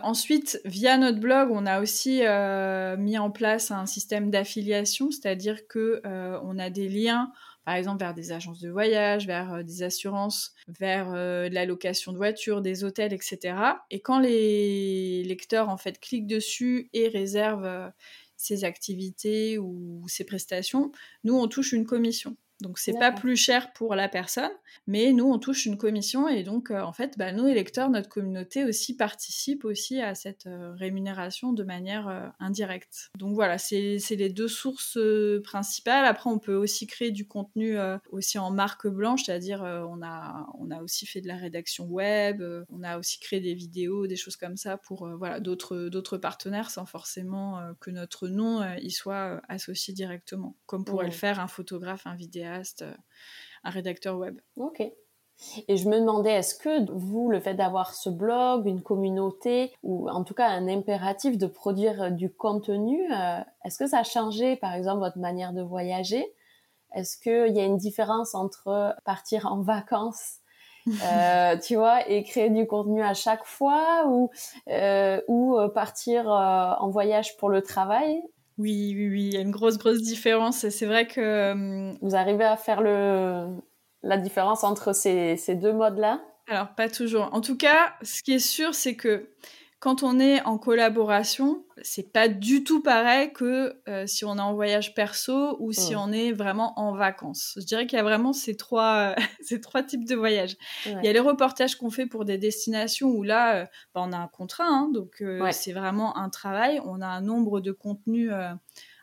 ensuite, 0.04 0.60
via 0.66 0.98
notre 0.98 1.20
blog, 1.20 1.50
on 1.52 1.66
a 1.66 1.82
aussi 1.82 2.22
mis 2.98 3.18
en 3.18 3.32
place 3.32 3.72
un 3.72 3.86
système 3.86 4.32
d'affiliation 4.32 5.09
c'est-à-dire 5.12 5.68
que 5.68 6.02
euh, 6.06 6.40
on 6.44 6.58
a 6.60 6.70
des 6.70 6.90
liens 6.90 7.32
par 7.66 7.76
exemple 7.76 8.00
vers 8.00 8.14
des 8.14 8.32
agences 8.32 8.60
de 8.60 8.70
voyage, 8.70 9.28
vers 9.28 9.54
euh, 9.54 9.64
des 9.64 9.84
assurances, 9.84 10.54
vers 10.68 11.12
euh, 11.14 11.50
la 11.50 11.66
location 11.66 12.12
de 12.12 12.18
voitures, 12.18 12.62
des 12.62 12.84
hôtels, 12.84 13.14
etc. 13.14 13.56
Et 13.92 14.02
quand 14.02 14.20
les 14.20 15.24
lecteurs 15.24 15.70
en 15.70 15.78
fait 15.78 16.00
cliquent 16.00 16.28
dessus 16.28 16.90
et 16.94 17.08
réservent 17.08 17.92
ces 18.38 18.64
activités 18.64 19.58
ou 19.58 20.04
ces 20.08 20.24
prestations, 20.24 20.92
nous 21.24 21.36
on 21.38 21.48
touche 21.48 21.74
une 21.74 21.86
commission. 21.86 22.38
Donc 22.62 22.78
c'est 22.78 22.94
pas 22.94 23.12
plus 23.14 23.38
cher 23.38 23.72
pour 23.72 23.96
la 23.96 24.10
personne, 24.10 24.52
mais 24.86 25.14
nous 25.14 25.26
on 25.26 25.40
touche 25.40 25.66
une 25.66 25.78
commission 25.78 26.28
et 26.28 26.44
donc 26.44 26.72
euh, 26.72 26.82
en 26.82 26.92
fait 26.92 27.18
bah, 27.18 27.32
nous 27.32 27.48
électeurs, 27.48 27.90
notre 27.90 28.10
communauté 28.10 28.66
aussi 28.66 28.98
participe 28.98 29.64
aussi 29.64 30.02
à 30.02 30.14
cette 30.14 30.46
euh, 30.46 30.74
rémunération 30.76 31.54
de 31.54 31.64
manière 31.64 32.10
euh, 32.10 32.28
indirecte. 32.40 33.12
Donc 33.18 33.34
voilà, 33.34 33.58
c'est 33.58 33.98
les 34.10 34.30
deux 34.30 34.50
sources 34.50 35.00
principales. 35.44 36.04
Après 36.04 36.30
on 36.30 36.38
peut 36.38 36.56
aussi 36.56 36.86
créer 36.86 37.12
du 37.12 37.26
contenu 37.28 37.78
aussi 38.12 38.38
en 38.38 38.52
marque 38.52 38.88
blanche, 38.88 39.24
c'est-à-dire 39.26 39.62
on 39.62 40.02
a 40.02 40.48
on 40.58 40.70
a 40.70 40.82
aussi 40.82 41.06
fait 41.06 41.22
de 41.22 41.28
la 41.28 41.38
rédaction 41.38 41.86
web, 41.86 42.44
on 42.70 42.84
a 42.84 42.98
aussi 42.98 43.20
créé 43.20 43.40
des 43.40 43.54
vidéos, 43.54 44.06
des 44.06 44.18
choses 44.18 44.36
comme 44.36 44.58
ça 44.58 44.78
pour 44.78 45.08
voilà 45.18 45.40
d'autres 45.40 45.88
d'autres 45.90 46.18
partenaires 46.18 46.72
sans 46.72 46.86
forcément 46.86 47.60
que 47.80 47.90
notre 47.90 48.28
nom 48.28 48.64
y 48.78 48.92
soit 48.92 49.42
associé 49.48 49.94
directement, 49.94 50.58
comme 50.66 50.84
pourrait 50.84 51.06
le 51.06 51.12
faire 51.12 51.40
un 51.40 51.48
photographe, 51.48 52.06
un 52.06 52.16
vidéaste 52.16 52.49
euh, 52.82 52.94
un 53.64 53.70
rédacteur 53.70 54.18
web. 54.18 54.40
Ok. 54.58 54.82
Et 55.70 55.78
je 55.78 55.88
me 55.88 56.00
demandais, 56.00 56.32
est-ce 56.32 56.56
que 56.56 56.92
vous, 56.92 57.30
le 57.30 57.40
fait 57.40 57.54
d'avoir 57.54 57.94
ce 57.94 58.10
blog, 58.10 58.66
une 58.66 58.82
communauté, 58.82 59.72
ou 59.84 60.10
en 60.10 60.26
tout 60.26 60.34
cas 60.34 60.50
un 60.50 60.68
impératif 60.68 61.38
de 61.38 61.48
produire 61.48 62.02
euh, 62.04 62.10
du 62.10 62.30
contenu, 62.32 63.02
euh, 63.14 63.40
est-ce 63.64 63.78
que 63.78 63.88
ça 63.88 64.00
a 64.00 64.04
changé, 64.04 64.58
par 64.58 64.74
exemple, 64.74 65.00
votre 65.00 65.18
manière 65.18 65.54
de 65.54 65.62
voyager? 65.62 66.26
Est-ce 66.94 67.18
qu'il 67.18 67.56
y 67.56 67.60
a 67.60 67.66
une 67.66 67.78
différence 67.78 68.36
entre 68.36 68.96
partir 69.06 69.46
en 69.46 69.62
vacances 69.62 70.38
tu 71.66 71.76
vois, 71.76 72.10
et 72.10 72.24
créer 72.24 72.50
du 72.50 72.66
contenu 72.66 73.04
à 73.04 73.14
chaque 73.14 73.46
fois 73.46 74.08
ou, 74.08 74.32
ou 75.28 75.70
partir 75.70 76.28
en 76.28 76.90
voyage 76.90 77.38
pour 77.38 77.50
le 77.50 77.62
travail? 77.62 78.24
Oui, 78.60 78.94
oui, 78.96 79.10
oui, 79.10 79.24
il 79.28 79.34
y 79.34 79.38
a 79.38 79.42
une 79.42 79.52
grosse, 79.52 79.78
grosse 79.80 80.02
différence. 80.04 80.70
C'est 80.70 80.86
vrai 80.86 81.08
que... 81.08 81.20
Euh, 81.20 81.94
Vous 82.02 82.16
arrivez 82.16 82.44
à 82.46 82.58
faire 82.58 82.82
le... 82.82 83.48
la 84.04 84.18
différence 84.18 84.64
entre 84.64 84.94
ces, 84.94 85.38
ces 85.38 85.56
deux 85.56 85.74
modes-là? 85.74 86.22
Alors, 86.48 86.70
pas 86.76 86.90
toujours. 86.90 87.30
En 87.32 87.42
tout 87.42 87.58
cas, 87.58 87.94
ce 88.02 88.22
qui 88.22 88.34
est 88.34 88.40
sûr, 88.40 88.74
c'est 88.74 88.96
que 88.96 89.30
quand 89.80 90.04
on 90.04 90.20
est 90.20 90.42
en 90.44 90.58
collaboration, 90.58 91.64
c'est 91.82 92.12
pas 92.12 92.28
du 92.28 92.66
tout 92.66 92.84
pareil 92.84 93.32
que 93.32 93.78
euh, 93.88 94.06
si 94.08 94.26
on 94.26 94.36
est 94.36 94.42
en 94.42 94.54
voyage 94.54 94.94
perso 94.94 95.56
ou 95.60 95.72
si 95.72 95.96
on 95.96 96.12
est 96.12 96.34
vraiment 96.34 96.78
en 96.78 96.94
vacances. 96.94 97.54
Je 97.56 97.66
dirais 97.66 97.88
qu'il 97.88 97.96
y 97.96 98.00
a 98.00 98.04
vraiment 98.04 98.34
ces 98.34 98.58
trois, 98.58 99.16
ces 99.42 99.62
trois 99.62 99.82
types 99.82 100.06
de 100.06 100.16
voyages. 100.16 100.58
Il 100.86 101.00
y 101.04 101.08
a 101.08 101.14
les 101.14 101.20
reportages 101.20 101.78
qu'on 101.78 101.92
fait 101.92 102.08
pour 102.08 102.26
des 102.26 102.38
destinations 102.38 103.08
où 103.08 103.24
là, 103.24 103.56
euh, 103.56 103.66
bah, 103.96 104.02
on 104.06 104.12
a 104.12 104.18
un 104.18 104.28
contrat, 104.28 104.68
hein, 104.68 104.90
donc 104.94 105.22
euh, 105.22 105.50
c'est 105.52 105.74
vraiment 105.74 106.18
un 106.18 106.30
travail. 106.30 106.82
On 106.84 107.00
a 107.00 107.08
un 107.08 107.22
nombre 107.22 107.62
de 107.62 107.72
contenus 107.72 108.32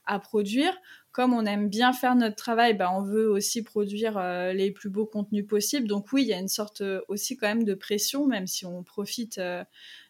à 0.05 0.19
produire. 0.19 0.77
Comme 1.11 1.33
on 1.33 1.47
aime 1.47 1.71
bien 1.71 1.95
faire 1.95 2.15
notre 2.15 2.37
travail, 2.37 2.75
bah, 2.75 2.93
on 2.93 3.03
veut 3.03 3.31
aussi 3.31 3.63
produire 3.63 4.21
les 4.53 4.71
plus 4.71 4.91
beaux 4.91 5.07
contenus 5.07 5.47
possibles. 5.47 5.89
Donc 5.89 6.13
oui, 6.13 6.25
il 6.25 6.29
y 6.29 6.35
a 6.35 6.39
une 6.39 6.49
sorte 6.49 6.83
aussi 7.09 7.39
quand 7.39 7.47
même 7.47 7.65
de 7.65 7.73
pression, 7.73 8.27
même 8.27 8.47
si 8.47 8.67
on 8.67 8.83
profite 8.83 9.41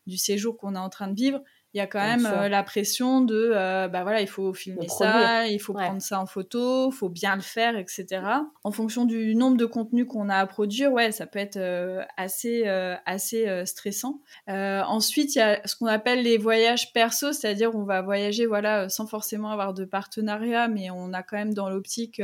du 0.06 0.18
séjour 0.18 0.56
qu'on 0.56 0.74
est 0.74 0.78
en 0.78 0.90
train 0.90 1.08
de 1.08 1.14
vivre, 1.14 1.40
il 1.76 1.78
y 1.78 1.82
a 1.82 1.86
quand 1.86 2.00
même 2.00 2.24
euh, 2.24 2.48
la 2.48 2.62
pression 2.62 3.20
de 3.20 3.50
euh, 3.54 3.86
bah 3.86 4.02
voilà 4.02 4.22
il 4.22 4.26
faut 4.26 4.54
filmer 4.54 4.88
ça 4.88 5.46
il 5.46 5.58
faut 5.58 5.74
prendre 5.74 6.00
ça 6.00 6.18
en 6.18 6.24
photo 6.24 6.90
il 6.90 6.94
faut 6.94 7.10
bien 7.10 7.36
le 7.36 7.42
faire 7.42 7.76
etc 7.76 8.22
en 8.64 8.72
fonction 8.72 9.04
du 9.04 9.34
nombre 9.34 9.58
de 9.58 9.66
contenus 9.66 10.06
qu'on 10.08 10.30
a 10.30 10.36
à 10.36 10.46
produire 10.46 10.90
ouais 10.90 11.12
ça 11.12 11.26
peut 11.26 11.38
être 11.38 11.58
euh, 11.58 12.02
assez 12.16 12.66
assez 13.04 13.66
stressant. 13.66 14.22
Ensuite 14.48 15.34
il 15.34 15.38
y 15.38 15.42
a 15.42 15.60
ce 15.66 15.76
qu'on 15.76 15.86
appelle 15.86 16.22
les 16.22 16.38
voyages 16.38 16.94
perso 16.94 17.34
c'est-à-dire 17.34 17.74
on 17.74 17.84
va 17.84 18.00
voyager 18.00 18.46
voilà 18.46 18.88
sans 18.88 19.06
forcément 19.06 19.50
avoir 19.50 19.74
de 19.74 19.84
partenariat 19.84 20.68
mais 20.68 20.88
on 20.90 21.12
a 21.12 21.22
quand 21.22 21.36
même 21.36 21.52
dans 21.52 21.68
l'optique 21.68 22.22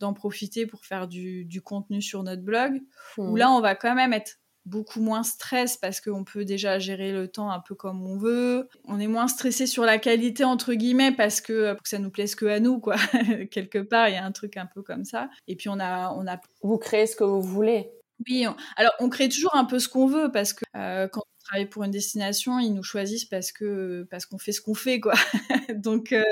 d'en 0.00 0.14
profiter 0.14 0.66
pour 0.66 0.86
faire 0.86 1.06
du, 1.06 1.44
du, 1.44 1.62
contenu 1.62 2.02
sur 2.02 2.22
notre 2.22 2.42
blog. 2.42 2.82
Où 3.16 3.32
mmh. 3.32 3.36
là 3.38 3.50
on 3.50 3.60
va 3.60 3.74
quand 3.74 3.94
même 3.94 4.12
être 4.12 4.38
beaucoup 4.66 5.00
moins 5.00 5.22
stress 5.22 5.76
parce 5.76 6.00
qu'on 6.00 6.24
peut 6.24 6.44
déjà 6.44 6.78
gérer 6.78 7.12
le 7.12 7.28
temps 7.28 7.50
un 7.50 7.60
peu 7.60 7.74
comme 7.74 8.04
on 8.04 8.18
veut. 8.18 8.68
On 8.84 8.98
est 8.98 9.06
moins 9.06 9.28
stressé 9.28 9.66
sur 9.66 9.84
la 9.84 9.98
qualité 9.98 10.44
entre 10.44 10.74
guillemets 10.74 11.12
parce 11.12 11.40
que, 11.40 11.52
euh, 11.52 11.74
que 11.74 11.88
ça 11.88 11.98
nous 11.98 12.10
plaise 12.10 12.34
que 12.34 12.46
à 12.46 12.60
nous 12.60 12.80
quoi. 12.80 12.96
Quelque 13.50 13.78
part, 13.78 14.08
il 14.08 14.14
y 14.14 14.18
a 14.18 14.24
un 14.24 14.32
truc 14.32 14.56
un 14.56 14.66
peu 14.66 14.82
comme 14.82 15.04
ça. 15.04 15.30
Et 15.46 15.56
puis 15.56 15.68
on 15.68 15.78
a 15.80 16.12
on 16.12 16.26
a 16.26 16.38
vous 16.62 16.78
créez 16.78 17.06
ce 17.06 17.16
que 17.16 17.24
vous 17.24 17.40
voulez. 17.40 17.90
Oui, 18.26 18.46
alors 18.76 18.92
on 18.98 19.08
crée 19.08 19.28
toujours 19.28 19.54
un 19.54 19.64
peu 19.64 19.78
ce 19.78 19.88
qu'on 19.88 20.06
veut 20.06 20.30
parce 20.32 20.52
que 20.52 20.64
euh, 20.74 21.06
quand 21.06 21.20
on 21.20 21.44
travaille 21.44 21.66
pour 21.66 21.84
une 21.84 21.90
destination, 21.90 22.58
ils 22.58 22.72
nous 22.72 22.82
choisissent 22.82 23.26
parce 23.26 23.52
que 23.52 24.06
parce 24.10 24.26
qu'on 24.26 24.38
fait 24.38 24.52
ce 24.52 24.60
qu'on 24.60 24.74
fait 24.74 25.00
quoi. 25.00 25.14
Donc 25.74 26.12
euh, 26.12 26.24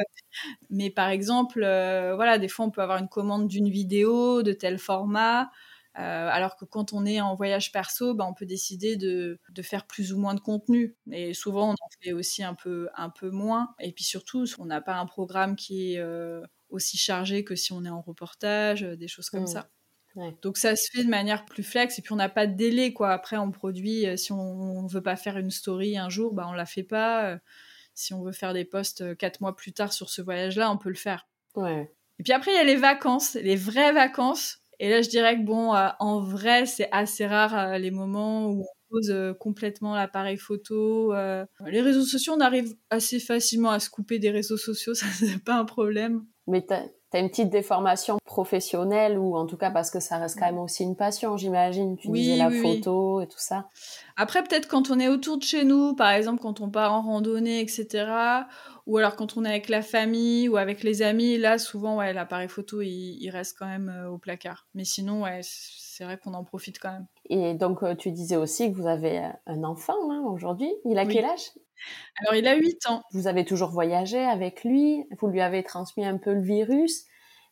mais 0.71 0.91
par 0.91 1.11
exemple 1.11 1.61
voilà, 1.61 2.39
des 2.39 2.49
fois 2.49 2.67
on 2.67 2.71
peut 2.71 2.83
avoir 2.83 2.99
une 2.99 3.09
commande 3.09 3.47
d'une 3.49 3.69
vidéo 3.71 4.43
de 4.43 4.53
tel 4.53 4.79
format 4.79 5.51
euh, 5.97 6.29
alors 6.29 6.57
que 6.57 6.65
quand 6.65 6.93
on 6.93 7.07
est 7.07 7.21
en 7.21 7.37
voyage 7.37 7.71
perso, 7.71 8.15
bah, 8.15 8.27
on 8.29 8.35
peut 8.35 8.47
décider 8.47 8.97
de, 8.97 9.39
faire 9.63 9.87
plus 9.87 10.13
ou 10.13 10.19
moins 10.19 10.35
de 10.35 10.41
contenu. 10.41 10.97
Et 11.13 11.35
souvent, 11.35 11.71
on 11.71 11.73
en 11.73 11.89
fait 12.03 12.13
aussi 12.13 12.43
un 12.43 12.55
peu, 12.55 12.89
un 12.97 13.11
peu 13.11 13.31
moins. 13.31 13.75
Et 13.79 13.93
puis 13.93 14.05
surtout, 14.05 14.45
on 14.59 14.65
n'a 14.65 14.81
pas 14.81 14.97
un 14.97 15.07
programme 15.07 15.55
qui 15.55 15.93
est 15.93 15.99
euh, 15.99 16.43
aussi 16.69 16.97
chargé 16.99 17.45
que 17.45 17.55
si 17.55 17.73
on 17.73 17.85
est 17.85 17.91
en 17.91 18.01
reportage, 18.01 18.83
euh, 18.83 18.97
des 18.97 19.07
choses 19.07 19.31
comme 19.31 19.45
mmh. 19.45 19.49
ça. 19.49 19.71
Donc 20.43 20.59
ça 20.59 20.77
se 20.77 20.89
fait 20.93 21.03
de 21.03 21.09
manière 21.09 21.45
plus 21.45 21.65
flex 21.65 21.99
et 21.99 22.03
puis 22.03 22.13
on 22.13 22.17
n'a 22.17 22.29
pas 22.29 22.47
de 22.47 22.55
délai 22.55 22.93
quoi. 22.93 23.11
Après 23.11 23.37
on 23.37 23.51
produit 23.51 24.07
si 24.17 24.31
on, 24.31 24.83
ne 24.83 24.89
veut 24.89 25.03
pas 25.03 25.17
faire 25.17 25.39
une 25.39 25.51
story 25.51 25.99
un 25.99 26.09
jour, 26.09 26.35
bah 26.35 26.47
on 26.49 26.53
la 26.53 26.67
fait 26.67 26.85
pas. 26.85 27.41
Si 27.95 28.15
on 28.15 28.23
veut 28.23 28.31
faire 28.31 28.53
des 28.53 28.65
posts 28.65 29.17
quatre 29.17 29.41
mois 29.41 29.57
plus 29.57 29.73
tard 29.73 29.93
sur 29.93 30.11
ce 30.11 30.23
voyage-là, 30.23 30.71
on 30.71 30.79
peut 30.79 30.89
le 30.89 30.95
faire. 30.95 31.27
Et 31.57 32.23
puis 32.23 32.33
après 32.33 32.53
il 32.53 32.55
y 32.55 32.61
a 32.61 32.65
les 32.65 32.77
vacances, 32.77 33.35
les 33.35 33.57
vraies 33.57 33.93
vacances 33.93 34.61
et 34.79 34.89
là, 34.91 35.03
je 35.03 35.09
dirais 35.09 35.37
que 35.37 35.45
bon, 35.45 35.75
euh, 35.75 35.89
en 36.01 36.21
vrai, 36.21 36.67
c'est 36.67 36.89
assez 36.93 37.27
rare 37.27 37.57
euh, 37.57 37.79
les 37.79 37.91
moments 37.91 38.49
où 38.49 38.63
on 38.63 38.67
pose 38.91 39.11
euh, 39.11 39.35
complètement 39.35 39.95
l'appareil 39.95 40.37
photo. 40.37 41.13
les 41.67 41.81
réseaux 41.81 42.05
sociaux, 42.05 42.35
on 42.37 42.41
arrive 42.41 42.75
assez 42.91 43.21
facilement 43.21 43.71
à 43.71 43.81
se 43.81 43.91
couper 43.91 44.19
des 44.19 44.31
réseaux 44.31 44.57
sociaux, 44.57 44.95
ça 44.95 45.07
c'est 45.07 45.43
pas 45.43 45.57
un 45.57 45.65
problème. 45.65 46.25
Mais 46.47 46.65
as 47.17 47.21
une 47.21 47.29
petite 47.29 47.51
déformation 47.51 48.19
professionnelle 48.25 49.19
ou 49.19 49.37
en 49.37 49.47
tout 49.47 49.57
cas 49.57 49.71
parce 49.71 49.91
que 49.91 50.01
ça 50.01 50.19
reste 50.19 50.39
quand 50.39 50.47
même 50.47 50.59
aussi 50.59 50.83
une 50.83 50.97
passion, 50.97 51.37
j'imagine. 51.37 51.97
Tu 51.97 52.09
disais 52.09 52.37
la 52.37 52.51
photo 52.51 53.21
et 53.21 53.27
tout 53.27 53.39
ça. 53.39 53.69
Après, 54.17 54.43
peut-être 54.43 54.69
quand 54.69 54.91
on 54.91 54.99
est 54.99 55.09
autour 55.09 55.39
de 55.39 55.43
chez 55.43 55.65
nous, 55.65 55.95
par 55.95 56.11
exemple 56.11 56.41
quand 56.43 56.61
on 56.61 56.71
part 56.71 56.93
en 56.93 57.03
randonnée, 57.03 57.61
etc 57.61 58.45
ou 58.87 58.99
alors 58.99 59.17
quand 59.17 59.37
on 59.37 59.45
est 59.45 59.49
avec 59.49 59.69
la 59.69 59.83
famille 59.83 60.49
ou 60.49 60.57
avec 60.57 60.83
les 60.83 61.03
amis, 61.03 61.39
là 61.39 61.59
souvent 61.59 61.97
ouais, 61.99 62.13
l'appareil 62.13 62.49
photo 62.49 62.83
il, 62.83 63.29
reste 63.31 63.57
quand 63.59 63.67
même 63.67 63.89
euh, 63.89 64.11
au 64.11 64.19
placard. 64.19 64.67
Mais 64.75 64.85
sinon 64.85 65.23
ouais, 65.23 65.41
c'est 65.43 66.05
vrai 66.05 66.19
qu'on 66.19 66.35
en 66.35 66.45
profite 66.45 66.79
quand 66.79 66.93
même. 66.93 67.07
Et 67.31 67.55
donc 67.55 67.83
euh, 67.83 67.95
tu 67.95 68.11
disais 68.11 68.37
aussi 68.37 68.71
que 68.71 68.77
vous 68.77 68.87
avez 68.87 69.19
euh, 69.19 69.29
un 69.47 69.65
enfant 69.65 69.95
hein, 70.11 70.23
aujourd'hui. 70.27 70.71
Il 70.85 70.99
a 70.99 71.07
quel 71.07 71.25
âge? 71.25 71.51
Alors 72.21 72.35
il 72.35 72.47
a 72.47 72.55
8 72.57 72.87
ans. 72.89 73.03
Vous 73.13 73.27
avez 73.27 73.45
toujours 73.45 73.71
voyagé 73.71 74.19
avec 74.19 74.65
lui, 74.65 75.05
vous 75.19 75.29
lui 75.29 75.41
avez 75.41 75.63
transmis 75.63 76.05
un 76.05 76.19
peu 76.19 76.33
le 76.33 76.43
virus. 76.43 77.07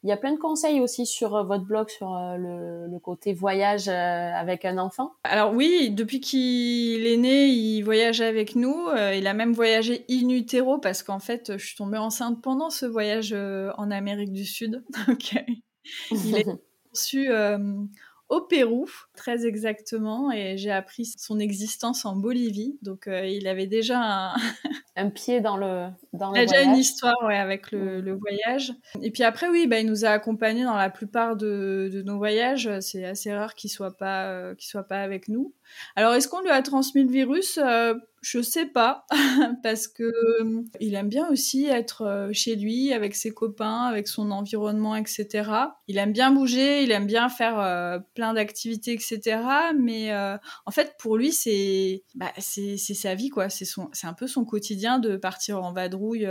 Il 0.04 0.08
y 0.08 0.12
a 0.12 0.16
plein 0.16 0.32
de 0.32 0.38
conseils 0.38 0.80
aussi 0.80 1.06
sur 1.06 1.36
euh, 1.36 1.44
votre 1.44 1.64
blog 1.64 1.88
sur 1.88 2.12
euh, 2.16 2.36
le, 2.36 2.98
côté 2.98 3.32
voyage 3.32 3.88
euh, 3.88 3.92
avec 3.92 4.64
un 4.64 4.78
enfant. 4.78 5.12
Alors 5.22 5.52
oui, 5.54 5.90
depuis 5.90 6.20
qu'il 6.20 7.06
est 7.06 7.16
né, 7.16 7.46
il 7.46 7.82
voyage 7.82 8.20
avec 8.20 8.56
nous. 8.56 8.88
il 9.14 9.26
a 9.26 9.34
même 9.34 9.52
voyagé 9.52 10.04
in 10.10 10.28
utero 10.28 10.78
parce 10.78 11.02
qu'en 11.02 11.20
fait, 11.20 11.56
je 11.56 11.64
suis 11.64 11.76
tombée 11.76 11.98
enceinte 11.98 12.42
pendant 12.42 12.70
ce 12.70 12.86
voyage 12.86 13.32
en 13.32 13.90
Amérique 13.90 14.32
du 14.32 14.44
Sud. 14.44 14.84
il 16.10 16.36
est 16.36 16.46
conçu 16.90 17.28
au 18.32 18.40
Pérou, 18.40 18.86
très 19.14 19.44
exactement, 19.44 20.32
et 20.32 20.56
j'ai 20.56 20.70
appris 20.70 21.04
son 21.04 21.38
existence 21.38 22.06
en 22.06 22.16
Bolivie. 22.16 22.78
Donc 22.80 23.06
euh, 23.06 23.26
il 23.26 23.46
avait 23.46 23.66
déjà 23.66 23.98
un... 24.00 24.34
un 24.96 25.08
pied 25.08 25.40
dans 25.40 25.56
le 25.56 25.88
dans 26.12 26.34
il 26.34 26.40
a 26.40 26.46
déjà 26.46 26.62
une 26.62 26.76
histoire 26.76 27.16
ouais, 27.24 27.36
avec 27.36 27.72
le, 27.72 28.00
le, 28.00 28.12
voyage. 28.14 28.74
Et 29.00 29.10
puis 29.10 29.22
après, 29.22 29.48
oui, 29.48 29.66
bah, 29.66 29.80
il 29.80 29.86
nous 29.86 30.04
a 30.04 30.08
accompagnés 30.08 30.64
dans 30.64 30.76
la 30.76 30.90
plupart 30.90 31.36
de, 31.36 31.90
de 31.92 32.02
nos 32.02 32.18
voyages. 32.18 32.70
C'est 32.80 33.04
assez 33.04 33.34
rare 33.34 33.54
qu'il 33.54 33.70
soit 33.70 33.96
pas 33.96 34.26
euh, 34.26 34.54
qu'il 34.54 34.68
soit 34.68 34.82
pas 34.82 35.02
avec 35.02 35.28
nous. 35.28 35.54
Alors 35.96 36.14
est-ce 36.14 36.28
qu'on 36.28 36.40
lui 36.40 36.50
a 36.50 36.60
transmis 36.62 37.04
le 37.04 37.10
virus? 37.10 37.58
Euh, 37.58 37.94
je 38.22 38.40
sais 38.40 38.66
pas, 38.66 39.04
parce 39.64 39.88
que 39.88 40.04
euh, 40.04 40.62
il 40.78 40.94
aime 40.94 41.08
bien 41.08 41.28
aussi 41.28 41.66
être 41.66 42.02
euh, 42.02 42.28
chez 42.32 42.54
lui, 42.54 42.92
avec 42.92 43.16
ses 43.16 43.32
copains, 43.32 43.82
avec 43.82 44.06
son 44.06 44.30
environnement, 44.30 44.94
etc. 44.94 45.50
Il 45.88 45.98
aime 45.98 46.12
bien 46.12 46.30
bouger, 46.30 46.84
il 46.84 46.92
aime 46.92 47.06
bien 47.06 47.28
faire 47.28 47.58
euh, 47.58 47.98
plein 48.14 48.32
d'activités, 48.32 48.92
etc. 48.92 49.40
Mais 49.76 50.14
en 50.14 50.70
fait, 50.70 50.94
pour 50.98 51.16
lui, 51.16 51.32
c'est 51.32 52.04
bah, 52.14 52.32
c'est 52.38 52.76
sa 52.76 53.16
vie, 53.16 53.28
quoi. 53.28 53.48
C'est 53.50 54.06
un 54.06 54.14
peu 54.14 54.28
son 54.28 54.44
quotidien 54.44 55.00
de 55.00 55.16
partir 55.16 55.62
en 55.62 55.72
vadrouille. 55.72 56.26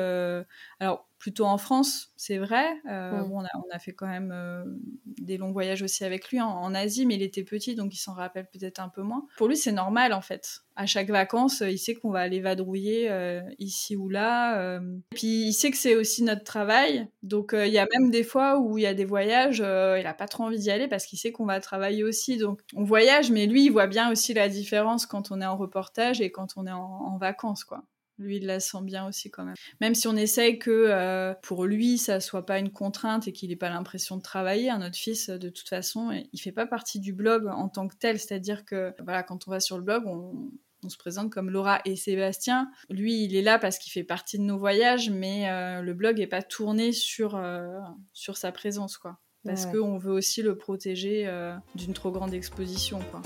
Alors, 0.79 1.10
plutôt 1.21 1.45
en 1.45 1.59
France, 1.59 2.09
c'est 2.17 2.39
vrai. 2.39 2.65
Euh, 2.89 3.21
on, 3.31 3.43
a, 3.71 3.77
fait 3.77 3.93
quand 3.93 4.07
même 4.07 4.31
euh, 4.33 4.63
des 5.05 5.37
longs 5.37 5.51
voyages 5.51 5.83
aussi 5.83 6.03
avec 6.03 6.29
lui 6.29 6.41
en, 6.41 6.73
Asie, 6.73 7.05
mais 7.05 7.13
il 7.13 7.21
était 7.21 7.43
petit, 7.43 7.75
donc 7.75 7.93
il 7.93 7.99
s'en 7.99 8.13
rappelle 8.13 8.47
peut-être 8.51 8.79
un 8.79 8.89
peu 8.89 9.03
moins. 9.03 9.27
Pour 9.37 9.47
lui, 9.47 9.55
c'est 9.55 9.71
normal 9.71 10.13
en 10.13 10.21
fait. 10.21 10.61
À 10.75 10.87
chaque 10.87 11.11
vacances, 11.11 11.61
il 11.61 11.77
sait 11.77 11.93
qu'on 11.93 12.09
va 12.09 12.21
aller 12.21 12.39
vadrouiller 12.39 13.11
euh, 13.11 13.41
ici 13.59 13.95
ou 13.95 14.09
là. 14.09 14.79
Et 14.79 15.15
puis 15.15 15.43
il 15.43 15.53
sait 15.53 15.69
que 15.69 15.77
c'est 15.77 15.95
aussi 15.95 16.23
notre 16.23 16.43
travail. 16.43 17.07
Donc 17.21 17.51
il 17.53 17.71
y 17.71 17.77
a 17.77 17.85
même 17.93 18.09
des 18.09 18.23
fois 18.23 18.57
où 18.57 18.79
il 18.79 18.81
y 18.81 18.87
a 18.87 18.95
des 18.95 19.05
voyages, 19.05 19.59
il 19.59 20.03
n'a 20.03 20.15
pas 20.15 20.27
trop 20.27 20.45
envie 20.45 20.57
d'y 20.57 20.71
aller 20.71 20.87
parce 20.87 21.05
qu'il 21.05 21.19
sait 21.19 21.31
qu'on 21.31 21.45
va 21.45 21.59
travailler 21.59 22.03
aussi. 22.03 22.37
Donc 22.37 22.61
on 22.75 22.83
voyage, 22.83 23.29
mais 23.29 23.45
lui, 23.45 23.65
il 23.65 23.69
voit 23.69 23.87
bien 23.87 24.11
aussi 24.11 24.33
la 24.33 24.49
différence 24.49 25.05
quand 25.05 25.29
on 25.29 25.39
est 25.39 25.45
en 25.45 25.55
reportage 25.55 26.19
et 26.19 26.31
quand 26.31 26.53
on 26.55 26.65
est 26.65 26.71
en, 26.71 26.79
en 26.79 27.17
vacances, 27.17 27.63
quoi. 27.63 27.83
Lui, 28.21 28.37
il 28.37 28.45
la 28.45 28.59
sent 28.59 28.81
bien 28.83 29.07
aussi 29.07 29.31
quand 29.31 29.43
même. 29.43 29.55
Même 29.79 29.95
si 29.95 30.07
on 30.07 30.15
essaye 30.15 30.59
que 30.59 30.69
euh, 30.71 31.33
pour 31.41 31.65
lui, 31.65 31.97
ça 31.97 32.19
soit 32.19 32.45
pas 32.45 32.59
une 32.59 32.71
contrainte 32.71 33.27
et 33.27 33.33
qu'il 33.33 33.49
n'ait 33.49 33.55
pas 33.55 33.69
l'impression 33.69 34.15
de 34.15 34.21
travailler, 34.21 34.69
un 34.69 34.85
autre 34.85 34.95
fils, 34.95 35.29
de 35.29 35.49
toute 35.49 35.67
façon, 35.67 36.11
il 36.31 36.39
fait 36.39 36.51
pas 36.51 36.67
partie 36.67 36.99
du 36.99 37.13
blog 37.13 37.47
en 37.47 37.67
tant 37.67 37.87
que 37.87 37.95
tel. 37.95 38.19
C'est-à-dire 38.19 38.63
que 38.63 38.93
voilà, 39.03 39.23
quand 39.23 39.47
on 39.47 39.51
va 39.51 39.59
sur 39.59 39.77
le 39.77 39.83
blog, 39.83 40.03
on, 40.05 40.51
se 40.89 40.97
présente 40.97 41.31
comme 41.31 41.51
Laura 41.51 41.79
et 41.85 41.95
Sébastien. 41.95 42.71
Lui, 42.89 43.23
il 43.23 43.35
est 43.35 43.43
là 43.43 43.59
parce 43.59 43.77
qu'il 43.77 43.91
fait 43.91 44.03
partie 44.03 44.39
de 44.39 44.43
nos 44.43 44.57
voyages, 44.57 45.11
mais 45.11 45.47
euh, 45.47 45.81
le 45.81 45.93
blog 45.93 46.19
est 46.19 46.25
pas 46.25 46.41
tourné 46.41 46.91
sur, 46.91 47.35
euh, 47.35 47.77
sur 48.13 48.35
sa 48.35 48.51
présence, 48.51 48.97
quoi. 48.97 49.19
Parce 49.43 49.65
qu'on 49.65 49.97
veut 49.97 50.11
aussi 50.11 50.43
le 50.43 50.55
protéger 50.55 51.27
d'une 51.73 51.93
trop 51.93 52.11
grande 52.11 52.31
exposition, 52.31 52.99
quoi. 53.09 53.23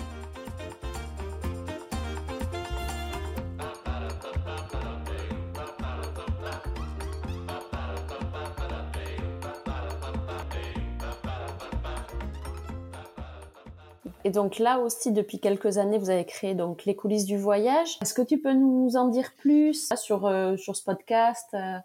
Et 14.25 14.31
donc 14.31 14.57
là 14.57 14.79
aussi, 14.79 15.11
depuis 15.11 15.39
quelques 15.39 15.77
années, 15.77 15.99
vous 15.99 16.09
avez 16.09 16.25
créé 16.25 16.55
donc 16.55 16.85
les 16.85 16.95
coulisses 16.95 17.25
du 17.25 17.37
voyage. 17.37 17.99
Est-ce 18.01 18.15
que 18.15 18.23
tu 18.23 18.39
peux 18.39 18.53
nous 18.53 18.97
en 18.97 19.07
dire 19.07 19.33
plus 19.37 19.87
sur 19.95 20.25
euh, 20.25 20.57
sur 20.57 20.75
ce 20.75 20.83
podcast 20.83 21.45
euh? 21.53 21.77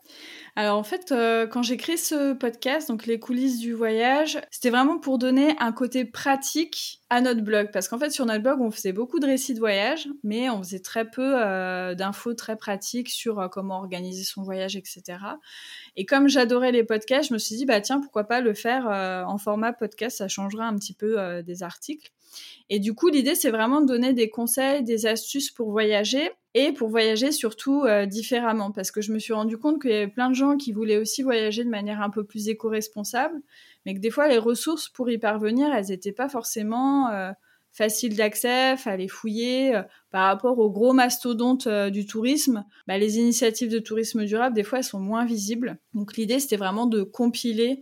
Alors 0.57 0.79
en 0.79 0.83
fait, 0.83 1.13
euh, 1.13 1.47
quand 1.47 1.63
j'ai 1.63 1.77
créé 1.77 1.99
ce 1.99 2.33
podcast, 2.33 2.89
donc 2.89 3.05
les 3.05 3.21
coulisses 3.21 3.59
du 3.59 3.75
voyage, 3.75 4.41
c'était 4.51 4.71
vraiment 4.71 4.99
pour 4.99 5.19
donner 5.19 5.55
un 5.59 5.71
côté 5.71 6.07
pratique 6.07 7.00
à 7.11 7.21
notre 7.21 7.43
blog, 7.43 7.71
parce 7.73 7.89
qu'en 7.89 7.99
fait 7.99 8.11
sur 8.11 8.25
notre 8.25 8.43
blog, 8.43 8.61
on 8.61 8.71
faisait 8.71 8.93
beaucoup 8.93 9.19
de 9.19 9.27
récits 9.27 9.55
de 9.55 9.59
voyage, 9.59 10.09
mais 10.23 10.49
on 10.49 10.63
faisait 10.63 10.81
très 10.81 11.11
peu 11.11 11.35
d'infos 11.95 12.35
très 12.35 12.57
pratiques 12.57 13.11
sur 13.11 13.49
comment 13.51 13.79
organiser 13.79 14.25
son 14.25 14.43
voyage, 14.43 14.77
etc. 14.77 15.19
Et 15.97 16.07
comme 16.07 16.29
j'adorais 16.29 16.73
les 16.73 16.85
podcasts, 16.85 17.29
je 17.29 17.35
me 17.35 17.39
suis 17.39 17.57
dit 17.57 17.67
bah 17.67 17.81
tiens 17.81 18.01
pourquoi 18.01 18.25
pas 18.25 18.41
le 18.41 18.55
faire 18.55 18.87
en 19.27 19.39
format 19.39 19.73
podcast, 19.73 20.19
ça 20.19 20.29
changera 20.29 20.65
un 20.67 20.77
petit 20.77 20.95
peu 20.95 21.43
des 21.43 21.63
articles. 21.63 22.13
Et 22.69 22.79
du 22.79 22.95
coup, 22.95 23.09
l'idée, 23.09 23.35
c'est 23.35 23.51
vraiment 23.51 23.81
de 23.81 23.87
donner 23.87 24.13
des 24.13 24.31
conseils, 24.31 24.83
des 24.83 25.07
astuces 25.07 25.51
pour 25.51 25.71
voyager 25.71 26.31
et 26.55 26.73
pour 26.73 26.89
voyager 26.89 27.33
surtout 27.33 27.83
euh, 27.85 28.07
différemment. 28.07 28.71
Parce 28.71 28.91
que 28.91 29.01
je 29.01 29.13
me 29.13 29.19
suis 29.19 29.33
rendu 29.33 29.59
compte 29.59 29.81
qu'il 29.81 29.91
y 29.91 29.95
avait 29.95 30.09
plein 30.09 30.31
de 30.31 30.35
gens 30.35 30.57
qui 30.57 30.73
voulaient 30.73 30.97
aussi 30.97 31.23
voyager 31.23 31.65
de 31.65 31.69
manière 31.71 32.01
un 32.01 32.11
peu 32.11 32.25
plus 32.25 32.49
éco-responsable, 32.49 33.41
mais 33.85 33.95
que 33.95 34.01
des 34.01 34.11
fois, 34.11 34.29
les 34.29 34.39
ressources 34.39 34.89
pour 34.89 35.11
y 35.11 35.19
parvenir, 35.19 35.73
elles 35.75 35.87
n'étaient 35.87 36.13
pas 36.13 36.29
forcément 36.29 37.11
euh, 37.11 37.33
faciles 37.73 38.17
d'accès, 38.17 38.77
fallait 38.77 39.09
fouiller. 39.09 39.75
Euh, 39.77 39.83
par 40.11 40.27
rapport 40.27 40.59
aux 40.59 40.73
gros 40.73 40.93
mastodontes 40.93 41.69
du 41.69 42.05
tourisme, 42.05 42.65
bah, 42.89 42.99
les 42.99 43.19
initiatives 43.19 43.71
de 43.71 43.79
tourisme 43.79 44.25
durable, 44.25 44.57
des 44.57 44.65
fois, 44.65 44.79
elles 44.79 44.85
sont 44.85 44.99
moins 44.99 45.25
visibles. 45.25 45.79
Donc 45.95 46.17
l'idée, 46.17 46.41
c'était 46.41 46.57
vraiment 46.57 46.87
de 46.87 47.05
compiler 47.05 47.81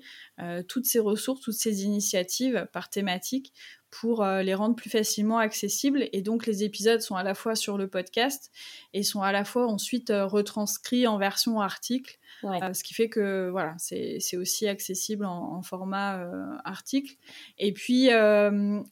toutes 0.69 0.85
ces 0.85 0.99
ressources, 0.99 1.41
toutes 1.41 1.55
ces 1.55 1.85
initiatives 1.85 2.69
par 2.71 2.91
thématique 2.91 3.55
pour 3.91 4.23
euh, 4.23 4.43
les 4.43 4.55
rendre 4.55 4.75
plus 4.75 4.91
facilement 4.91 5.39
accessibles. 5.39 6.09
Et 6.13 6.23
donc 6.23 6.47
les 6.47 6.65
épisodes 6.65 7.01
sont 7.01 7.17
à 7.17 7.23
la 7.23 7.35
fois 7.35 7.55
sur 7.55 7.79
le 7.79 7.89
podcast 7.89 8.51
et 8.93 9.03
sont 9.03 9.23
à 9.23 9.33
la 9.33 9.45
fois 9.45 9.67
ensuite 9.67 10.11
euh, 10.11 10.27
retranscrits 10.27 11.07
en 11.07 11.19
version 11.19 11.61
article. 11.61 12.18
Euh, 12.45 12.73
ce 12.73 12.85
qui 12.85 12.95
fait 12.95 13.09
que 13.09 13.49
voilà, 13.51 13.75
c'est 13.79 14.37
aussi 14.37 14.69
accessible 14.69 15.25
en, 15.25 15.63
format 15.63 16.25
article. 16.65 17.17
Et 17.59 17.73
puis 17.73 18.09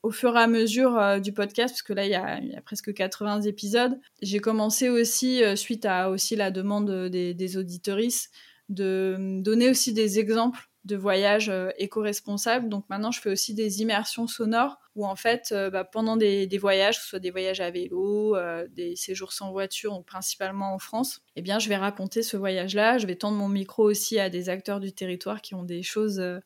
au 0.02 0.10
fur 0.10 0.36
et 0.36 0.40
à 0.40 0.46
mesure 0.46 1.20
du 1.20 1.32
podcast, 1.32 1.74
parce 1.74 1.82
que 1.82 1.92
là 1.92 2.04
il 2.04 2.10
y 2.10 2.56
a, 2.56 2.60
presque 2.62 2.92
80 2.92 3.42
épisodes, 3.42 3.98
j'ai 4.22 4.40
commencé 4.40 4.88
aussi, 4.88 5.42
suite 5.56 5.84
à 5.84 6.10
aussi 6.10 6.36
la 6.36 6.50
demande 6.50 7.08
des, 7.08 7.34
des 7.34 7.56
auditoristes, 7.56 8.32
de 8.68 9.40
donner 9.42 9.70
aussi 9.70 9.92
des 9.92 10.18
exemples 10.18 10.68
de 10.86 10.96
voyages 10.96 11.52
éco-responsables. 11.78 12.68
Donc 12.68 12.84
maintenant, 12.88 13.10
je 13.10 13.20
fais 13.20 13.30
aussi 13.30 13.54
des 13.54 13.82
immersions 13.82 14.26
sonores 14.26 14.78
où 14.96 15.06
en 15.06 15.14
fait, 15.14 15.50
euh, 15.52 15.68
bah, 15.68 15.84
pendant 15.84 16.16
des, 16.16 16.48
voyages, 16.58 16.96
que 16.96 17.02
ce 17.02 17.10
soit 17.10 17.18
des 17.18 17.30
voyages 17.30 17.60
à 17.60 17.70
vélo, 17.70 18.34
euh, 18.34 18.66
des 18.70 18.96
séjours 18.96 19.32
sans 19.32 19.52
voiture, 19.52 19.92
donc 19.92 20.06
principalement 20.06 20.72
en 20.72 20.78
France, 20.78 21.20
eh 21.36 21.42
bien, 21.42 21.58
je 21.58 21.68
vais 21.68 21.76
raconter 21.76 22.22
ce 22.22 22.38
voyage-là. 22.38 22.96
Je 22.96 23.06
vais 23.06 23.14
tendre 23.14 23.36
mon 23.36 23.48
micro 23.48 23.84
aussi 23.84 24.18
à 24.18 24.30
des 24.30 24.48
acteurs 24.48 24.80
du 24.80 24.92
territoire 24.92 25.42
qui 25.42 25.54
ont 25.54 25.64
des 25.64 25.82
choses 25.82 26.18
euh, 26.18 26.40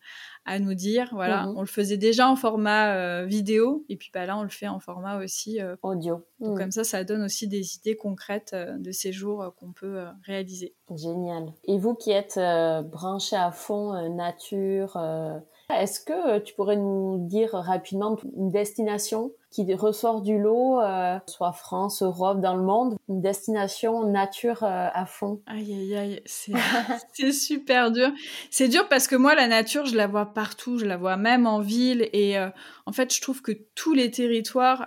à 0.44 0.58
nous 0.58 0.74
dire. 0.74 1.08
Voilà, 1.12 1.46
mhm. 1.46 1.54
on 1.56 1.60
le 1.60 1.66
faisait 1.66 1.96
déjà 1.96 2.28
en 2.28 2.36
format 2.36 3.24
vidéo, 3.24 3.84
et 3.88 3.96
puis 3.96 4.10
bah, 4.12 4.26
là, 4.26 4.36
on 4.36 4.42
le 4.42 4.48
fait 4.48 4.68
en 4.68 4.80
format 4.80 5.22
aussi 5.22 5.58
audio. 5.82 6.24
Donc 6.40 6.52
mhm. 6.52 6.58
comme 6.58 6.70
ça, 6.70 6.84
ça 6.84 7.04
donne 7.04 7.22
aussi 7.22 7.48
des 7.48 7.76
idées 7.76 7.96
concrètes 7.96 8.54
de 8.54 8.90
séjours 8.92 9.54
qu'on 9.56 9.72
peut 9.72 10.04
réaliser. 10.24 10.74
Génial. 10.94 11.52
Et 11.64 11.78
vous 11.78 11.94
qui 11.94 12.10
êtes 12.10 12.40
branché 12.90 13.36
à 13.36 13.50
fond 13.50 13.92
nature 14.10 14.96
est-ce 15.72 16.00
que 16.00 16.36
euh, 16.36 16.40
tu 16.40 16.54
pourrais 16.54 16.76
nous 16.76 17.18
dire 17.26 17.52
rapidement 17.52 18.16
une 18.36 18.50
destination 18.50 19.32
qui 19.50 19.74
ressort 19.74 20.22
du 20.22 20.38
lot, 20.38 20.80
euh, 20.80 21.18
soit 21.26 21.52
France, 21.52 22.02
Europe, 22.02 22.40
dans 22.40 22.54
le 22.54 22.62
monde, 22.62 22.96
une 23.08 23.20
destination 23.20 24.06
nature 24.06 24.62
euh, 24.62 24.88
à 24.92 25.06
fond 25.06 25.42
Aïe, 25.46 25.72
aïe, 25.72 25.96
aïe, 25.96 26.22
c'est 26.24 26.52
super 27.32 27.90
dur. 27.90 28.10
C'est 28.50 28.68
dur 28.68 28.88
parce 28.88 29.08
que 29.08 29.16
moi, 29.16 29.34
la 29.34 29.48
nature, 29.48 29.86
je 29.86 29.96
la 29.96 30.06
vois 30.06 30.26
partout, 30.26 30.78
je 30.78 30.84
la 30.84 30.96
vois 30.96 31.16
même 31.16 31.46
en 31.46 31.60
ville. 31.60 32.08
Et 32.12 32.36
en 32.86 32.92
fait, 32.92 33.14
je 33.14 33.20
trouve 33.20 33.42
que 33.42 33.52
tous 33.74 33.92
les 33.92 34.10
territoires, 34.10 34.86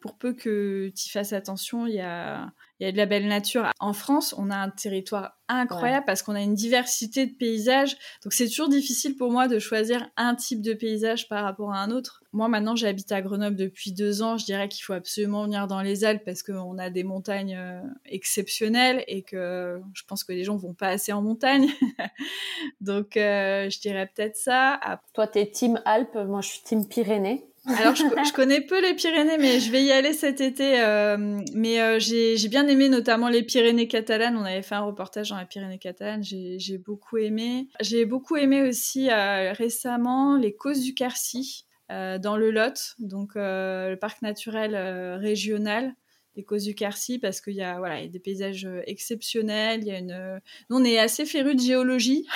pour 0.00 0.14
peu 0.14 0.34
que 0.34 0.92
tu 0.94 1.10
fasses 1.10 1.32
attention, 1.32 1.86
il 1.86 1.94
y 1.94 2.00
a 2.00 2.52
il 2.82 2.86
y 2.86 2.88
a 2.88 2.92
de 2.92 2.96
la 2.96 3.06
belle 3.06 3.28
nature. 3.28 3.70
En 3.78 3.92
France, 3.92 4.34
on 4.36 4.50
a 4.50 4.56
un 4.56 4.68
territoire 4.68 5.38
incroyable 5.48 6.04
parce 6.04 6.20
qu'on 6.24 6.34
a 6.34 6.40
une 6.40 6.56
diversité 6.56 7.26
de 7.26 7.32
paysages. 7.32 7.96
Donc 8.24 8.32
c'est 8.32 8.48
toujours 8.48 8.68
difficile 8.68 9.16
pour 9.16 9.30
moi 9.30 9.46
de 9.46 9.60
choisir 9.60 10.08
un 10.16 10.34
type 10.34 10.60
de 10.60 10.74
paysage 10.74 11.28
par 11.28 11.44
rapport 11.44 11.72
à 11.72 11.78
un 11.78 11.92
autre. 11.92 12.24
Moi 12.32 12.48
maintenant 12.48 12.74
j'habite 12.74 13.12
à 13.12 13.22
Grenoble 13.22 13.54
depuis 13.54 13.92
deux 13.92 14.20
ans. 14.22 14.36
Je 14.36 14.46
dirais 14.46 14.68
qu'il 14.68 14.82
faut 14.82 14.94
absolument 14.94 15.44
venir 15.44 15.68
dans 15.68 15.80
les 15.80 16.02
Alpes 16.04 16.24
parce 16.24 16.42
qu'on 16.42 16.76
a 16.76 16.90
des 16.90 17.04
montagnes 17.04 17.54
euh, 17.56 17.80
exceptionnelles 18.04 19.04
et 19.06 19.22
que 19.22 19.80
je 19.94 20.02
pense 20.08 20.24
que 20.24 20.32
les 20.32 20.42
gens 20.42 20.56
vont 20.56 20.74
pas 20.74 20.88
assez 20.88 21.12
en 21.12 21.22
montagne. 21.22 21.68
Donc 22.80 23.16
euh, 23.16 23.70
je 23.70 23.78
dirais 23.78 24.10
peut-être 24.12 24.36
ça. 24.36 24.80
Toi 25.14 25.28
t'es 25.28 25.46
team 25.46 25.80
Alpes, 25.84 26.16
moi 26.26 26.40
je 26.40 26.48
suis 26.48 26.62
team 26.64 26.88
Pyrénées. 26.88 27.46
Alors, 27.66 27.94
je, 27.94 28.32
connais 28.32 28.60
peu 28.60 28.80
les 28.80 28.94
Pyrénées, 28.94 29.38
mais 29.38 29.60
je 29.60 29.70
vais 29.70 29.84
y 29.84 29.92
aller 29.92 30.12
cet 30.12 30.40
été. 30.40 30.80
Euh, 30.80 31.40
mais 31.54 31.80
euh, 31.80 31.98
j'ai 32.00 32.48
bien 32.48 32.66
aimé 32.66 32.88
notamment 32.88 33.28
les 33.28 33.44
Pyrénées 33.44 33.86
catalanes. 33.86 34.36
On 34.36 34.44
avait 34.44 34.62
fait 34.62 34.74
un 34.74 34.80
reportage 34.80 35.30
dans 35.30 35.38
les 35.38 35.46
Pyrénées 35.46 35.78
catalanes. 35.78 36.24
J'ai 36.24 36.78
beaucoup 36.78 37.18
aimé. 37.18 37.68
J'ai 37.80 38.04
beaucoup 38.04 38.36
aimé 38.36 38.62
aussi 38.62 39.10
euh, 39.10 39.52
récemment 39.52 40.36
les 40.36 40.54
Causes 40.54 40.80
du 40.80 40.94
Quercy 40.94 41.66
dans 41.88 42.38
le 42.38 42.50
Lot, 42.50 42.94
donc 43.00 43.32
le 43.34 43.96
parc 43.96 44.22
naturel 44.22 44.74
régional 45.20 45.94
des 46.34 46.44
causes 46.44 46.64
du 46.64 46.74
Quercy 46.74 47.18
parce 47.18 47.40
qu'il 47.40 47.54
y 47.54 47.62
a 47.62 47.78
voilà 47.78 47.98
il 47.98 48.04
y 48.04 48.08
a 48.08 48.10
des 48.10 48.18
paysages 48.18 48.64
euh, 48.64 48.82
exceptionnels 48.86 49.80
il 49.82 49.88
y 49.88 49.90
a 49.90 49.98
une 49.98 50.12
euh, 50.12 50.38
nous 50.70 50.78
on 50.78 50.84
est 50.84 50.98
assez 50.98 51.26
férus 51.26 51.56
de 51.56 51.60
géologie 51.60 52.26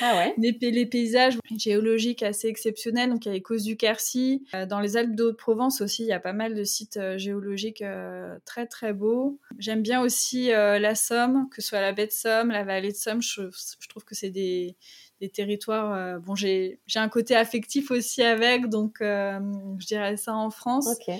ah 0.00 0.16
ouais 0.16 0.34
les, 0.38 0.52
les, 0.70 0.86
paysages 0.86 1.38
géologiques 1.56 2.22
assez 2.22 2.48
exceptionnels 2.48 3.10
donc 3.10 3.24
il 3.24 3.28
y 3.28 3.30
a 3.30 3.34
les 3.34 3.42
causes 3.42 3.64
du 3.64 3.76
Quercy 3.76 4.44
euh, 4.54 4.66
dans 4.66 4.80
les 4.80 4.96
Alpes 4.96 5.14
de 5.14 5.30
Provence 5.30 5.80
aussi 5.80 6.02
il 6.02 6.08
y 6.08 6.12
a 6.12 6.20
pas 6.20 6.34
mal 6.34 6.54
de 6.54 6.64
sites 6.64 7.00
géologiques 7.16 7.84
très 8.44 8.66
très 8.66 8.92
beaux 8.92 9.38
j'aime 9.58 9.82
bien 9.82 10.02
aussi 10.02 10.48
la 10.48 10.94
Somme 10.94 11.48
que 11.50 11.62
ce 11.62 11.68
soit 11.68 11.80
la 11.80 11.92
baie 11.92 12.06
de 12.06 12.12
Somme 12.12 12.50
la 12.50 12.64
vallée 12.64 12.92
de 12.92 12.96
Somme 12.96 13.22
je, 13.22 13.42
je 13.50 13.88
trouve 13.88 14.04
que 14.04 14.14
c'est 14.14 14.30
des 14.30 14.76
des 15.20 15.28
territoires. 15.28 16.18
bon, 16.20 16.34
j'ai 16.34 16.78
un 16.94 17.08
côté 17.10 17.36
affectif 17.36 17.90
aussi 17.90 18.22
avec, 18.22 18.70
donc 18.70 18.96
je 19.00 19.86
dirais 19.86 20.16
ça 20.16 20.34
en 20.34 20.50
France. 20.50 20.88
Ok. 20.88 21.14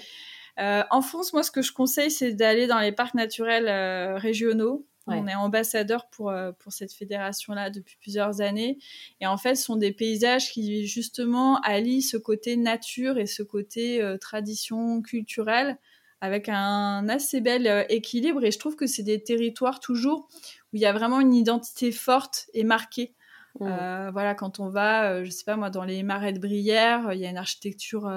Euh, 0.59 0.83
en 0.91 1.03
France, 1.03 1.33
moi, 1.33 1.43
ce 1.43 1.51
que 1.51 1.63
je 1.63 1.73
conseille, 1.73 2.11
c'est 2.11 2.33
d'aller 2.33 2.67
dans 2.67 2.81
les 2.81 2.93
parcs 2.93 3.15
naturels 3.15 3.69
euh, 3.69 4.17
régionaux. 4.17 4.87
On 5.13 5.27
est 5.27 5.35
ambassadeur 5.35 6.09
pour, 6.09 6.31
euh, 6.31 6.53
pour 6.53 6.73
cette 6.73 6.93
fédération-là 6.93 7.71
depuis 7.71 7.97
plusieurs 8.01 8.43
années. 8.43 8.79
Et 9.21 9.27
en 9.27 9.37
fait, 9.37 9.57
ce 9.57 9.65
sont 9.65 9.75
des 9.75 9.91
paysages 9.91 10.53
qui, 10.53 10.87
justement, 10.87 11.61
allient 11.63 12.01
ce 12.01 12.17
côté 12.17 12.57
nature 12.57 13.19
et 13.19 13.27
ce 13.27 13.43
côté 13.43 14.01
tradition 14.21 15.03
culturelle 15.03 15.79
avec 16.21 16.49
un 16.49 17.09
assez 17.09 17.41
bel 17.41 17.87
équilibre. 17.89 18.45
Et 18.45 18.53
je 18.53 18.59
trouve 18.61 18.77
que 18.77 18.87
c'est 18.87 19.03
des 19.03 19.21
territoires 19.21 19.81
toujours 19.81 20.29
où 20.73 20.77
il 20.77 20.81
y 20.81 20.87
a 20.87 20.93
vraiment 20.93 21.19
une 21.19 21.35
identité 21.35 21.91
forte 21.91 22.49
et 22.55 22.63
marquée. 22.63 23.17
Mmh. 23.59 24.11
voilà, 24.13 24.37
quand 24.37 24.61
on 24.61 24.69
va, 24.69 25.25
je 25.25 25.31
sais 25.31 25.45
pas 25.45 25.57
moi, 25.57 25.71
dans 25.71 25.83
les 25.83 26.05
marais 26.05 26.33
de 26.33 26.39
Brière, 26.39 27.13
il 27.15 27.19
y 27.19 27.27
a 27.27 27.31
une 27.31 27.37
architecture 27.37 28.09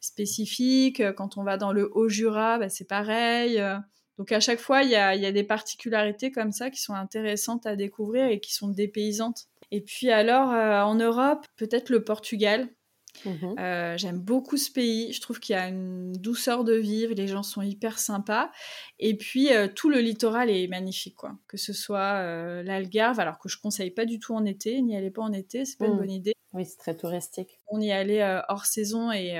spécifique. 0.00 1.02
Quand 1.14 1.36
on 1.36 1.44
va 1.44 1.56
dans 1.56 1.72
le 1.72 1.90
Haut-Jura, 1.94 2.58
bah, 2.58 2.68
c'est 2.68 2.88
pareil. 2.88 3.62
Donc 4.18 4.32
à 4.32 4.40
chaque 4.40 4.60
fois, 4.60 4.82
il 4.82 4.90
y 4.90 4.96
a, 4.96 5.14
y 5.14 5.26
a, 5.26 5.32
des 5.32 5.44
particularités 5.44 6.30
comme 6.30 6.52
ça 6.52 6.70
qui 6.70 6.80
sont 6.80 6.94
intéressantes 6.94 7.66
à 7.66 7.76
découvrir 7.76 8.26
et 8.26 8.40
qui 8.40 8.52
sont 8.52 8.68
dépaysantes. 8.68 9.46
Et 9.70 9.80
puis 9.80 10.10
alors, 10.10 10.48
en 10.48 10.94
Europe, 10.94 11.46
peut-être 11.56 11.90
le 11.90 12.04
Portugal. 12.04 12.68
Mhm. 13.24 13.54
Euh, 13.58 13.96
j'aime 13.96 14.18
beaucoup 14.18 14.56
ce 14.56 14.70
pays. 14.70 15.12
Je 15.12 15.20
trouve 15.20 15.40
qu'il 15.40 15.54
y 15.54 15.58
a 15.58 15.68
une 15.68 16.12
douceur 16.12 16.64
de 16.64 16.74
vivre. 16.74 17.14
Les 17.14 17.28
gens 17.28 17.42
sont 17.42 17.62
hyper 17.62 17.98
sympas. 17.98 18.50
Et 18.98 19.16
puis, 19.16 19.52
euh, 19.52 19.68
tout 19.68 19.90
le 19.90 19.98
littoral 19.98 20.50
est 20.50 20.68
magnifique, 20.68 21.16
quoi. 21.16 21.38
Que 21.48 21.56
ce 21.56 21.72
soit 21.72 22.20
euh, 22.20 22.62
l'Algarve, 22.62 23.20
alors 23.20 23.38
que 23.38 23.48
je 23.48 23.58
conseille 23.58 23.90
pas 23.90 24.04
du 24.04 24.18
tout 24.18 24.34
en 24.34 24.44
été. 24.44 24.80
N'y 24.82 24.96
allez 24.96 25.10
pas 25.10 25.22
en 25.22 25.32
été, 25.32 25.64
c'est 25.64 25.78
pas 25.78 25.86
une 25.86 25.94
mm. 25.94 25.98
bonne 25.98 26.10
idée. 26.10 26.34
Oui, 26.52 26.64
c'est 26.64 26.78
très 26.78 26.96
touristique. 26.96 27.60
On 27.68 27.80
y 27.80 27.92
allait 27.92 28.24
hors 28.48 28.66
saison 28.66 29.12
et, 29.12 29.36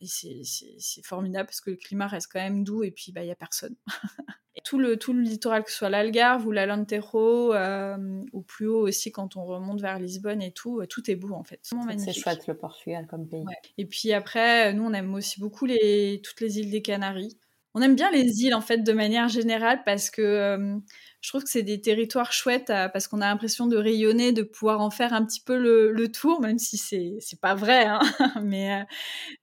et 0.00 0.06
c'est 0.06 1.04
formidable 1.04 1.46
parce 1.46 1.60
que 1.60 1.70
le 1.70 1.76
climat 1.76 2.06
reste 2.06 2.28
quand 2.30 2.40
même 2.40 2.64
doux 2.64 2.82
et 2.82 2.90
puis, 2.90 3.12
bah, 3.12 3.22
il 3.22 3.28
y 3.28 3.32
a 3.32 3.36
personne. 3.36 3.76
tout 4.64 4.78
le, 4.78 4.96
tout 4.96 5.12
le 5.12 5.20
littoral, 5.20 5.64
que 5.64 5.70
ce 5.70 5.78
soit 5.78 5.90
l'Algarve 5.90 6.46
ou 6.46 6.52
l'Alentejo, 6.52 7.54
euh, 7.54 8.22
ou 8.32 8.42
plus 8.42 8.66
haut 8.66 8.86
aussi 8.86 9.10
quand 9.10 9.36
on 9.36 9.44
remonte 9.44 9.80
vers 9.80 9.98
Lisbonne 9.98 10.42
et 10.42 10.52
tout, 10.52 10.80
euh, 10.80 10.86
tout 10.86 11.10
est 11.10 11.16
beau 11.16 11.32
en 11.32 11.44
fait. 11.44 11.60
C'est 11.98 12.12
chouette 12.12 12.46
le 12.46 12.56
Portugal 12.56 13.06
comme 13.06 13.28
pays. 13.28 13.44
Et 13.78 13.86
puis 13.86 14.12
après, 14.12 14.72
nous 14.74 14.84
on 14.84 14.92
aime 14.92 15.14
aussi 15.14 15.40
beaucoup 15.40 15.66
les, 15.66 16.20
toutes 16.22 16.40
les 16.40 16.58
îles 16.58 16.70
des 16.70 16.82
Canaries. 16.82 17.38
On 17.74 17.80
aime 17.80 17.94
bien 17.96 18.10
les 18.10 18.42
îles 18.44 18.54
en 18.54 18.60
fait 18.60 18.78
de 18.78 18.92
manière 18.92 19.28
générale 19.28 19.82
parce 19.84 20.10
que 20.10 20.20
euh, 20.22 20.76
je 21.22 21.28
trouve 21.30 21.42
que 21.44 21.48
c'est 21.50 21.62
des 21.62 21.80
territoires 21.80 22.32
chouettes 22.32 22.66
parce 22.92 23.08
qu'on 23.08 23.20
a 23.22 23.26
l'impression 23.28 23.66
de 23.66 23.76
rayonner, 23.78 24.32
de 24.32 24.42
pouvoir 24.42 24.80
en 24.82 24.90
faire 24.90 25.14
un 25.14 25.24
petit 25.24 25.40
peu 25.40 25.56
le, 25.56 25.90
le 25.90 26.12
tour, 26.12 26.40
même 26.42 26.58
si 26.58 26.76
c'est 26.76 27.16
c'est 27.20 27.40
pas 27.40 27.54
vrai, 27.54 27.84
hein. 27.86 28.00
mais 28.42 28.84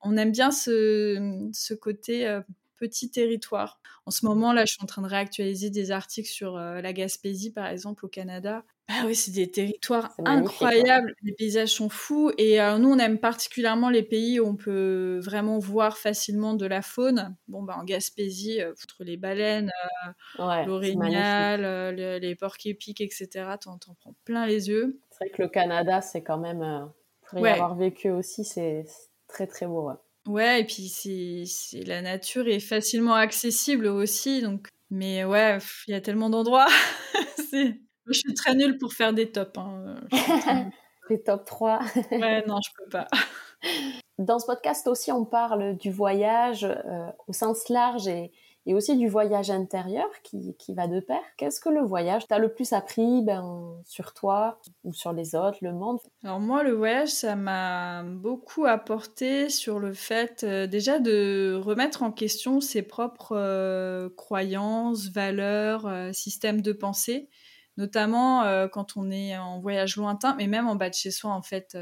on 0.02 0.18
aime 0.18 0.32
bien 0.32 0.52
ce, 0.52 1.50
ce 1.54 1.74
côté 1.74 2.40
petit 2.80 3.12
territoire. 3.12 3.80
En 4.06 4.12
ce 4.12 4.26
moment, 4.26 4.54
là, 4.54 4.66
je 4.66 4.72
suis 4.74 4.84
en 4.84 4.88
train 4.88 5.02
de 5.02 5.08
réactualiser 5.08 5.70
des 5.70 5.92
articles 5.92 6.30
sur 6.30 6.58
euh, 6.58 6.82
la 6.82 6.94
Gaspésie, 6.94 7.52
par 7.52 7.68
exemple, 7.68 8.06
au 8.06 8.08
Canada. 8.08 8.64
Ah 8.88 9.04
oui, 9.06 9.14
c'est 9.14 9.32
des 9.32 9.52
territoires 9.52 10.12
incroyables. 10.26 11.14
Les 11.22 11.34
paysages 11.34 11.70
sont 11.70 11.90
fous. 11.90 12.32
Et 12.40 12.60
euh, 12.60 12.80
nous, 12.80 12.90
on 12.90 12.98
aime 12.98 13.20
particulièrement 13.20 13.90
les 13.90 14.02
pays 14.02 14.40
où 14.40 14.48
on 14.48 14.56
peut 14.56 15.20
vraiment 15.22 15.60
voir 15.60 15.98
facilement 15.98 16.56
de 16.56 16.66
la 16.66 16.82
faune. 16.82 17.36
Bon, 17.48 17.62
bah, 17.62 17.76
en 17.78 17.84
Gaspésie, 17.84 18.62
euh, 18.62 18.72
outre 18.72 19.04
les 19.04 19.18
baleines, 19.18 19.72
l'orignal, 20.40 21.96
les 21.96 22.36
porcs 22.36 22.58
épiques, 22.66 23.02
etc., 23.02 23.28
t'en, 23.62 23.74
en 23.74 23.94
prends 24.00 24.16
plein 24.24 24.48
les 24.48 24.70
yeux. 24.70 25.00
C'est 25.12 25.26
vrai 25.26 25.30
que 25.30 25.42
le 25.44 25.50
Canada, 25.50 26.02
c'est 26.02 26.24
quand 26.24 26.40
même, 26.40 26.90
pour 27.28 27.46
y 27.46 27.50
avoir 27.50 27.76
vécu 27.76 28.10
aussi, 28.10 28.44
c'est 28.44 28.86
très, 29.28 29.46
très 29.46 29.68
beau. 29.68 29.88
Ouais, 29.88 29.96
et 30.38 30.66
puis 30.66 30.88
c'est 30.90 31.84
la 31.86 32.02
nature 32.02 32.48
est 32.48 32.60
facilement 32.60 33.16
accessible 33.16 33.88
aussi, 33.88 34.42
donc. 34.42 34.68
Mais 34.92 35.24
ouais, 35.24 35.60
il 35.88 35.92
y 35.92 35.94
a 35.94 36.02
tellement 36.02 36.30
d'endroits. 36.30 36.68
je 37.54 37.74
suis 38.12 38.34
très 38.34 38.56
nulle 38.56 38.78
pour 38.78 38.94
faire 38.94 39.14
des 39.14 39.32
tops. 39.32 39.58
Hein. 39.58 40.02
des 41.10 41.22
top 41.22 41.46
3. 41.46 41.80
ouais, 42.12 42.44
non, 42.48 42.58
je 42.62 42.70
peux 42.78 42.90
pas. 42.90 43.08
Dans 44.18 44.40
ce 44.40 44.46
podcast 44.46 44.88
aussi, 44.88 45.12
on 45.12 45.26
parle 45.26 45.78
du 45.78 45.92
voyage 45.92 46.64
euh, 46.64 47.12
au 47.28 47.34
sens 47.34 47.70
large 47.70 48.08
et, 48.08 48.32
et 48.66 48.74
aussi 48.74 48.98
du 48.98 49.08
voyage 49.08 49.50
intérieur 49.50 50.08
qui, 50.24 50.56
qui 50.58 50.74
va 50.74 50.88
de 50.88 51.00
pair. 51.00 51.22
Qu'est-ce 51.38 51.60
que 51.60 51.70
le 51.70 51.82
voyage 51.82 52.28
t'a 52.28 52.38
le 52.38 52.52
plus 52.54 52.74
appris 52.74 53.22
ben, 53.24 53.82
sur 53.86 54.14
toi 54.14 54.60
ou 54.84 54.94
sur 54.94 55.14
les 55.14 55.34
autres, 55.36 55.58
le 55.62 55.74
monde? 55.74 56.00
Alors 56.24 56.40
moi, 56.40 56.64
le 56.64 56.74
voyage, 56.74 57.10
ça 57.10 57.36
m'a 57.36 58.04
beaucoup 58.04 58.66
apporté 58.66 59.50
sur 59.50 59.80
le 59.80 59.94
fait 59.94 60.44
euh, 60.44 60.68
déjà 60.68 61.00
de 61.00 61.60
remettre 61.62 62.04
en 62.04 62.12
question 62.12 62.62
ses 62.62 62.82
propres 62.82 63.36
euh, 63.36 64.10
croyances, 64.16 65.10
valeurs, 65.10 65.88
euh, 65.88 66.12
systèmes 66.12 66.62
de 66.62 66.72
pensée 66.72 67.30
notamment 67.78 68.44
quand 68.74 68.98
on 68.98 69.10
est 69.10 69.38
en 69.38 69.62
voyage 69.62 69.96
lointain, 69.96 70.36
mais 70.36 70.48
même 70.48 70.68
en 70.68 70.76
bas 70.76 70.90
de 70.90 70.96
chez 70.96 71.12
soi, 71.12 71.32
en 71.32 71.42
fait. 71.42 71.78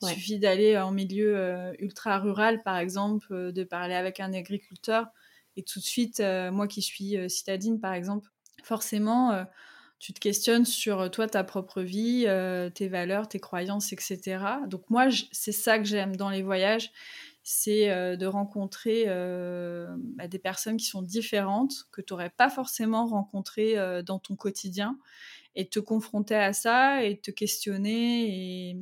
Il 0.00 0.08
suffit 0.08 0.38
d'aller 0.38 0.78
en 0.78 0.90
milieu 0.90 1.70
ultra 1.78 2.18
rural, 2.18 2.62
par 2.62 2.78
exemple, 2.78 3.52
de 3.52 3.62
parler 3.62 3.94
avec 3.94 4.20
un 4.20 4.32
agriculteur. 4.32 5.04
Et 5.56 5.62
tout 5.62 5.78
de 5.78 5.84
suite, 5.84 6.20
euh, 6.20 6.50
moi 6.50 6.66
qui 6.66 6.82
suis 6.82 7.16
euh, 7.16 7.28
citadine, 7.28 7.80
par 7.80 7.94
exemple, 7.94 8.30
forcément, 8.62 9.32
euh, 9.32 9.44
tu 9.98 10.12
te 10.12 10.20
questionnes 10.20 10.64
sur 10.64 11.10
toi, 11.10 11.26
ta 11.28 11.44
propre 11.44 11.80
vie, 11.80 12.26
tes 12.74 12.88
valeurs, 12.88 13.26
tes 13.26 13.40
croyances, 13.40 13.90
etc. 13.92 14.44
Donc 14.66 14.90
moi, 14.90 15.06
c'est 15.32 15.52
ça 15.52 15.78
que 15.78 15.84
j'aime 15.84 16.16
dans 16.16 16.28
les 16.28 16.42
voyages, 16.42 16.92
c'est 17.42 17.86
de 18.16 18.26
rencontrer 18.26 19.06
bah, 19.06 20.28
des 20.28 20.38
personnes 20.38 20.76
qui 20.76 20.84
sont 20.84 21.00
différentes, 21.00 21.86
que 21.90 22.02
tu 22.02 22.12
n'aurais 22.12 22.28
pas 22.28 22.50
forcément 22.50 23.06
rencontrées 23.06 23.76
dans 24.02 24.18
ton 24.18 24.36
quotidien 24.36 24.98
et 25.56 25.68
te 25.68 25.78
confronter 25.78 26.34
à 26.34 26.52
ça 26.52 27.04
et 27.04 27.20
te 27.20 27.30
questionner 27.30 28.70
et, 28.70 28.76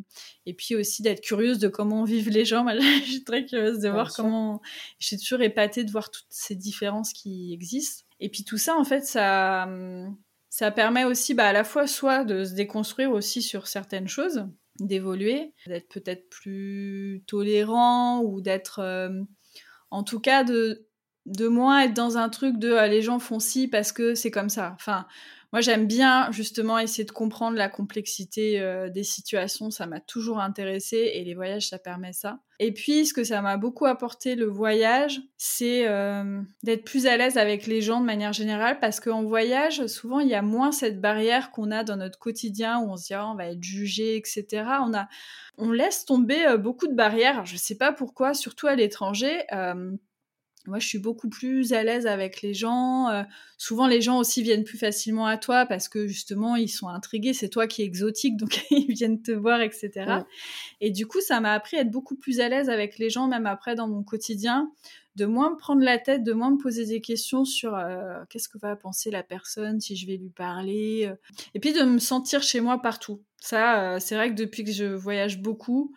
et 0.46 0.54
puis 0.54 0.74
aussi 0.74 1.02
d'être 1.02 1.20
curieuse 1.20 1.58
de 1.58 1.68
comment 1.68 2.04
vivent 2.04 2.30
les 2.30 2.44
gens. 2.44 2.64
Moi, 2.64 2.74
je 2.78 3.10
suis 3.10 3.24
très 3.24 3.44
curieuse 3.44 3.80
de 3.80 3.88
voir 3.88 4.12
comment. 4.14 4.60
Je 4.98 5.08
suis 5.08 5.18
toujours 5.18 5.42
épatée 5.42 5.84
de 5.84 5.90
voir 5.90 6.10
toutes 6.10 6.26
ces 6.30 6.54
différences 6.54 7.12
qui 7.12 7.52
existent. 7.52 8.04
Et 8.20 8.28
puis 8.28 8.44
tout 8.44 8.58
ça, 8.58 8.76
en 8.76 8.84
fait, 8.84 9.04
ça, 9.04 9.68
ça 10.48 10.70
permet 10.70 11.04
aussi 11.04 11.34
bah, 11.34 11.48
à 11.48 11.52
la 11.52 11.64
fois 11.64 11.86
soit 11.86 12.24
de 12.24 12.44
se 12.44 12.54
déconstruire 12.54 13.10
aussi 13.10 13.42
sur 13.42 13.66
certaines 13.66 14.08
choses, 14.08 14.46
d'évoluer, 14.78 15.52
d'être 15.66 15.88
peut-être 15.88 16.28
plus 16.30 17.24
tolérant 17.26 18.22
ou 18.22 18.40
d'être, 18.40 18.78
euh, 18.78 19.22
en 19.90 20.04
tout 20.04 20.20
cas, 20.20 20.44
de 20.44 20.86
de 21.26 21.46
moins 21.46 21.82
être 21.84 21.94
dans 21.94 22.18
un 22.18 22.28
truc 22.28 22.58
de 22.58 22.72
ah, 22.72 22.88
les 22.88 23.02
gens 23.02 23.18
font 23.18 23.38
ci 23.38 23.68
parce 23.68 23.92
que 23.92 24.14
c'est 24.14 24.30
comme 24.30 24.48
ça. 24.48 24.72
Enfin, 24.74 25.06
moi, 25.52 25.60
j'aime 25.60 25.86
bien 25.86 26.32
justement 26.32 26.78
essayer 26.78 27.04
de 27.04 27.10
comprendre 27.10 27.58
la 27.58 27.68
complexité 27.68 28.58
euh, 28.58 28.88
des 28.88 29.02
situations. 29.02 29.70
Ça 29.70 29.86
m'a 29.86 30.00
toujours 30.00 30.40
intéressé 30.40 31.10
et 31.12 31.24
les 31.24 31.34
voyages, 31.34 31.68
ça 31.68 31.78
permet 31.78 32.14
ça. 32.14 32.38
Et 32.58 32.72
puis, 32.72 33.04
ce 33.04 33.12
que 33.12 33.22
ça 33.22 33.42
m'a 33.42 33.58
beaucoup 33.58 33.84
apporté 33.84 34.34
le 34.34 34.46
voyage, 34.46 35.20
c'est 35.36 35.86
euh, 35.86 36.40
d'être 36.62 36.84
plus 36.84 37.06
à 37.06 37.18
l'aise 37.18 37.36
avec 37.36 37.66
les 37.66 37.82
gens 37.82 38.00
de 38.00 38.06
manière 38.06 38.32
générale 38.32 38.78
parce 38.80 38.98
qu'en 38.98 39.24
voyage, 39.24 39.86
souvent, 39.88 40.20
il 40.20 40.28
y 40.28 40.34
a 40.34 40.40
moins 40.40 40.72
cette 40.72 41.02
barrière 41.02 41.50
qu'on 41.50 41.70
a 41.70 41.84
dans 41.84 41.96
notre 41.96 42.18
quotidien 42.18 42.78
où 42.78 42.90
on 42.90 42.96
se 42.96 43.08
dit 43.08 43.14
oh, 43.14 43.32
on 43.32 43.34
va 43.34 43.48
être 43.48 43.62
jugé, 43.62 44.16
etc. 44.16 44.64
On 45.58 45.70
laisse 45.70 46.06
tomber 46.06 46.46
euh, 46.46 46.56
beaucoup 46.56 46.86
de 46.86 46.94
barrières. 46.94 47.44
Je 47.44 47.58
sais 47.58 47.76
pas 47.76 47.92
pourquoi, 47.92 48.32
surtout 48.32 48.68
à 48.68 48.74
l'étranger. 48.74 49.42
Moi, 50.66 50.78
je 50.78 50.86
suis 50.86 50.98
beaucoup 50.98 51.28
plus 51.28 51.72
à 51.72 51.82
l'aise 51.82 52.06
avec 52.06 52.40
les 52.40 52.54
gens. 52.54 53.08
Euh, 53.08 53.22
souvent, 53.58 53.88
les 53.88 54.00
gens 54.00 54.18
aussi 54.18 54.42
viennent 54.42 54.62
plus 54.62 54.78
facilement 54.78 55.26
à 55.26 55.36
toi 55.36 55.66
parce 55.66 55.88
que 55.88 56.06
justement, 56.06 56.54
ils 56.54 56.68
sont 56.68 56.88
intrigués. 56.88 57.32
C'est 57.32 57.48
toi 57.48 57.66
qui 57.66 57.82
es 57.82 57.84
exotique, 57.84 58.36
donc 58.36 58.64
ils 58.70 58.92
viennent 58.92 59.22
te 59.22 59.32
voir, 59.32 59.60
etc. 59.60 60.20
Et 60.80 60.90
du 60.90 61.06
coup, 61.06 61.20
ça 61.20 61.40
m'a 61.40 61.52
appris 61.52 61.76
à 61.76 61.80
être 61.80 61.90
beaucoup 61.90 62.14
plus 62.14 62.38
à 62.40 62.48
l'aise 62.48 62.70
avec 62.70 62.98
les 62.98 63.10
gens, 63.10 63.26
même 63.26 63.46
après 63.46 63.74
dans 63.74 63.88
mon 63.88 64.04
quotidien, 64.04 64.70
de 65.16 65.26
moins 65.26 65.50
me 65.50 65.56
prendre 65.56 65.82
la 65.82 65.98
tête, 65.98 66.22
de 66.22 66.32
moins 66.32 66.52
me 66.52 66.58
poser 66.58 66.86
des 66.86 67.00
questions 67.00 67.44
sur 67.44 67.74
euh, 67.74 68.22
qu'est-ce 68.30 68.48
que 68.48 68.58
va 68.58 68.76
penser 68.76 69.10
la 69.10 69.24
personne, 69.24 69.80
si 69.80 69.96
je 69.96 70.06
vais 70.06 70.16
lui 70.16 70.30
parler, 70.30 71.08
euh. 71.10 71.16
et 71.54 71.60
puis 71.60 71.72
de 71.72 71.82
me 71.82 71.98
sentir 71.98 72.42
chez 72.42 72.60
moi 72.60 72.80
partout. 72.80 73.20
Ça, 73.38 73.98
c'est 73.98 74.14
vrai 74.14 74.30
que 74.30 74.36
depuis 74.36 74.62
que 74.62 74.70
je 74.70 74.84
voyage 74.84 75.42
beaucoup, 75.42 75.92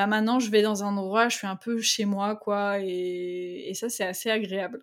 bah 0.00 0.06
maintenant 0.06 0.40
je 0.40 0.50
vais 0.50 0.62
dans 0.62 0.82
un 0.82 0.96
endroit, 0.96 1.28
je 1.28 1.36
suis 1.36 1.46
un 1.46 1.56
peu 1.56 1.80
chez 1.80 2.04
moi, 2.04 2.36
quoi, 2.36 2.78
et, 2.80 3.72
ça 3.74 3.88
c'est 3.88 4.04
assez 4.04 4.30
agréable. 4.30 4.82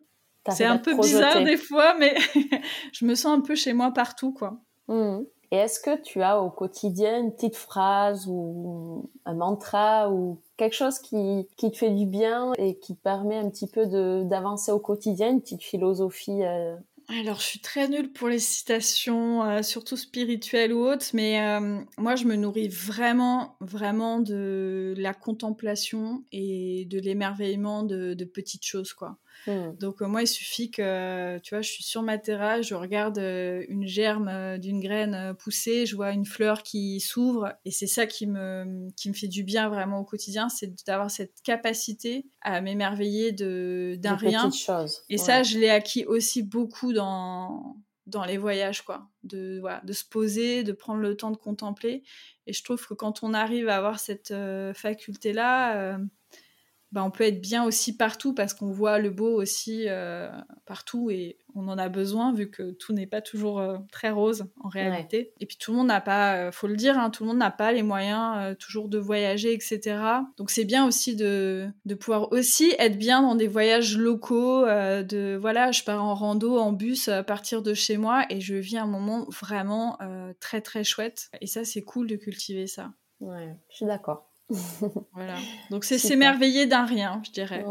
C'est 0.50 0.66
un 0.66 0.78
peu 0.78 0.96
bizarre 0.96 1.44
des 1.44 1.58
fois, 1.58 1.96
mais 2.00 2.16
je 2.94 3.06
me 3.06 3.16
sens 3.16 3.38
un 3.38 3.42
peu 3.42 3.56
chez 3.56 3.74
moi 3.74 3.92
partout, 3.92 4.32
quoi. 4.32 4.60
Mmh. 4.88 5.20
Et 5.52 5.58
est-ce 5.58 5.80
que 5.80 6.02
tu 6.02 6.22
as 6.22 6.42
au 6.42 6.50
quotidien 6.50 7.20
une 7.20 7.34
petite 7.34 7.56
phrase 7.56 8.28
ou 8.28 9.10
un 9.26 9.34
mantra 9.34 10.10
ou 10.10 10.42
quelque 10.58 10.76
chose 10.76 11.00
qui, 11.00 11.48
qui 11.58 11.72
te 11.72 11.78
fait 11.78 11.92
du 11.92 12.06
bien 12.06 12.54
et 12.58 12.78
qui 12.78 12.96
te 12.96 13.02
permet 13.02 13.38
un 13.38 13.50
petit 13.50 13.68
peu 13.68 13.86
d'avancer 14.26 14.72
au 14.72 14.80
quotidien, 14.80 15.30
une 15.30 15.42
petite 15.42 15.64
philosophie 15.64 16.44
euh, 16.44 16.76
alors, 17.10 17.40
je 17.40 17.46
suis 17.46 17.60
très 17.60 17.88
nulle 17.88 18.12
pour 18.12 18.28
les 18.28 18.40
citations, 18.40 19.42
euh, 19.44 19.62
surtout 19.62 19.96
spirituelles 19.96 20.74
ou 20.74 20.80
autres, 20.80 21.06
mais 21.14 21.42
euh, 21.42 21.80
moi, 21.98 22.18
je 22.18 22.26
me 22.26 22.36
nourris 22.36 22.68
vraiment, 22.68 23.56
vraiment 23.62 24.20
de 24.20 24.94
la 24.98 25.14
contemplation 25.14 26.26
et 26.34 26.86
de 26.90 27.00
l'émerveillement 27.00 27.84
de, 27.84 28.14
de, 28.14 28.26
petites 28.26 28.66
choses, 28.66 28.92
quoi. 28.92 29.20
Hmm. 29.46 29.72
Donc 29.80 30.02
euh, 30.02 30.08
moi, 30.08 30.24
il 30.24 30.28
suffit 30.28 30.72
que, 30.72 31.38
tu 31.40 31.56
vois, 31.56 31.62
je 31.62 31.72
suis 31.72 31.84
sur 31.84 32.02
ma 32.02 32.18
terrasse, 32.18 32.68
je 32.68 32.76
regarde 32.76 33.18
euh, 33.18 33.64
une 33.70 33.88
germe 33.88 34.28
euh, 34.28 34.58
d'une 34.58 34.80
graine 34.80 35.36
pousser, 35.40 35.86
je 35.86 35.96
vois 35.96 36.12
une 36.12 36.26
fleur 36.26 36.64
qui 36.64 37.00
s'ouvre, 37.00 37.54
et 37.64 37.72
c'est 37.72 37.88
ça 37.88 38.06
qui 38.06 38.28
me, 38.28 38.90
qui 38.98 39.10
me 39.10 39.14
fait 39.14 39.28
du 39.28 39.44
bien 39.44 39.70
vraiment 39.70 40.00
au 40.00 40.04
quotidien, 40.04 40.50
c'est 40.50 40.86
d'avoir 40.86 41.10
cette 41.12 41.42
capacité 41.44 42.26
à 42.42 42.62
m'émerveiller 42.62 43.32
d'un 43.32 44.16
rien. 44.16 44.52
Choses. 44.52 45.04
Et 45.10 45.18
ça, 45.18 45.44
je 45.44 45.58
l'ai 45.58 45.70
acquis 45.70 46.06
aussi 46.06 46.44
beaucoup 46.44 46.94
dans 46.94 47.78
dans 48.06 48.24
les 48.24 48.38
voyages, 48.38 48.84
quoi. 48.84 49.10
De, 49.24 49.60
voilà, 49.60 49.82
de 49.84 49.92
se 49.92 50.06
poser, 50.06 50.64
de 50.64 50.72
prendre 50.72 51.02
le 51.02 51.18
temps 51.18 51.30
de 51.30 51.36
contempler. 51.36 52.04
Et 52.46 52.54
je 52.54 52.64
trouve 52.64 52.88
que 52.88 52.94
quand 52.94 53.22
on 53.22 53.34
arrive 53.34 53.68
à 53.68 53.76
avoir 53.76 54.00
cette 54.00 54.34
faculté-là, 54.74 56.00
bah, 56.94 57.04
on 57.04 57.12
peut 57.12 57.26
être 57.26 57.42
bien 57.42 57.66
aussi 57.66 57.98
partout 57.98 58.34
parce 58.34 58.54
qu'on 58.54 58.72
voit 58.72 58.98
le 58.98 59.10
beau 59.10 59.30
aussi 59.30 59.86
euh, 59.88 60.30
partout 60.66 61.10
et 61.12 61.38
on 61.54 61.68
en 61.68 61.78
a 61.78 61.90
besoin 61.90 62.34
vu 62.34 62.50
que 62.50 62.72
tout 62.72 62.94
n'est 62.94 63.08
pas 63.08 63.22
toujours 63.22 63.60
euh, 63.60 63.78
très 63.92 64.10
rose 64.10 64.46
en 64.62 64.70
réalité. 64.70 65.34
Et 65.42 65.46
puis 65.46 65.58
tout 65.58 65.72
le 65.72 65.78
monde 65.78 65.88
n'a 65.88 66.00
pas, 66.00 66.38
euh, 66.38 66.52
faut 66.52 66.68
le 66.68 66.78
dire, 66.78 66.98
hein, 66.98 67.10
tout 67.10 67.24
le 67.24 67.30
monde 67.30 67.40
n'a 67.40 67.52
pas 67.52 67.74
les 67.74 67.84
moyens 67.84 68.56
toujours 68.58 68.88
de 68.88 68.98
voyager, 68.98 69.54
etc. 69.54 70.00
Donc 70.38 70.50
c'est 70.50 70.64
bien 70.64 70.88
aussi 70.88 71.16
de, 71.16 71.68
de 71.86 71.96
pouvoir 71.96 72.32
aussi 72.32 72.74
être 72.80 72.98
bien 72.98 73.22
dans 73.22 73.36
des 73.36 73.48
voyages 73.48 73.98
locaux, 73.98 74.66
de 74.66 75.38
voilà, 75.40 75.72
je 75.72 75.84
pars 75.84 76.04
en 76.04 76.16
rando, 76.16 76.58
en 76.58 76.72
bus 76.72 77.10
à 77.10 77.24
partir 77.24 77.62
de 77.62 77.74
chez 77.74 77.98
moi 77.98 78.26
et 78.30 78.40
je 78.40 78.56
vis 78.56 78.78
un 78.78 78.88
moment 78.88 79.26
vraiment 79.30 79.98
très 80.40 80.62
très 80.62 80.84
chouette. 80.84 81.30
Et 81.42 81.48
ça 81.48 81.66
c'est 81.66 81.84
cool 81.84 82.08
de 82.08 82.16
cultiver 82.16 82.68
ça. 82.68 82.92
Ouais, 83.20 83.56
je 83.70 83.78
suis 83.78 83.86
d'accord. 83.86 84.30
Voilà. 84.50 85.36
Donc 85.72 85.84
c'est 85.84 85.98
s'émerveiller 85.98 86.66
d'un 86.66 86.86
rien, 86.86 87.22
je 87.26 87.32
dirais. 87.32 87.66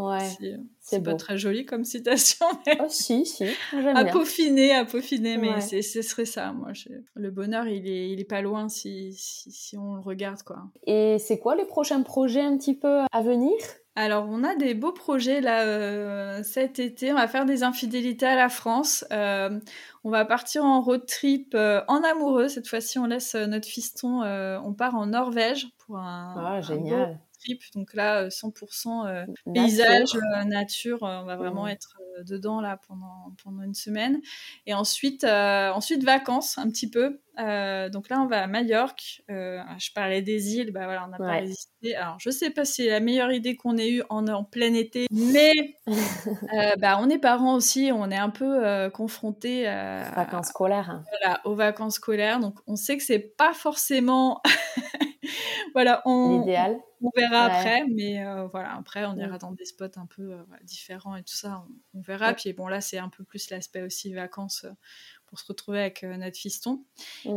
C'est 0.80 1.02
pas 1.02 1.14
très 1.14 1.36
joli 1.36 1.64
comme 1.64 1.84
citation. 1.84 2.46
Mais... 2.66 2.78
Oh, 2.80 2.86
si, 2.88 3.26
si. 3.26 3.44
À 3.72 4.04
peaufiner, 4.04 4.72
à 4.74 4.84
peaufiner, 4.84 5.36
mais 5.36 5.60
ce 5.60 6.02
serait 6.02 6.26
ça. 6.26 6.52
Moi, 6.52 6.72
le 7.14 7.30
bonheur, 7.30 7.66
il 7.66 7.88
est, 7.88 8.10
il 8.10 8.20
est 8.20 8.24
pas 8.24 8.40
loin 8.40 8.68
si, 8.68 9.12
si, 9.14 9.50
si 9.50 9.76
on 9.76 9.94
le 9.94 10.00
regarde, 10.00 10.42
quoi. 10.42 10.70
Et 10.86 11.18
c'est 11.18 11.38
quoi 11.38 11.56
les 11.56 11.64
prochains 11.64 12.02
projets 12.02 12.42
un 12.42 12.56
petit 12.56 12.74
peu 12.74 13.00
à 13.10 13.22
venir? 13.22 13.52
Alors, 13.98 14.26
on 14.28 14.44
a 14.44 14.54
des 14.54 14.74
beaux 14.74 14.92
projets 14.92 15.40
là 15.40 15.62
euh, 15.62 16.42
cet 16.42 16.78
été. 16.78 17.12
On 17.12 17.16
va 17.16 17.26
faire 17.28 17.46
des 17.46 17.62
infidélités 17.62 18.26
à 18.26 18.36
la 18.36 18.50
France. 18.50 19.06
Euh, 19.10 19.58
on 20.04 20.10
va 20.10 20.26
partir 20.26 20.66
en 20.66 20.82
road 20.82 21.06
trip 21.06 21.54
euh, 21.54 21.80
en 21.88 22.02
amoureux. 22.02 22.48
Cette 22.48 22.68
fois-ci, 22.68 22.98
on 22.98 23.06
laisse 23.06 23.34
notre 23.34 23.66
fiston. 23.66 24.20
on 24.22 24.74
part 24.74 24.96
en 24.96 25.06
Norvège 25.06 25.68
pour 25.78 25.96
un, 25.96 26.34
ah, 26.36 26.60
génial. 26.60 27.18
Trip. 27.46 27.62
Donc 27.74 27.94
là, 27.94 28.28
100% 28.28 29.26
paysage, 29.54 30.16
nature. 30.46 30.98
on 31.02 31.24
va 31.24 31.36
vraiment 31.36 31.64
mmh. 31.64 31.70
être 31.70 31.96
dedans 32.24 32.60
là 32.60 32.80
pendant, 32.88 33.32
pendant 33.42 33.62
une 33.62 33.74
semaine. 33.74 34.20
Et 34.66 34.74
ensuite, 34.74 35.24
ensuite 35.24 36.04
vacances 36.04 36.58
un 36.58 36.68
petit 36.70 36.90
peu. 36.90 37.20
Euh, 37.38 37.90
donc 37.90 38.08
là, 38.08 38.20
on 38.20 38.26
va 38.26 38.42
à 38.42 38.46
Majorque. 38.46 39.22
Euh, 39.30 39.60
je 39.78 39.90
parlais 39.92 40.22
des 40.22 40.56
îles, 40.56 40.72
bah 40.72 40.84
voilà, 40.84 41.04
on 41.06 41.08
n'a 41.08 41.18
pas 41.18 41.40
résisté. 41.40 41.94
Alors, 41.94 42.16
je 42.18 42.30
sais 42.30 42.50
pas 42.50 42.64
si 42.64 42.84
c'est 42.84 42.90
la 42.90 43.00
meilleure 43.00 43.32
idée 43.32 43.56
qu'on 43.56 43.76
ait 43.76 43.90
eue 43.90 44.02
en, 44.08 44.26
en 44.28 44.44
plein 44.44 44.72
été, 44.74 45.06
mais 45.10 45.52
euh, 45.88 46.76
bah, 46.78 46.98
on 47.00 47.10
est 47.10 47.18
parents 47.18 47.54
aussi, 47.54 47.90
on 47.92 48.10
est 48.10 48.16
un 48.16 48.30
peu 48.30 48.90
confrontés 48.90 49.66
à, 49.66 50.10
vacances 50.14 50.48
scolaires. 50.48 50.90
Hein. 50.90 51.04
Voilà, 51.10 51.40
aux 51.44 51.54
vacances 51.54 51.94
scolaires. 51.94 52.40
Donc, 52.40 52.58
on 52.66 52.76
sait 52.76 52.96
que 52.96 53.02
c'est 53.02 53.18
pas 53.36 53.52
forcément, 53.52 54.40
voilà, 55.74 56.02
on, 56.06 56.40
l'idéal. 56.40 56.78
On, 57.06 57.10
verra 57.16 57.44
après, 57.44 57.86
mais 57.88 58.22
voilà, 58.50 58.76
après, 58.76 59.04
on 59.04 59.16
ira 59.16 59.38
dans 59.38 59.52
des 59.52 59.64
spots 59.64 59.84
un 59.96 60.06
peu 60.06 60.36
différents 60.64 61.16
et 61.16 61.22
tout 61.22 61.34
ça, 61.34 61.64
on, 61.94 62.00
verra. 62.00 62.34
Puis 62.34 62.52
bon, 62.52 62.68
là, 62.68 62.80
c'est 62.80 62.98
un 62.98 63.08
peu 63.08 63.24
plus 63.24 63.50
l'aspect 63.50 63.82
aussi 63.82 64.12
vacances 64.12 64.66
pour 65.26 65.38
se 65.38 65.46
retrouver 65.46 65.80
avec 65.80 66.04
euh, 66.04 66.16
notre 66.16 66.36
fiston. 66.36 66.84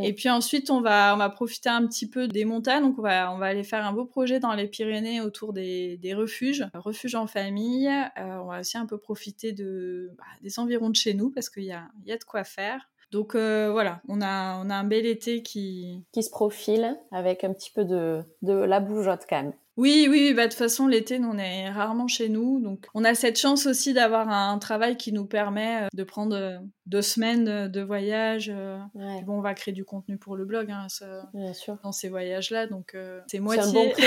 Et 0.02 0.14
puis 0.14 0.30
ensuite, 0.30 0.70
on 0.70 0.82
va, 0.82 1.14
on 1.14 1.18
va 1.18 1.30
profiter 1.30 1.70
un 1.70 1.86
petit 1.88 2.08
peu 2.08 2.28
des 2.28 2.46
montagnes. 2.46 2.84
Donc, 2.84 3.00
on 3.00 3.02
va, 3.02 3.34
on 3.34 3.38
va 3.38 3.48
aller 3.48 3.64
faire 3.64 3.86
un 3.86 3.94
beau 3.94 4.06
projet 4.06 4.40
dans 4.40 4.54
les 4.54 4.68
Pyrénées 4.68 5.22
autour 5.22 5.54
des, 5.54 5.98
des 5.98 6.14
refuges, 6.14 6.66
refuges 6.74 7.16
en 7.16 7.28
famille. 7.28 7.88
Euh, 7.88 8.38
on 8.38 8.46
va 8.46 8.60
aussi 8.60 8.78
un 8.78 8.86
peu 8.86 8.98
profiter 8.98 9.52
de, 9.52 10.12
bah, 10.18 10.26
des 10.42 10.60
environs 10.60 10.90
de 10.90 10.96
chez 10.96 11.14
nous 11.14 11.32
parce 11.32 11.50
qu'il 11.50 11.64
y 11.64 11.72
a, 11.72 11.90
y 12.06 12.12
a 12.12 12.18
de 12.18 12.24
quoi 12.24 12.44
faire. 12.44 12.90
Donc 13.12 13.36
euh, 13.36 13.70
voilà, 13.72 14.02
on 14.08 14.22
a, 14.22 14.58
on 14.64 14.70
a 14.70 14.76
un 14.76 14.84
bel 14.84 15.06
été 15.06 15.42
qui... 15.42 16.06
Qui 16.12 16.24
se 16.24 16.30
profile 16.30 16.98
avec 17.12 17.44
un 17.44 17.54
petit 17.54 17.72
peu 17.72 17.86
de, 17.86 18.24
de 18.42 18.54
la 18.54 18.80
bougeotte 18.80 19.26
quand 19.28 19.42
même. 19.42 19.54
Oui, 19.80 20.08
oui, 20.10 20.34
bah, 20.34 20.44
de 20.44 20.50
toute 20.50 20.58
façon, 20.58 20.88
l'été, 20.88 21.22
on 21.24 21.38
est 21.38 21.70
rarement 21.70 22.10
chez 22.10 22.28
nous. 22.28 22.60
Donc, 22.60 22.86
on 22.94 23.06
a 23.06 23.16
cette 23.16 23.40
chance 23.40 23.66
aussi 23.66 23.94
d'avoir 23.94 24.28
un 24.28 24.60
travail 24.60 24.98
qui 24.98 25.14
nous 25.14 25.26
permet 25.26 25.84
euh, 25.84 25.88
de 25.94 26.04
prendre 26.04 26.36
euh, 26.36 26.58
deux 26.86 27.02
semaines 27.02 27.70
de 27.70 27.82
voyage. 27.82 28.52
Euh. 28.54 28.78
Bon, 29.26 29.38
on 29.38 29.42
va 29.42 29.54
créer 29.54 29.74
du 29.74 29.86
contenu 29.86 30.18
pour 30.18 30.36
le 30.36 30.44
blog 30.44 30.70
hein, 30.70 30.88
Bien 31.34 31.54
sûr. 31.54 31.78
dans 31.82 31.94
ces 31.94 32.10
voyages-là. 32.10 32.68
Donc, 32.68 32.98
c'est 33.28 33.40
moitié. 33.40 33.94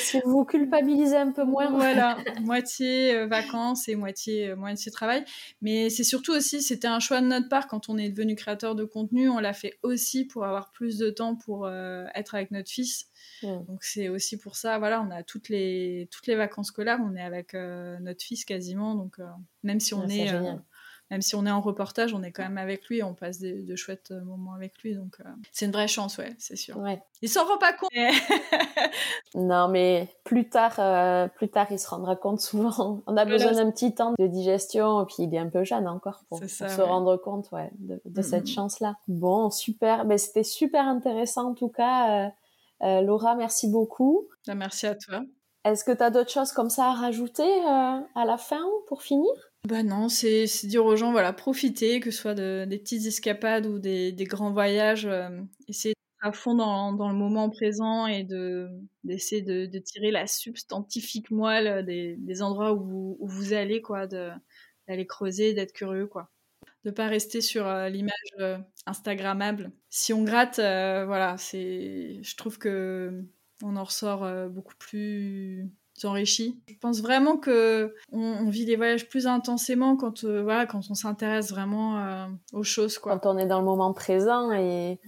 Si 0.00 0.20
vous 0.26 0.44
culpabilisez 0.44 1.16
un 1.16 1.32
peu 1.32 1.44
moins. 1.44 1.70
Voilà, 1.70 2.18
moitié 2.42 3.24
vacances 3.24 3.88
et 3.88 3.96
moitié, 3.96 4.54
moitié 4.54 4.92
travail. 4.92 5.24
Mais 5.62 5.88
c'est 5.88 6.04
surtout 6.04 6.32
aussi, 6.32 6.60
c'était 6.60 6.88
un 6.88 7.00
choix 7.00 7.22
de 7.22 7.26
notre 7.26 7.48
part 7.48 7.68
quand 7.68 7.88
on 7.88 7.96
est 7.96 8.10
devenu 8.10 8.34
créateur 8.34 8.74
de 8.74 8.84
contenu. 8.84 9.30
On 9.30 9.38
l'a 9.38 9.54
fait 9.54 9.78
aussi 9.82 10.26
pour 10.26 10.44
avoir 10.44 10.72
plus 10.72 10.98
de 10.98 11.08
temps 11.08 11.36
pour 11.36 11.66
être 11.70 12.34
avec 12.34 12.50
notre 12.50 12.70
fils. 12.70 13.06
Donc 13.42 13.82
c'est 13.82 14.08
aussi 14.08 14.38
pour 14.38 14.56
ça, 14.56 14.78
voilà, 14.78 15.02
on 15.02 15.10
a 15.10 15.22
toutes 15.22 15.48
les 15.48 16.08
toutes 16.10 16.26
les 16.26 16.34
vacances 16.34 16.68
scolaires, 16.68 16.98
on 17.02 17.14
est 17.14 17.22
avec 17.22 17.54
euh, 17.54 17.98
notre 18.00 18.22
fils 18.22 18.44
quasiment, 18.44 18.94
donc 18.94 19.18
euh, 19.18 19.26
même 19.62 19.80
si 19.80 19.94
on 19.94 20.02
ah, 20.02 20.12
est, 20.12 20.32
euh, 20.32 20.54
même 21.10 21.22
si 21.22 21.34
on 21.36 21.46
est 21.46 21.50
en 21.50 21.60
reportage, 21.60 22.12
on 22.12 22.22
est 22.22 22.32
quand 22.32 22.42
même 22.42 22.58
avec 22.58 22.86
lui, 22.88 23.02
on 23.02 23.14
passe 23.14 23.38
de 23.38 23.76
chouettes 23.76 24.10
moments 24.10 24.54
avec 24.54 24.82
lui, 24.82 24.94
donc 24.94 25.18
c'est 25.52 25.66
une 25.66 25.72
vraie 25.72 25.88
chance, 25.88 26.18
ouais, 26.18 26.34
c'est 26.38 26.56
sûr. 26.56 26.76
Ouais. 26.78 27.00
Il 27.22 27.28
s'en 27.28 27.46
rend 27.46 27.58
pas 27.58 27.72
compte. 27.72 27.90
non, 29.34 29.68
mais 29.68 30.08
plus 30.24 30.48
tard, 30.48 31.30
plus 31.34 31.48
tard, 31.48 31.66
il 31.70 31.78
se 31.78 31.88
rendra 31.88 32.14
compte 32.14 32.40
souvent. 32.40 33.02
On 33.06 33.16
a 33.16 33.24
besoin 33.24 33.52
d'un 33.52 33.70
petit 33.70 33.94
temps 33.94 34.14
de 34.18 34.26
digestion, 34.26 35.02
et 35.02 35.06
puis 35.06 35.16
il 35.20 35.34
est 35.34 35.38
un 35.38 35.48
peu 35.48 35.64
jeune 35.64 35.88
encore 35.88 36.24
pour, 36.28 36.42
se 36.44 36.80
rendre 36.80 37.16
compte, 37.16 37.50
ouais, 37.52 37.70
de, 37.78 38.00
de 38.04 38.22
cette 38.22 38.48
chance-là. 38.48 38.96
Bon, 39.06 39.50
super, 39.50 40.04
ben, 40.04 40.18
c'était 40.18 40.44
super 40.44 40.86
intéressant 40.86 41.50
en 41.50 41.54
tout 41.54 41.68
cas. 41.68 42.32
Euh, 42.82 43.00
Laura, 43.02 43.34
merci 43.34 43.68
beaucoup. 43.68 44.28
Bah, 44.46 44.54
merci 44.54 44.86
à 44.86 44.94
toi. 44.94 45.22
Est-ce 45.64 45.84
que 45.84 45.92
tu 45.92 46.02
as 46.02 46.10
d'autres 46.10 46.30
choses 46.30 46.52
comme 46.52 46.70
ça 46.70 46.90
à 46.90 46.94
rajouter 46.94 47.42
euh, 47.42 48.00
à 48.14 48.24
la 48.24 48.38
fin 48.38 48.62
pour 48.86 49.02
finir? 49.02 49.30
Bah 49.66 49.82
non, 49.82 50.08
c'est 50.08 50.46
dire 50.64 50.86
aux 50.86 50.96
gens, 50.96 51.10
voilà, 51.10 51.32
profiter, 51.32 52.00
que 52.00 52.10
ce 52.10 52.18
soit 52.18 52.34
de, 52.34 52.64
des 52.64 52.78
petites 52.78 53.06
escapades 53.06 53.66
ou 53.66 53.78
des, 53.78 54.12
des 54.12 54.24
grands 54.24 54.52
voyages, 54.52 55.06
euh, 55.06 55.28
essayer 55.66 55.94
d'être 55.94 56.28
à 56.28 56.32
fond 56.32 56.54
dans, 56.54 56.92
dans, 56.92 57.08
le 57.08 57.16
moment 57.16 57.50
présent 57.50 58.06
et 58.06 58.22
d'essayer 59.02 59.42
de, 59.42 59.66
de, 59.66 59.78
tirer 59.80 60.12
la 60.12 60.26
substantifique 60.26 61.30
moelle 61.30 61.84
des, 61.84 62.16
des 62.16 62.42
endroits 62.42 62.72
où 62.72 62.84
vous, 62.84 63.16
où 63.20 63.28
vous 63.28 63.52
allez, 63.52 63.82
quoi, 63.82 64.06
d'aller 64.06 65.06
creuser, 65.06 65.54
d'être 65.54 65.72
curieux, 65.72 66.06
quoi 66.06 66.30
de 66.88 66.94
pas 66.94 67.06
rester 67.06 67.42
sur 67.42 67.66
euh, 67.66 67.90
l'image 67.90 68.12
euh, 68.40 68.56
instagrammable. 68.86 69.70
Si 69.90 70.14
on 70.14 70.24
gratte, 70.24 70.58
euh, 70.58 71.04
voilà, 71.06 71.36
c'est, 71.36 72.18
je 72.22 72.36
trouve 72.36 72.58
que 72.58 73.22
on 73.62 73.76
en 73.76 73.84
ressort 73.84 74.24
beaucoup 74.50 74.76
plus 74.78 75.68
enrichi. 76.04 76.60
Je 76.68 76.78
pense 76.80 77.02
vraiment 77.02 77.36
que 77.36 77.92
on, 78.12 78.48
vit 78.48 78.64
les 78.64 78.76
voyages 78.76 79.08
plus 79.08 79.26
intensément 79.26 79.96
quand 79.96 80.24
voilà 80.24 80.64
quand 80.64 80.80
on 80.88 80.94
s'intéresse 80.94 81.50
vraiment 81.50 82.28
aux 82.52 82.62
choses. 82.62 82.98
Quand 83.00 83.26
on 83.26 83.36
est 83.36 83.46
dans 83.46 83.58
le 83.58 83.64
moment 83.64 83.92
présent 83.92 84.52
et, 84.52 85.00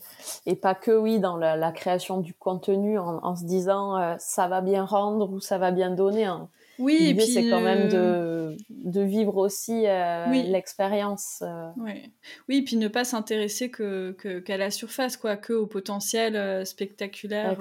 et 0.47 0.57
pas 0.57 0.75
que 0.75 0.91
oui 0.91 1.21
dans 1.21 1.37
la, 1.37 1.71
création 1.71 2.19
du 2.19 2.35
contenu 2.35 2.99
en, 2.99 3.37
se 3.37 3.45
disant 3.45 4.17
ça 4.19 4.49
va 4.49 4.63
bien 4.63 4.85
rendre 4.85 5.33
ou 5.33 5.39
ça 5.39 5.59
va 5.59 5.71
bien 5.71 5.91
donner. 5.91 6.25
Hein. 6.25 6.49
Oui, 6.81 6.97
et 7.01 7.15
puis 7.15 7.27
c'est 7.27 7.49
quand 7.49 7.61
même 7.61 7.89
de, 7.89 8.57
de 8.69 9.01
vivre 9.01 9.37
aussi 9.37 9.87
euh, 9.87 10.27
l'expérience. 10.27 11.43
Euh. 11.43 11.69
Oui. 11.77 12.13
oui, 12.49 12.63
puis 12.63 12.77
ne 12.77 12.89
pas 12.89 13.05
s'intéresser 13.05 13.71
que 13.71 14.13
qu'à 14.41 14.57
la 14.57 14.71
surface, 14.71 15.17
quoi, 15.17 15.37
que 15.37 15.53
au 15.53 15.67
potentiel 15.67 16.37
euh, 16.37 16.65
spectaculaire 16.65 17.59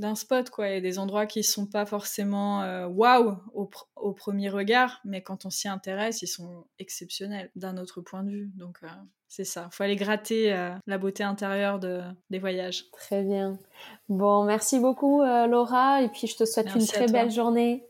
d'un 0.00 0.14
spot, 0.14 0.50
quoi, 0.50 0.70
et 0.70 0.80
des 0.80 0.98
endroits 0.98 1.26
qui 1.26 1.42
sont 1.42 1.66
pas 1.66 1.86
forcément 1.86 2.86
waouh 2.86 3.36
au, 3.54 3.70
au, 3.96 4.12
premier 4.12 4.48
regard, 4.48 5.00
mais 5.04 5.22
quand 5.22 5.44
on 5.44 5.50
s'y 5.50 5.68
intéresse, 5.68 6.22
ils 6.22 6.26
sont 6.26 6.64
exceptionnels 6.78 7.50
d'un 7.56 7.76
autre 7.76 8.00
point 8.00 8.22
de 8.22 8.30
vue. 8.30 8.50
Donc 8.56 8.80
c'est 9.28 9.44
ça, 9.44 9.68
il 9.70 9.74
faut 9.74 9.82
aller 9.82 9.96
gratter 9.96 10.50
la 10.86 10.98
beauté 10.98 11.22
intérieure 11.22 11.78
de, 11.78 12.00
des 12.30 12.38
voyages. 12.38 12.90
Très 12.92 13.22
bien. 13.22 13.58
Bon, 14.08 14.44
merci 14.44 14.78
beaucoup 14.78 15.22
Laura, 15.22 16.02
et 16.02 16.08
puis 16.08 16.26
je 16.26 16.36
te 16.36 16.44
souhaite 16.44 16.74
une 16.74 16.86
très 16.86 17.06
belle 17.06 17.30
journée. 17.30 17.89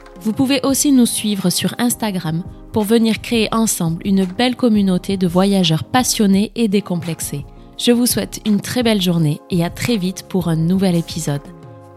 Vous 0.21 0.33
pouvez 0.33 0.59
aussi 0.63 0.91
nous 0.91 1.07
suivre 1.07 1.49
sur 1.49 1.73
Instagram 1.79 2.43
pour 2.71 2.83
venir 2.83 3.21
créer 3.21 3.49
ensemble 3.51 4.01
une 4.05 4.25
belle 4.25 4.55
communauté 4.55 5.17
de 5.17 5.27
voyageurs 5.27 5.83
passionnés 5.83 6.51
et 6.55 6.67
décomplexés. 6.67 7.45
Je 7.77 7.91
vous 7.91 8.05
souhaite 8.05 8.39
une 8.45 8.61
très 8.61 8.83
belle 8.83 9.01
journée 9.01 9.41
et 9.49 9.65
à 9.65 9.71
très 9.71 9.97
vite 9.97 10.25
pour 10.29 10.47
un 10.47 10.55
nouvel 10.55 10.95
épisode. 10.95 11.41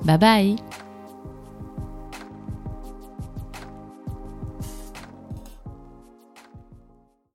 Bye 0.04 0.18
bye 0.18 0.56